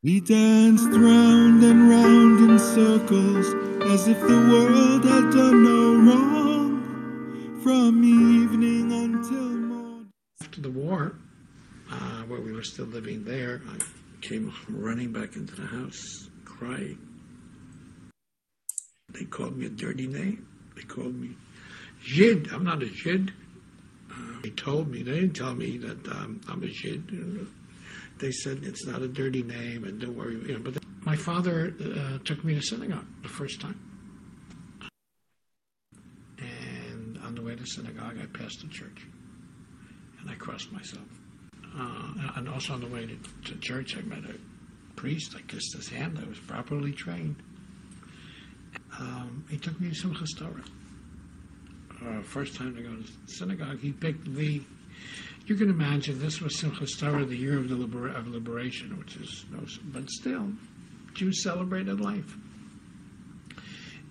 We 0.00 0.20
danced 0.20 0.92
round 0.92 1.64
and 1.64 1.88
round 1.90 2.38
in 2.48 2.58
circles 2.58 3.46
as 3.92 4.06
if 4.06 4.20
the 4.20 4.38
world 4.48 5.04
had 5.04 5.30
done 5.32 5.57
were 12.58 12.64
still 12.64 12.86
living 12.86 13.22
there, 13.22 13.62
I 13.68 13.78
came 14.20 14.52
running 14.68 15.12
back 15.12 15.36
into 15.36 15.54
the 15.54 15.66
house, 15.66 16.28
crying. 16.44 16.98
They 19.12 19.24
called 19.24 19.56
me 19.56 19.66
a 19.66 19.70
dirty 19.70 20.08
name. 20.08 20.44
They 20.74 20.82
called 20.82 21.14
me 21.14 21.36
Jid. 22.04 22.52
I'm 22.52 22.64
not 22.64 22.82
a 22.82 22.86
Jid. 22.86 23.30
Uh, 24.10 24.40
they 24.42 24.50
told 24.50 24.90
me, 24.90 25.04
they 25.04 25.20
didn't 25.20 25.34
tell 25.34 25.54
me 25.54 25.78
that 25.78 26.08
um, 26.08 26.40
I'm 26.48 26.64
a 26.64 26.66
Jid 26.66 27.46
they 28.18 28.32
said 28.32 28.58
it's 28.64 28.84
not 28.84 29.00
a 29.02 29.06
dirty 29.06 29.44
name 29.44 29.84
and 29.84 30.00
don't 30.00 30.16
worry. 30.16 30.34
You 30.34 30.58
know, 30.58 30.58
but 30.58 30.82
my 31.02 31.14
father 31.14 31.72
uh, 31.80 32.18
took 32.24 32.44
me 32.44 32.56
to 32.56 32.60
synagogue 32.62 33.06
the 33.22 33.28
first 33.28 33.60
time. 33.60 33.78
And 36.38 37.18
on 37.18 37.36
the 37.36 37.42
way 37.42 37.54
to 37.54 37.64
synagogue, 37.64 38.16
I 38.20 38.26
passed 38.26 38.60
the 38.60 38.68
church 38.68 39.06
and 40.20 40.28
I 40.28 40.34
crossed 40.34 40.72
myself. 40.72 41.17
Uh, 41.78 42.32
and 42.36 42.48
also 42.48 42.72
on 42.72 42.80
the 42.80 42.88
way 42.88 43.06
to, 43.06 43.16
to, 43.44 43.58
church, 43.60 43.96
I 43.96 44.00
met 44.02 44.24
a 44.24 44.34
priest. 44.96 45.34
I 45.36 45.42
kissed 45.42 45.76
his 45.76 45.88
hand. 45.88 46.18
I 46.20 46.28
was 46.28 46.38
properly 46.38 46.92
trained. 46.92 47.36
Um, 48.98 49.44
he 49.48 49.58
took 49.58 49.80
me 49.80 49.90
to 49.90 49.94
Simchas 49.94 50.36
Torah. 50.36 50.64
Uh, 52.04 52.22
first 52.22 52.56
time 52.56 52.74
to 52.74 52.82
go 52.82 52.88
to 52.88 53.04
synagogue, 53.26 53.78
he 53.80 53.92
picked 53.92 54.24
the 54.34 54.62
you 55.46 55.54
can 55.54 55.70
imagine 55.70 56.18
this 56.18 56.42
was 56.42 56.60
Simchas 56.60 56.98
Torah, 56.98 57.24
the 57.24 57.36
year 57.36 57.56
of 57.56 57.70
the 57.70 57.74
liber- 57.74 58.14
of 58.14 58.28
liberation, 58.28 58.98
which 58.98 59.16
is 59.16 59.46
no, 59.50 59.64
but 59.84 60.10
still, 60.10 60.52
Jews 61.14 61.42
celebrated 61.42 62.00
life, 62.02 62.36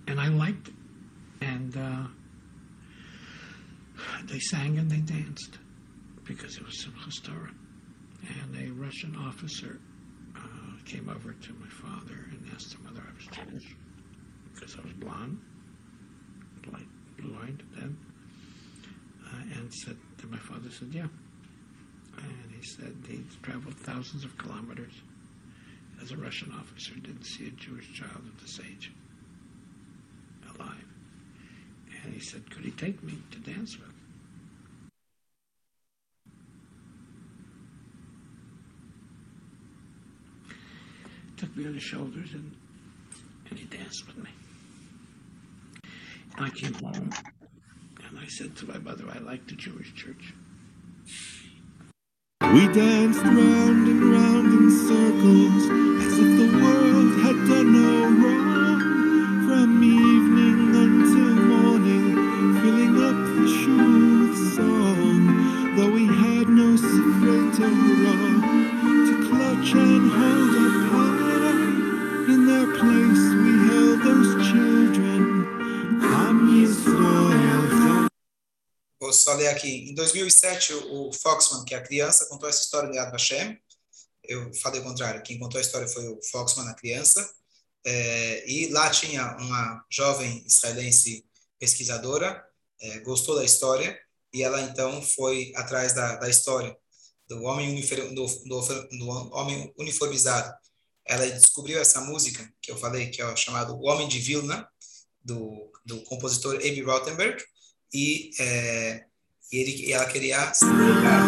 and 0.07 0.19
I 0.19 0.29
liked 0.29 0.69
it. 0.69 0.73
And 1.39 1.77
uh, 1.77 2.07
they 4.25 4.39
sang 4.39 4.79
and 4.79 4.89
they 4.89 4.97
danced 4.97 5.59
because 6.23 6.57
it 6.57 6.65
was 6.65 6.83
Simchas 6.83 7.23
Torah. 7.23 7.53
And 8.29 8.55
a 8.55 8.73
Russian 8.73 9.15
officer 9.15 9.79
uh, 10.35 10.39
came 10.85 11.09
over 11.09 11.33
to 11.33 11.53
my 11.53 11.67
father 11.67 12.27
and 12.31 12.49
asked 12.53 12.73
him 12.73 12.83
whether 12.83 13.01
I 13.01 13.13
was 13.15 13.25
Jewish 13.25 13.75
because 14.53 14.75
I 14.77 14.81
was 14.81 14.93
blonde, 14.93 15.39
light 16.71 16.87
blue-eyed 17.17 17.63
then, 17.75 17.97
uh, 19.25 19.59
and 19.59 19.73
said. 19.73 19.97
My 20.29 20.37
father 20.37 20.69
said, 20.69 20.89
"Yeah." 20.91 21.07
And 22.17 22.51
he 22.51 22.61
said 22.67 22.93
he's 23.07 23.37
traveled 23.41 23.75
thousands 23.75 24.25
of 24.25 24.37
kilometers 24.37 24.91
as 26.01 26.11
a 26.11 26.17
Russian 26.17 26.51
officer, 26.51 26.93
didn't 26.95 27.23
see 27.25 27.47
a 27.47 27.51
Jewish 27.51 27.91
child 27.93 28.17
of 28.17 28.41
this 28.41 28.59
age 28.59 28.91
alive. 30.55 30.85
And 32.03 32.13
he 32.13 32.19
said, 32.19 32.49
could 32.51 32.63
he 32.65 32.71
take 32.71 33.03
me 33.03 33.17
to 33.31 33.39
dance 33.39 33.77
with? 33.77 33.93
Took 41.37 41.55
me 41.55 41.67
on 41.67 41.75
his 41.75 41.83
shoulders 41.83 42.33
and, 42.33 42.51
and 43.49 43.59
he 43.59 43.65
danced. 43.65 44.07
with 44.07 44.17
me. 44.17 44.29
And 46.35 46.45
I 46.47 46.49
came 46.49 46.73
home 46.73 47.11
and 48.09 48.19
I 48.19 48.25
said 48.25 48.55
to 48.57 48.67
my 48.67 48.79
mother, 48.79 49.05
I 49.13 49.19
like 49.19 49.45
the 49.45 49.53
Jewish 49.53 49.93
church. 49.93 50.33
We 52.41 52.67
danced 52.73 53.23
round 53.23 53.87
and 53.87 54.03
round 54.03 54.47
in 54.47 54.71
circles 54.87 55.63
as 56.05 56.17
if 56.17 56.37
the 56.39 56.57
world 56.57 57.19
had 57.21 57.35
done 57.47 57.73
no 57.73 58.07
wrong. 58.19 58.79
From 59.47 59.83
evening 59.83 60.75
until 60.75 61.35
morning, 61.45 62.15
filling 62.61 62.95
up 62.97 63.17
the 63.37 63.47
shul 63.47 64.19
with 64.21 64.55
song. 64.55 65.75
Though 65.75 65.91
we 65.91 66.07
had 66.07 66.49
no 66.49 66.75
secret 66.75 67.53
Torah 67.57 68.41
to 68.41 68.66
só 79.27 79.33
ler 79.33 79.49
aqui. 79.49 79.89
Em 79.89 79.93
2007, 79.93 80.73
o 80.73 81.11
Foxman, 81.11 81.65
que 81.65 81.75
é 81.75 81.77
a 81.77 81.83
criança, 81.83 82.25
contou 82.29 82.47
essa 82.47 82.61
história 82.61 82.89
de 82.89 82.95
Yad 82.95 83.11
Vashem. 83.11 83.59
Eu 84.23 84.53
falei 84.55 84.79
o 84.79 84.83
contrário. 84.85 85.21
Quem 85.21 85.37
contou 85.37 85.57
a 85.57 85.61
história 85.61 85.85
foi 85.85 86.07
o 86.07 86.17
Foxman, 86.31 86.69
a 86.69 86.73
criança. 86.73 87.29
É, 87.85 88.49
e 88.49 88.69
lá 88.69 88.89
tinha 88.89 89.35
uma 89.37 89.85
jovem 89.91 90.45
israelense 90.45 91.25
pesquisadora, 91.59 92.41
é, 92.79 92.99
gostou 92.99 93.35
da 93.35 93.43
história, 93.43 93.99
e 94.33 94.43
ela 94.43 94.61
então 94.61 95.01
foi 95.01 95.51
atrás 95.57 95.91
da, 95.91 96.15
da 96.15 96.29
história 96.29 96.73
do 97.27 97.43
homem, 97.43 97.81
do, 98.13 98.27
do, 98.45 98.61
do 98.97 99.07
homem 99.09 99.73
uniformizado. 99.77 100.53
Ela 101.05 101.29
descobriu 101.31 101.81
essa 101.81 101.99
música 101.99 102.49
que 102.61 102.71
eu 102.71 102.77
falei, 102.77 103.09
que 103.09 103.21
é 103.21 103.35
chamado 103.35 103.75
O 103.75 103.89
Homem 103.89 104.07
de 104.07 104.19
Vilna, 104.19 104.65
do, 105.21 105.69
do 105.85 106.01
compositor 106.03 106.55
Abe 106.55 106.81
Rothenberg, 106.81 107.43
e, 107.93 108.31
é, 108.39 109.06
e, 109.51 109.57
ele, 109.57 109.85
e 109.87 109.93
ela 109.93 110.05
queria 110.05 110.53
se 110.53 110.65
dedicar. 110.65 111.23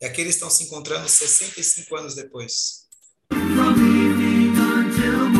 E 0.00 0.06
aqui 0.06 0.20
eles 0.20 0.34
estão 0.34 0.50
se 0.50 0.64
encontrando 0.64 1.08
65 1.08 1.96
anos 1.96 2.14
depois. 2.14 2.88
The 4.98 5.37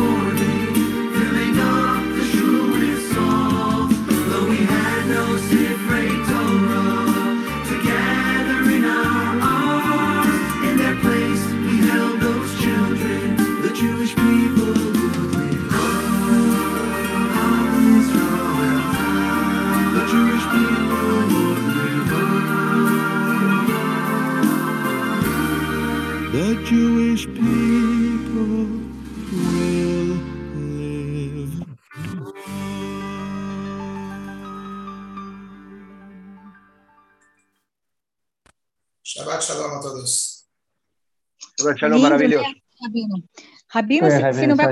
Lindo, 41.95 41.99
maravilhoso. 42.01 42.43
né, 42.43 42.55
Rabino? 42.81 43.23
Rabino, 43.71 44.07
É, 44.07 44.17
Rabino, 44.17 44.47
não 44.47 44.55
vai 44.55 44.65